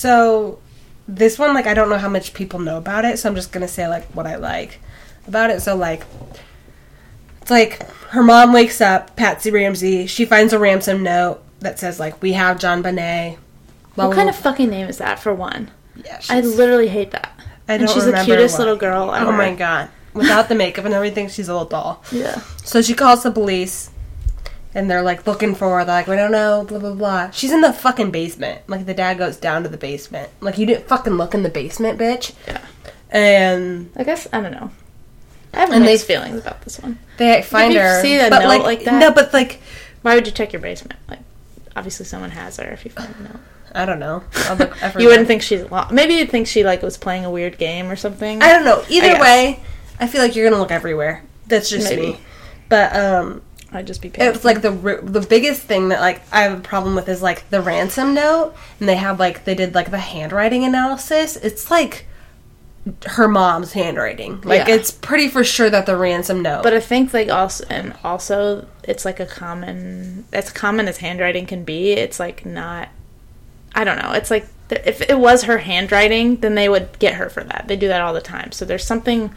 [0.00, 0.58] So
[1.06, 3.52] this one, like, I don't know how much people know about it, so I'm just
[3.52, 4.78] gonna say like what I like
[5.26, 5.60] about it.
[5.60, 6.06] So like,
[7.42, 10.06] it's like her mom wakes up, Patsy Ramsey.
[10.06, 13.36] She finds a ransom note that says like, "We have JonBenét."
[13.94, 15.70] Blah, What kind of fucking name is that for one?
[16.02, 17.38] Yeah, I literally hate that.
[17.68, 18.60] I don't and she's the cutest what.
[18.60, 19.26] little girl ever.
[19.26, 19.90] Oh my god!
[20.14, 22.02] Without the makeup and everything, she's a little doll.
[22.10, 22.40] Yeah.
[22.64, 23.90] So she calls the police,
[24.74, 25.84] and they're like looking for her.
[25.84, 27.30] They're like, we don't know, blah blah blah.
[27.30, 28.62] She's in the fucking basement.
[28.68, 30.30] Like the dad goes down to the basement.
[30.40, 32.32] Like you didn't fucking look in the basement, bitch.
[32.46, 32.64] Yeah.
[33.10, 34.70] And I guess I don't know.
[35.52, 36.98] I have And they- mixed feelings about this one.
[37.16, 38.00] they find you her.
[38.02, 39.00] see a but note like, like that?
[39.00, 39.60] No, but like
[40.02, 40.98] Why would you check your basement?
[41.08, 41.18] Like,
[41.74, 42.68] obviously someone has her.
[42.70, 43.40] If you find a note,
[43.74, 44.22] I don't know.
[44.98, 47.90] You wouldn't think she's lo- maybe you'd think she like was playing a weird game
[47.90, 48.40] or something.
[48.42, 48.84] I don't know.
[48.88, 49.20] Either guess.
[49.20, 49.60] way,
[49.98, 51.24] I feel like you're gonna look everywhere.
[51.48, 52.02] That's just Maybe.
[52.12, 52.20] me.
[52.68, 53.42] But um,
[53.72, 54.10] I'd just be.
[54.10, 54.70] Paying it's like the
[55.02, 58.54] the biggest thing that like I have a problem with is like the ransom note,
[58.80, 61.36] and they have like they did like the handwriting analysis.
[61.36, 62.06] It's like
[63.06, 64.40] her mom's handwriting.
[64.40, 64.74] Like Yeah.
[64.76, 66.62] it's pretty for sure that the ransom note.
[66.62, 71.46] But I think like also and also it's like a common as common as handwriting
[71.46, 71.92] can be.
[71.92, 72.88] It's like not.
[73.74, 74.12] I don't know.
[74.12, 77.66] It's like if it was her handwriting, then they would get her for that.
[77.68, 78.50] They do that all the time.
[78.52, 79.30] So there's something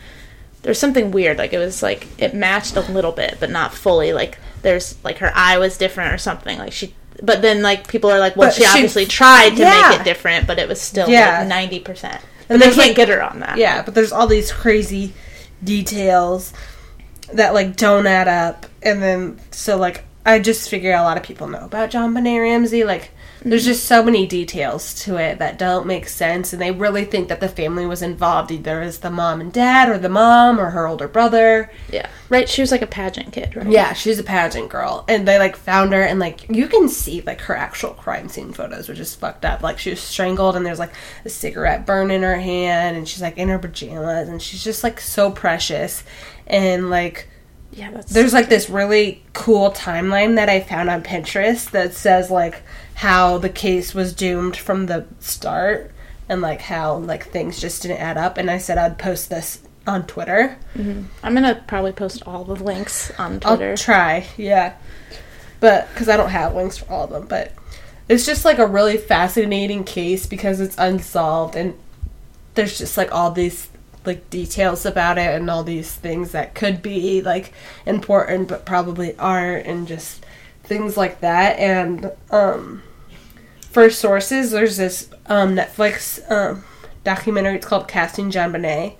[0.63, 1.37] there's something weird.
[1.37, 4.11] Like it was like it matched a little bit, but not fully.
[4.13, 6.57] Like there's like her eye was different or something.
[6.57, 6.93] Like she.
[7.21, 9.89] But then like people are like, well, she, she- obviously tried to Yeah.
[9.91, 11.39] make it different, but it was still Yeah.
[11.39, 12.19] like ninety percent.
[12.49, 13.57] And they can't like- get her on that.
[13.57, 15.13] yeah, but there's all these crazy
[15.63, 16.53] details
[17.33, 21.23] that like don't add up, and then so like I just figure a lot of
[21.23, 22.83] people know about JonBenét Ramsey.
[22.83, 23.11] Like
[23.43, 27.27] there's just so many details to it that don't make sense, and they really think
[27.29, 30.69] that the family was involved either as the mom and dad, or the mom, or
[30.69, 31.71] her older brother.
[31.91, 32.09] yeah.
[32.29, 32.49] Right.
[32.49, 33.67] She was like a pageant kid, right?
[33.67, 37.21] Yeah, she's a pageant girl, and they like found her, and like you can see
[37.21, 39.61] like her actual crime scene photos, which is fucked up.
[39.61, 40.93] Like she was strangled, and there's like
[41.25, 44.83] a cigarette burn in her hand, and she's like in her pajamas, and she's just
[44.83, 46.03] like so precious,
[46.47, 47.27] and like
[47.71, 47.91] Yeah.
[47.91, 52.63] That's there's like this really cool timeline that I found on Pinterest that says like
[52.95, 55.91] how the case was doomed from the start,
[56.29, 59.61] and like how like things just didn't add up, and I said I'd post this
[59.85, 60.57] on Twitter.
[60.75, 61.03] Mm-hmm.
[61.23, 64.75] I'm gonna probably post all the links on twitter I'll try, yeah.
[65.59, 67.53] But because I don't have links for all of them, but
[68.09, 71.77] it's just like a really fascinating case because it's unsolved and
[72.53, 73.69] there's just like all these
[74.05, 77.53] like details about it and all these things that could be like
[77.85, 80.22] important but probably aren't and just
[80.63, 82.81] things like that and um
[83.69, 86.63] for sources there's this um Netflix um
[87.03, 88.95] documentary it's called Casting JonBenét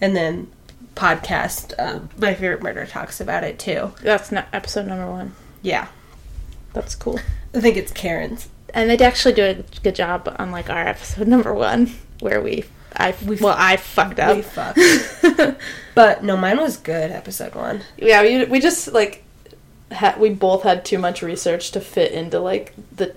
[0.00, 0.50] and then
[0.96, 5.34] podcast um, my favorite murder talks about it too That's not episode number one.
[5.62, 5.88] yeah
[6.72, 7.20] That's cool.
[7.54, 11.28] I think it's Karen's And they actually do a good job on like our episode
[11.28, 12.64] number one, where we
[12.96, 14.36] I we well, I fucked up.
[14.36, 14.78] We fucked.
[15.94, 17.10] but no, mine was good.
[17.10, 17.82] Episode one.
[17.96, 19.24] yeah, we we just like
[19.94, 23.14] ha- we both had too much research to fit into like the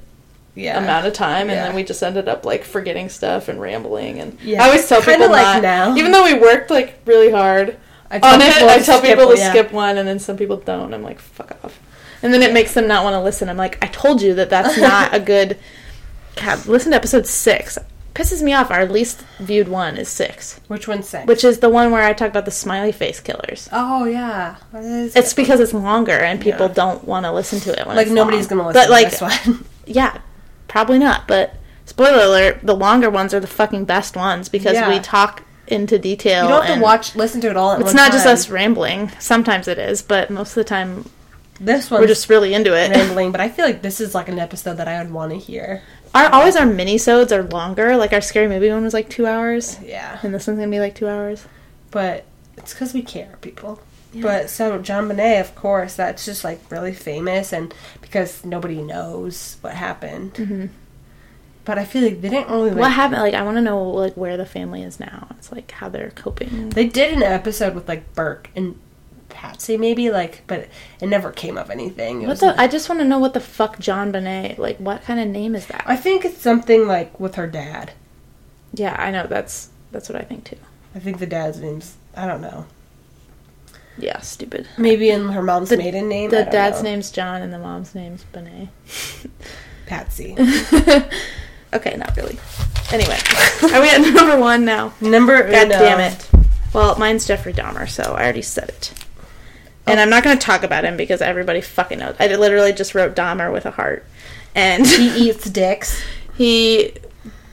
[0.56, 0.78] Yeah.
[0.84, 1.66] amount of time, and Yeah.
[1.68, 4.20] then we just ended up like forgetting stuff and rambling.
[4.20, 5.96] And Yeah, I always tell kinda people like not, now.
[5.96, 7.76] even though we worked like really hard
[8.10, 9.50] I on it, I tell skip people to yeah.
[9.50, 10.94] skip one, and then some people don't.
[10.94, 11.80] I'm like, fuck off.
[12.24, 13.50] And then it makes them not want to listen.
[13.50, 15.58] I'm like, I told you that that's not a good.
[16.42, 17.78] God, listen to episode six.
[18.18, 18.72] Pisses me off.
[18.72, 21.26] Our least viewed one is six, Which one's six?
[21.28, 23.70] which is the one where I talk about the smiley face killers.
[23.72, 24.56] Oh yeah.
[24.74, 25.36] It's it?
[25.36, 26.74] because it's longer and people Yeah.
[26.74, 27.88] don't want to listen to it.
[27.88, 28.60] Like nobody's long.
[28.60, 29.66] gonna listen But like, to this one.
[29.86, 30.18] yeah,
[30.68, 31.28] probably not.
[31.28, 34.90] But spoiler alert: the longer ones are the fucking best ones because Yeah.
[34.90, 36.44] we talk into detail.
[36.44, 38.50] you don't have to watch, listen to it all at It's one not just us
[38.50, 39.12] rambling.
[39.20, 41.04] Sometimes it is, but most of the time
[41.60, 42.90] This one's we're just really into it.
[42.90, 45.38] rambling, but I feel like this is like an episode that I would want to
[45.38, 45.82] hear.
[46.16, 47.96] Our always our mini-sodes are longer.
[47.98, 50.20] Like our scary movie one was like two hours, Yeah.
[50.24, 51.46] and this one's gonna be like two hours.
[51.92, 52.26] But
[52.58, 53.80] it's because we care, people.
[54.16, 59.74] But so JonBenét, of course, that's just like really famous, and because nobody knows what
[59.74, 60.34] happened.
[60.34, 60.66] Mm-hmm.
[61.66, 62.70] But I feel like they didn't really.
[62.72, 63.22] Like, What happened?
[63.22, 65.28] Like I want to know like where the family is now.
[65.38, 66.70] It's like how they're coping.
[66.70, 68.80] They did an episode with like Burke and
[69.38, 70.68] Patsy, maybe like, but
[71.00, 72.24] it never came of anything.
[72.24, 72.48] It What the?
[72.48, 74.58] like- I just want to know what the fuck JonBenét.
[74.58, 75.84] Like what kind of name is that?
[75.86, 77.92] I think it's something like with her dad.
[78.74, 80.58] yeah, I know that's that's what I think too.
[80.96, 82.66] I think the dad's name's I don't know.
[84.00, 84.68] Yeah, stupid.
[84.78, 86.32] Maybe in her mom's The- maiden name.
[86.32, 86.90] The dad's know.
[86.90, 88.70] name's John and the mom's name's Bonet.
[89.86, 90.36] Patsy.
[91.74, 92.40] okay, not really.
[92.92, 93.18] Anyway,
[93.72, 94.94] are we at number one now?
[95.00, 95.78] Number God uno.
[95.80, 96.30] damn uh, it.
[96.74, 98.94] Well, mine's Jeffrey Dahmer, so I already said it.
[99.88, 102.16] And I'm not going to talk about him because everybody fucking knows.
[102.20, 104.06] I literally just wrote Dahmer with a heart.
[104.56, 106.02] And He eats dicks.
[106.36, 106.94] he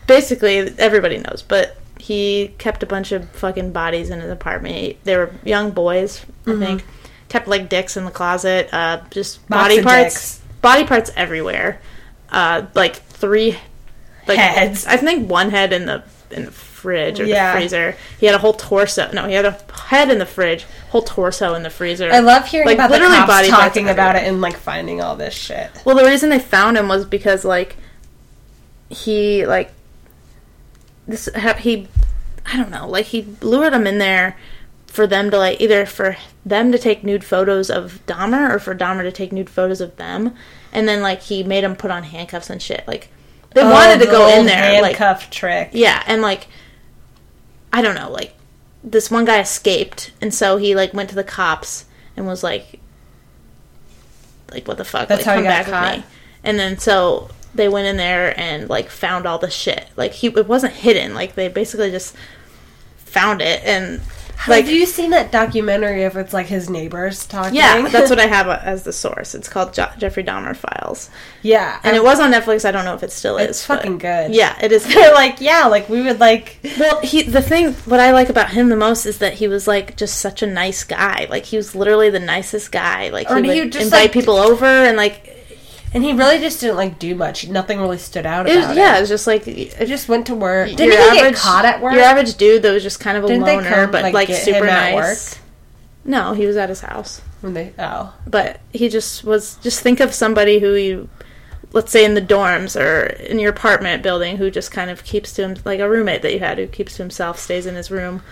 [0.07, 4.75] basically everybody knows, but he kept a bunch of fucking bodies in his apartment.
[4.75, 6.85] He- they were young boys, I think.
[7.29, 10.41] Kept like dicks in the closet, uh, just Box body parts, dicks.
[10.61, 11.81] body parts everywhere.
[12.31, 13.57] Uh, like three,
[14.29, 14.87] like Heads.
[14.87, 16.51] I think one head in the in the
[16.85, 17.53] fridge or Yeah.
[17.55, 17.97] the freezer.
[18.21, 19.11] He had a whole torso.
[19.13, 19.57] No, he had a
[19.89, 22.11] head in the fridge, whole torso in the freezer.
[22.13, 25.01] I love hearing Like, about the literally cops body talking about it and like finding
[25.01, 25.71] all this shit.
[25.87, 27.77] Well, the reason they found him was because like
[28.91, 29.73] he like
[31.09, 31.29] this
[31.59, 31.89] he
[32.47, 34.37] I don't know like he lured them in there
[34.87, 36.17] for them to like either for
[36.47, 39.97] them to take nude photos of Dahmer or for Dahmer to take nude photos of
[39.97, 40.35] them,
[40.73, 42.85] and then like he made them put on handcuffs and shit.
[42.87, 43.09] Like
[43.55, 45.71] they oh, wanted to Oh, the go in there like handcuff trick.
[45.73, 46.47] yeah, and like
[47.75, 48.33] I don't know, like
[48.85, 51.87] this one guy escaped, and so he like went to the cops
[52.17, 52.79] and was like,
[54.53, 55.09] like what the fuck?
[55.09, 55.99] That's like, how he come got back with caught?
[55.99, 56.05] me.
[56.45, 59.89] And then so they went in there and like found all the shit.
[59.97, 61.15] Like he it wasn't hidden.
[61.15, 62.15] Like they basically just
[62.97, 64.01] found it and
[64.47, 67.55] Like, have you seen that documentary if it's like his neighbors talking?
[67.55, 69.35] yeah, that's what I have as the source.
[69.35, 71.09] It's called jo- Jeffrey Dahmer Files,
[71.43, 72.65] yeah, and it was on Netflix.
[72.65, 73.51] I don't know if it still is.
[73.51, 74.35] It's fucking good.
[74.35, 74.85] Yeah, it is.
[74.95, 76.59] They're like, yeah, like we would like.
[76.79, 79.67] Well, he the thing what I like about him the most is that he was
[79.67, 81.27] like just such a nice guy.
[81.31, 83.09] Like he was literally the nicest guy.
[83.09, 85.31] Like he would he would just, invite like- people over and like
[85.95, 87.47] And he really just didn't like do much.
[87.49, 89.01] Nothing really stood out it was, yeah, it it.
[89.03, 90.69] was just like it just went to work.
[90.69, 91.95] your Didn't he get caught at work?
[91.95, 94.29] Your average dude that was just kind of a Didn't loner, come, but like, like,
[94.29, 94.95] get super nice.
[95.35, 95.43] work?
[96.05, 97.23] No, he was at his house.
[97.41, 101.09] When they oh But he just was just think of somebody who you
[101.73, 105.33] let's say in the dorms or in your apartment building who just kind of keeps
[105.35, 107.91] to him like a roommate that you had who keeps to himself, stays in his
[107.91, 108.23] room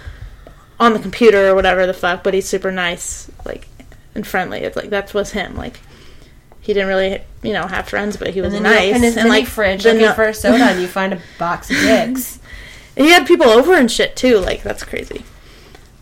[0.80, 3.68] on the computer or whatever the fuck, but he's super nice, like
[4.14, 4.60] and friendly.
[4.60, 5.56] It's like that was him.
[5.56, 5.80] Like
[6.62, 8.90] he didn't really, you know, have friends, but he was and then nice.
[8.90, 11.68] open his and like fridge looking no- for a soda, and you find a box
[11.70, 12.38] of dicks.
[12.96, 14.38] he had people over and shit too.
[14.38, 15.24] Like that's crazy.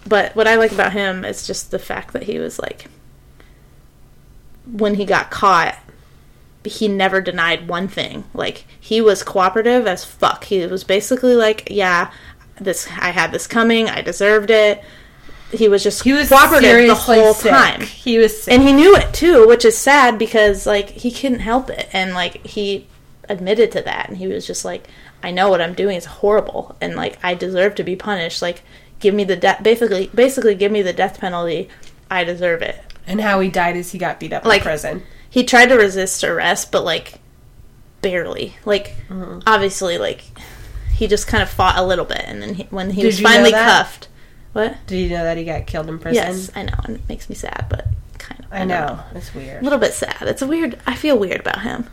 [0.06, 2.86] But what I like about him is just the fact that he was like,
[4.70, 5.78] when he got caught,
[6.62, 8.24] he never denied one thing.
[8.34, 10.44] Like he was cooperative as fuck.
[10.44, 12.12] He was basically like, yeah,
[12.60, 13.88] this I had this coming.
[13.88, 14.84] I deserved it.
[15.52, 17.50] He was just He was cooperative the whole sick.
[17.50, 18.54] time He was sick.
[18.54, 22.14] and he knew it too, which is sad because like he couldn't help it, and
[22.14, 22.86] like he
[23.28, 24.86] admitted to that, and he was just like,
[25.22, 28.42] "I know what I'm doing is horrible, and like I deserve to be punished.
[28.42, 28.62] Like,
[29.00, 29.62] give me the death.
[29.62, 31.68] Basically, basically, give me the death penalty.
[32.10, 35.02] I deserve it." and how he died is he got beat up Like- in prison.
[35.28, 37.14] He tried to resist arrest, but like
[38.02, 38.56] barely.
[38.64, 39.40] Like Mm-hmm.
[39.46, 40.22] obviously, like
[40.94, 43.20] he just kind of fought a little bit, and then he, when he Did was
[43.20, 44.08] finally cuffed,
[44.52, 44.76] what?
[44.86, 46.22] Did you know that he got killed in prison?
[46.22, 47.86] Yes, I know, and it makes me sad, but
[48.18, 48.52] kind of.
[48.52, 49.00] I don't know.
[49.14, 49.60] It's weird.
[49.60, 50.22] a little bit sad.
[50.22, 50.78] It's a weird.
[50.86, 51.86] I feel weird about him,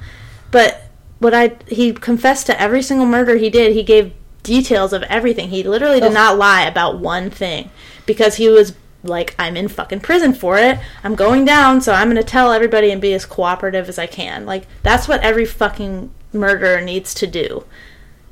[0.51, 0.83] but
[1.19, 3.73] what I he confessed to every single murder he did.
[3.73, 4.13] He gave
[4.43, 5.49] details of everything.
[5.49, 6.13] He literally did Ugh.
[6.13, 7.69] not lie about one thing
[8.05, 8.73] because he was
[9.03, 10.79] like, I'm in fucking prison for it.
[11.03, 14.07] I'm going down, so I'm going to tell everybody and be as cooperative as I
[14.07, 14.45] can.
[14.45, 17.65] Like, that's what every fucking murderer needs to do.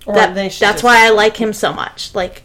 [0.06, 2.14] Or That, they should that's why I like him so much.
[2.15, 2.43] Like,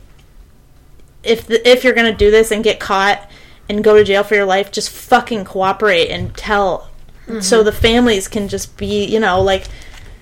[1.22, 3.28] if the, if you're gonna do this and get caught
[3.68, 6.88] and go to jail for your life, just fucking cooperate and tell,
[7.26, 7.40] Mm-hmm.
[7.42, 9.66] so the families can just be, you know, like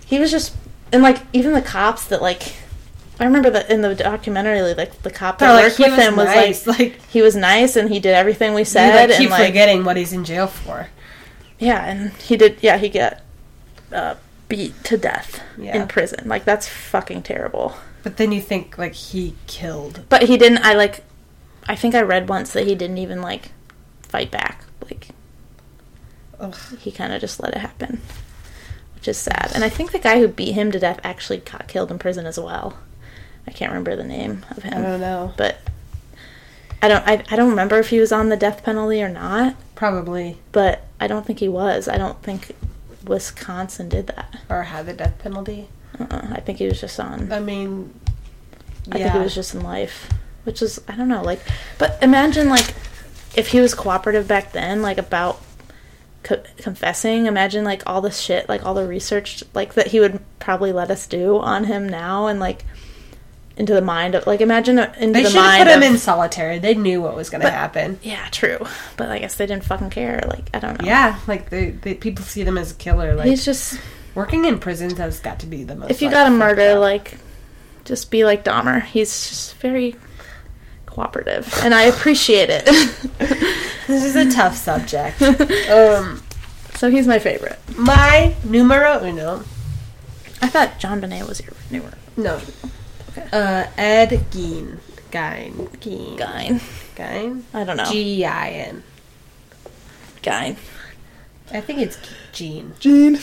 [0.05, 0.55] he was just
[0.93, 2.55] and like even the cops that like.
[3.21, 6.07] I remember that in the documentary, like the cop that like, worked he with was
[6.07, 9.09] him was nice, like, like- he was nice and he did everything we said like,
[9.11, 10.89] and keep like forgetting what he's in jail for.
[11.59, 12.59] yeah, and he did.
[12.61, 13.21] Yeah, he got
[13.91, 14.15] uh,
[14.49, 15.81] beat to death Yeah.
[15.81, 16.29] in prison.
[16.29, 17.75] Like that's fucking terrible.
[18.09, 20.05] But then you think like he killed.
[20.09, 20.65] But he didn't.
[20.65, 21.05] I like.
[21.69, 23.51] I think I read once that he didn't even like
[24.01, 24.65] fight back.
[24.83, 25.09] Like
[26.41, 26.57] Ugh.
[26.79, 28.01] he kind of just let it happen,
[28.95, 29.53] which is sad.
[29.55, 32.25] And I think the guy who beat him to death actually got killed in prison
[32.25, 32.79] as well.
[33.47, 34.73] I can't remember the name of him.
[34.79, 35.35] I don't know.
[35.37, 35.59] But
[36.81, 37.07] I don't.
[37.07, 39.55] I, I don't remember if he was on the death penalty or not.
[39.75, 41.89] Probably But I don't think he was.
[41.89, 42.57] I don't think
[43.05, 44.39] Wisconsin did that.
[44.49, 45.69] or had the death penalty.
[45.99, 46.29] Uh-uh.
[46.33, 47.33] I think he was just on.
[47.33, 47.98] I mean,
[48.91, 49.05] I yeah.
[49.05, 50.11] think it was just in life,
[50.45, 51.23] which is I don't know.
[51.23, 51.41] Like,
[51.79, 52.75] but imagine like
[53.37, 55.41] if he was cooperative back then, like about
[56.23, 57.27] co- confessing.
[57.27, 60.91] Imagine like all the shit, like all the research, like that he would probably let
[60.91, 62.65] us do on him now, and like
[63.57, 65.83] into the mind of like imagine uh, into They the should have mind put him
[65.83, 66.59] of, in solitary.
[66.59, 67.99] They knew what was going to happen.
[68.03, 68.59] Yeah, true.
[68.97, 70.23] But I guess they didn't fucking care.
[70.29, 70.87] Like I don't know.
[70.87, 73.15] Yeah, like they, they people see them as a killer.
[73.15, 73.81] Like he's just
[74.15, 75.91] working in prisons has got to be the most.
[75.91, 77.19] if you like, got a murder, like
[77.89, 78.83] just be like Dahmer.
[78.83, 79.97] He's just very
[80.87, 82.67] cooperative, and I appreciate it.
[83.87, 85.21] this is a tough subject.
[85.71, 86.23] um,
[86.75, 87.59] so he's my favorite.
[87.77, 89.39] my numero uno.
[90.41, 92.41] I thought JonBenét was your newer No.
[93.33, 94.79] Uh, Ed Gein.
[95.11, 95.69] Gein.
[95.81, 96.17] Gein.
[96.17, 96.61] guy.
[96.95, 97.43] Gein.
[97.53, 97.91] I don't know.
[97.91, 98.85] G I N.
[100.23, 100.57] guy.
[101.51, 101.99] I think it's
[102.33, 102.75] Gene.
[102.79, 103.19] Gene.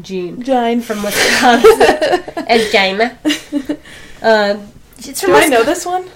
[0.00, 0.42] Gene.
[0.42, 0.80] Gene.
[0.80, 1.70] From Wisconsin.
[2.72, 3.78] Gein.
[4.22, 5.50] Um, it's from Do I Wisconsin.
[5.50, 6.06] know this one?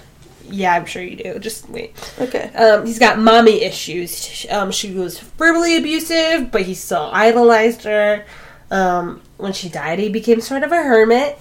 [0.47, 1.39] Yeah, I'm sure you do.
[1.39, 1.95] Just wait.
[2.21, 2.51] Okay.
[2.53, 4.45] Um, he's got mommy issues.
[4.51, 8.23] Um, she was verbally abusive, but he still idolized her.
[8.69, 11.39] Um, when she died, he became sort of a hermit.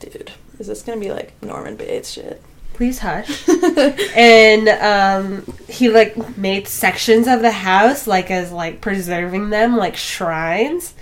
[0.00, 2.42] Dude, is this gonna be like Norman Bates shit?
[2.72, 3.46] Please hush.
[4.16, 5.44] and um,
[5.78, 10.94] he like made sections of the house like as like preserving them like shrines.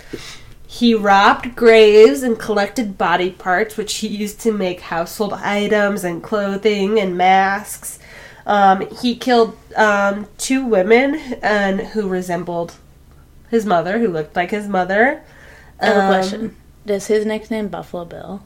[0.67, 6.21] He robbed graves and collected body parts, which he used to make household items and
[6.21, 7.99] clothing and masks.
[8.45, 12.75] Um, he killed um, two women and who resembled
[13.49, 15.23] his mother, who looked like his mother.
[15.79, 16.55] I have a Um, question.
[16.85, 18.43] Is his nickname Buffalo Bill,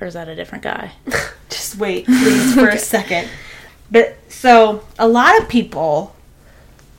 [0.00, 0.92] or is that a different guy?
[1.48, 2.76] just wait, please, for Okay.
[2.76, 3.28] a second.
[3.90, 6.14] But so a lot of people.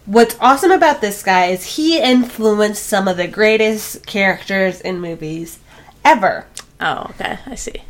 [0.05, 5.59] What's awesome about this guy is he influenced some of the greatest characters in movies
[6.03, 6.45] ever.
[6.81, 7.37] Oh, okay.
[7.45, 7.83] I see.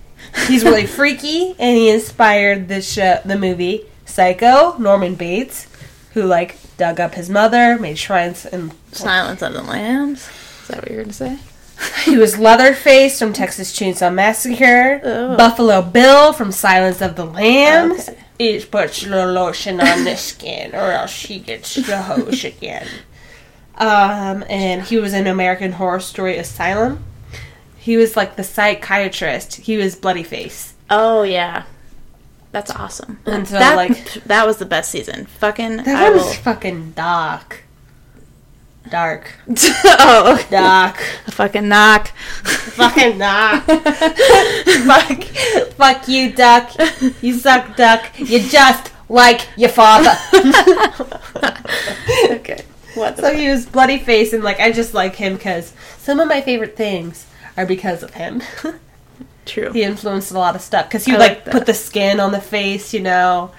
[0.47, 4.77] He's really freaky, and he inspired the show, the movie Psycho.
[4.77, 5.67] Norman Bates,
[6.13, 10.27] who like dug up his mother, made shrines, and Silence of the Lambs.
[10.63, 11.39] Is that what you're gonna say?
[12.03, 15.37] he was Leatherface from Texas Chainsaw Massacre, Oh.
[15.37, 18.09] Buffalo Bill from Silence of the Lambs.
[18.09, 18.19] Okay.
[18.39, 22.87] Each puts a little lotion on the skin, or else she gets the hose again.
[23.77, 27.03] Um, and he was in American Horror Story Asylum.
[27.77, 29.55] He was like the psychiatrist.
[29.57, 30.73] He was Bloody Face.
[30.89, 31.63] Oh yeah,
[32.51, 33.19] that's awesome.
[33.25, 35.25] And so, that like- that was the best season.
[35.25, 36.33] Fucking That I was will.
[36.33, 37.63] fucking dark.
[38.87, 39.31] Dark.
[39.47, 40.49] oh, okay.
[40.51, 40.97] Dark.
[41.27, 42.07] A fucking knock.
[42.07, 43.63] fucking dark.
[44.85, 45.23] fuck.
[45.73, 46.71] Fuck you, duck.
[47.21, 48.11] You suck, duck.
[48.17, 50.11] You just like your father.
[52.29, 52.63] okay.
[52.95, 53.17] What?
[53.17, 56.41] So he was bloody face, and like I just like him because some of my
[56.41, 57.27] favorite things
[57.57, 58.41] are because of him.
[59.45, 59.71] True.
[59.71, 62.31] he influenced a lot of stuff because he would, like, like put the skin on
[62.31, 63.51] the face, you know.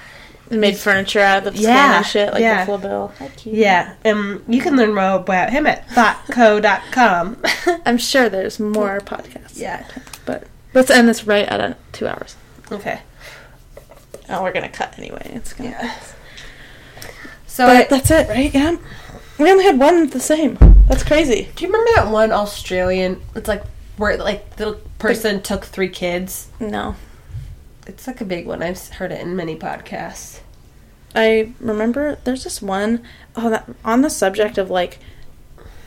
[0.51, 2.65] And made furniture out of the Yeah, and shit, like yeah.
[2.65, 3.13] Bill.
[3.37, 3.55] Cute.
[3.55, 7.43] Yeah, um, you can learn more about him at thoughtco.com.
[7.87, 9.57] I'm sure there's more podcasts.
[9.59, 9.87] yeah.
[10.27, 10.45] But
[10.75, 12.37] let's end this right at two hours.
[12.73, 13.01] Okay.
[14.29, 15.31] Oh, we're gonna cut anyway.
[15.35, 15.71] It's gonna.
[15.71, 15.95] Yeah.
[17.47, 18.53] So, But I- that's it, right?
[18.53, 18.77] Yeah.
[19.39, 20.59] We only had one the same.
[20.89, 21.49] That's crazy.
[21.57, 23.21] do you remember that one Australian?
[23.35, 23.63] It's like
[23.97, 26.49] where like the person took three kids.
[26.61, 26.95] No.
[27.86, 28.62] It's like a big one.
[28.62, 30.40] I've heard it in many podcasts.
[31.15, 33.02] I remember there's this one
[33.35, 34.98] oh that on the subject of like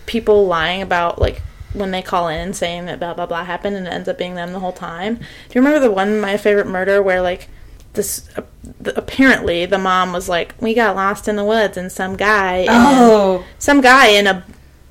[0.06, 1.42] people lying about like
[1.74, 4.36] when they call in saying that blah blah blah happened and it ends up being
[4.36, 5.16] them the whole time.
[5.16, 7.48] Do you remember the one my favorite murder where like
[7.94, 8.42] this uh,
[8.80, 12.66] the, apparently the mom was like we got lost in the woods and some guy
[12.70, 14.44] Oh, some guy in a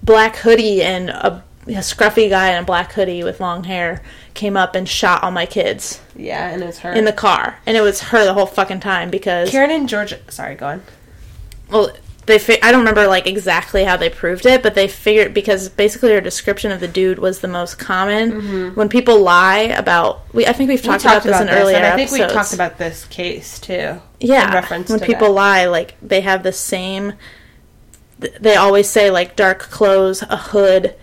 [0.03, 4.03] black hoodie and a, a scruffy guy in a black hoodie with long hair
[4.35, 6.93] came up and shot all my kids yeah, and it was her.
[6.93, 10.19] in the car and it was her the whole fucking time because Karen and Georgia.
[10.29, 10.83] Sorry, go on.
[11.71, 11.93] well
[12.27, 15.69] they fi- I don't remember like exactly how they proved it, but they figured because
[15.69, 18.33] basically her description of the dude was the most common.
[18.33, 18.69] Mm-hmm.
[18.79, 21.97] When people lie about, we I think we've talked, about this in earlier and I
[21.97, 24.01] think we talked about this case too.
[24.21, 25.35] yeah, in reference when people that.
[25.35, 27.15] lie, like they have the same.
[28.19, 30.95] They always say like dark clothes, a hood,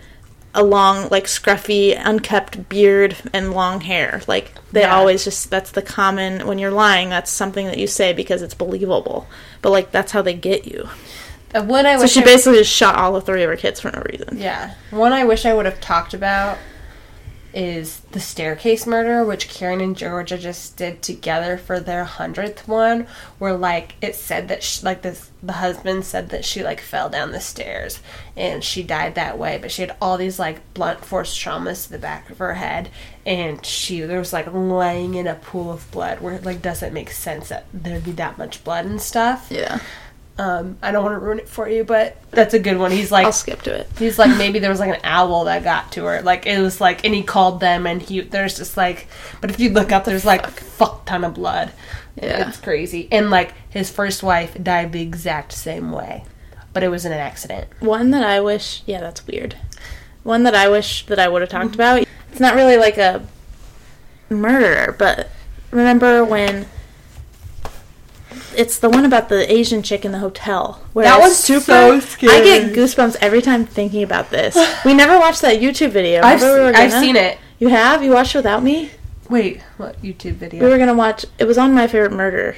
[0.54, 4.20] a long like scruffy, unkept beard, and long hair.
[4.26, 4.96] Like they Yeah.
[4.96, 7.08] always just that's the common when you're lying.
[7.08, 9.28] That's something that you say because it's believable.
[9.62, 10.88] But like that's how they get you.
[11.54, 13.80] Uh, One I So she I- basically just shot all of three of her kids
[13.80, 14.38] for no reason.
[14.40, 14.70] Yeah.
[14.90, 16.58] One I wish I would have talked about
[17.52, 23.06] is the staircase murder, which Karen and Georgia just did together for their hundredth one,
[23.38, 27.08] where like it said that she, like this the husband said that she like fell
[27.08, 28.00] down the stairs
[28.36, 31.92] and she died that way, but she had all these like blunt force traumas to
[31.92, 32.90] the back of her head,
[33.26, 36.94] and she there was like laying in a pool of blood where it like doesn't
[36.94, 39.48] make sense that there'd be that much blood and stuff.
[39.50, 39.80] Yeah.
[40.40, 42.90] Um, I don't want to ruin it for you, but that's a good one.
[42.90, 43.90] He's like I'll skip to it.
[43.98, 46.22] He's like maybe there was like an owl that got to her.
[46.22, 49.06] Like it was like and he called them and he there's just like
[49.42, 51.72] but if you look up there's like a fuck ton of blood.
[52.16, 52.48] Yeah.
[52.48, 53.06] It's crazy.
[53.12, 56.24] And like his first wife died the exact same way.
[56.72, 57.68] But it was in an accident.
[57.80, 59.56] One that I wish, yeah, that's weird.
[60.22, 62.06] One that I wish that I would have talked about.
[62.30, 63.26] It's not really like a
[64.30, 65.28] murder, but
[65.70, 66.66] remember when
[68.56, 70.80] it's the one about the Asian chick in the hotel.
[70.92, 72.32] Where That it's one's so scary.
[72.32, 74.56] I get goosebumps every time thinking about this.
[74.84, 76.22] We never watched that YouTube video.
[76.22, 77.38] I've, we I've seen it.
[77.58, 78.02] You have?
[78.02, 78.90] You watched it without me?
[79.28, 80.64] Wait, what YouTube video?
[80.64, 81.24] We were gonna watch.
[81.38, 82.56] It was on my favorite murder.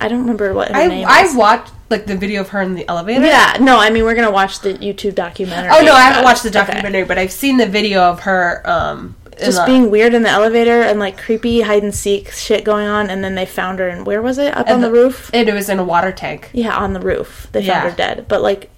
[0.00, 1.34] I don't remember what her I name I is.
[1.34, 3.24] watched like the video of her in the elevator.
[3.24, 5.70] Yeah, no, I mean we're gonna watch the YouTube documentary.
[5.72, 6.56] Oh no, I haven't watched the it.
[6.56, 6.66] Okay.
[6.72, 10.82] documentary, but I've seen the video of her um Just being weird in the elevator
[10.82, 14.06] and like creepy hide and seek shit going on, and then they found her and
[14.06, 14.56] where was it?
[14.56, 15.30] Up And on the, the- roof?
[15.32, 16.50] it was in a water tank.
[16.52, 17.48] Yeah, on the roof.
[17.52, 17.80] They Yeah.
[17.80, 18.26] found her dead.
[18.28, 18.70] But like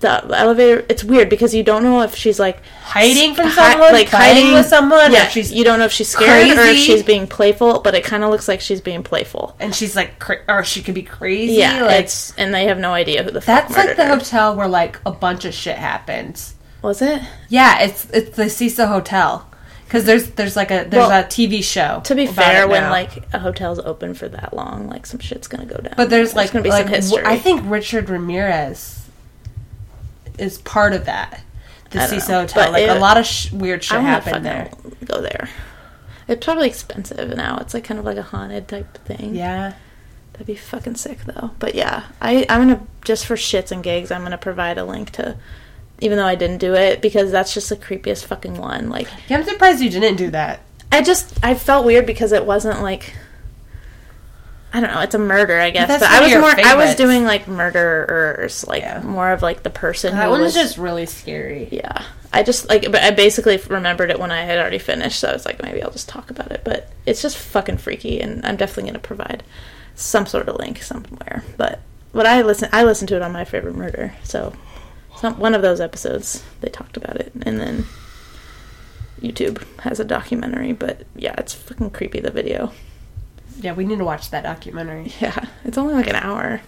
[0.00, 3.92] the elevator, it's weird because you don't know if she's like Hiding from hi- someone,
[3.92, 7.02] like hiding with someone, Yeah, she's you don't know if she's scared or if she's
[7.02, 9.56] being playful, but it kind of looks like she's being playful.
[9.58, 11.54] and she's like, cra- or she could be crazy.
[11.54, 14.14] Yeah, like, it's and they have no idea who the fuck That's like the her.
[14.18, 16.54] hotel where like a bunch of shit happens.
[16.80, 17.20] Was it?
[17.48, 19.47] Yeah, it's it's the Cecil Hotel
[19.88, 22.00] because there's there's like a there's Well, a TV show.
[22.04, 25.64] To be fair, when like a hotel's open for that long, like some shit's gonna
[25.66, 25.94] go down.
[25.96, 27.22] but there's like gonna be like, some history.
[27.24, 29.06] I think Richard Ramirez
[30.38, 31.42] is part of that.
[31.90, 34.70] The Cecil Hotel, but like it- a lot of sh- weird shit happened there.
[35.06, 35.48] Go there.
[36.28, 37.56] It's probably expensive now.
[37.62, 39.34] It's like kind of like a haunted type thing.
[39.34, 39.72] Yeah,
[40.32, 41.52] That'd be fucking sick though.
[41.58, 45.10] But yeah, I I'm gonna just for shits and gigs, I'm gonna provide a link
[45.12, 45.36] to,
[46.00, 48.88] even though I didn't do it because that's just the creepiest fucking one.
[48.90, 49.38] Like yeah.
[49.38, 50.60] I'm surprised you didn't do that.
[50.92, 53.12] I just I felt weird because it wasn't like.
[54.72, 55.00] I don't know.
[55.00, 55.88] It's a murder, I guess.
[55.88, 56.50] that's But one I was your more.
[56.50, 59.00] I was doing like murderers, like Yeah.
[59.02, 60.14] more of like the person.
[60.14, 61.68] That who one was just really scary.
[61.72, 62.04] Yeah.
[62.34, 65.32] I just like, but I basically remembered it when I had already finished, so I
[65.32, 66.60] was like, maybe I'll just talk about it.
[66.64, 69.42] But it's just fucking freaky, and I'm definitely gonna provide
[69.94, 71.42] some sort of link somewhere.
[71.56, 71.80] But
[72.12, 74.52] what I listen, I listened to it on my favorite murder, so
[75.20, 77.86] some one of those episodes they talked about it, and then
[79.20, 80.72] YouTube has a documentary.
[80.72, 82.20] But yeah, it's fucking creepy.
[82.20, 82.72] The video.
[83.60, 85.12] Yeah, we need to watch that documentary.
[85.20, 86.60] Yeah, it's only like an hour.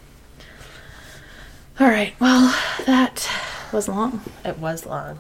[1.79, 2.13] All right.
[2.21, 2.55] Well,
[2.87, 3.29] that
[3.73, 5.19] was long, It was long.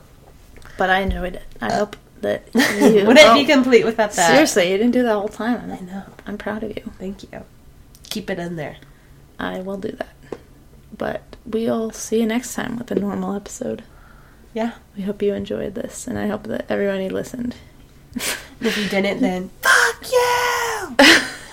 [0.76, 1.42] but I enjoyed it.
[1.60, 4.30] I hope that you Would it be complete without that?
[4.32, 5.70] Seriously, you didn't do that whole time.
[5.70, 6.02] I know.
[6.26, 6.90] I'm proud of you.
[6.98, 7.44] Thank you.
[8.10, 8.76] Keep it in there.
[9.38, 10.14] I will do that.
[10.98, 13.82] But we'll see you next time with a normal episode.
[14.54, 14.72] Yeah.
[14.96, 17.54] We hope you enjoyed this, and I hope that everybody listened.
[18.62, 20.96] If you didn't, then fuck you.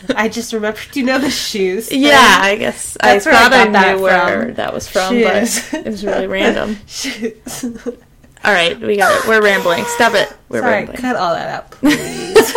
[0.17, 0.81] I just remembered.
[0.91, 1.87] Do you know the shoes?
[1.87, 2.01] thing?
[2.03, 4.53] Yeah, I guess That's I where I I, that knew where from.
[4.55, 5.69] that was from, Shoes.
[5.71, 6.77] but it was really random.
[6.85, 7.63] Shoes.
[8.43, 9.25] All right, we got it.
[9.27, 9.85] We're rambling.
[9.85, 10.33] Stop it.
[10.49, 10.97] We're Sorry, rambling.
[10.97, 12.53] cut all that out, please.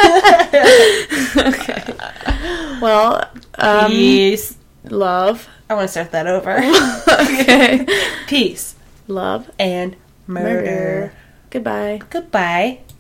[1.37, 1.95] okay.
[2.83, 4.57] Well, um, Peace.
[4.85, 5.49] Love.
[5.69, 6.57] I want to start that over.
[7.23, 7.87] okay.
[8.27, 8.75] Peace
[9.09, 9.51] Love.
[9.59, 9.97] and
[10.27, 10.55] murder.
[10.63, 11.13] Murder.
[11.51, 12.01] Goodbye.
[12.11, 12.81] Goodbye.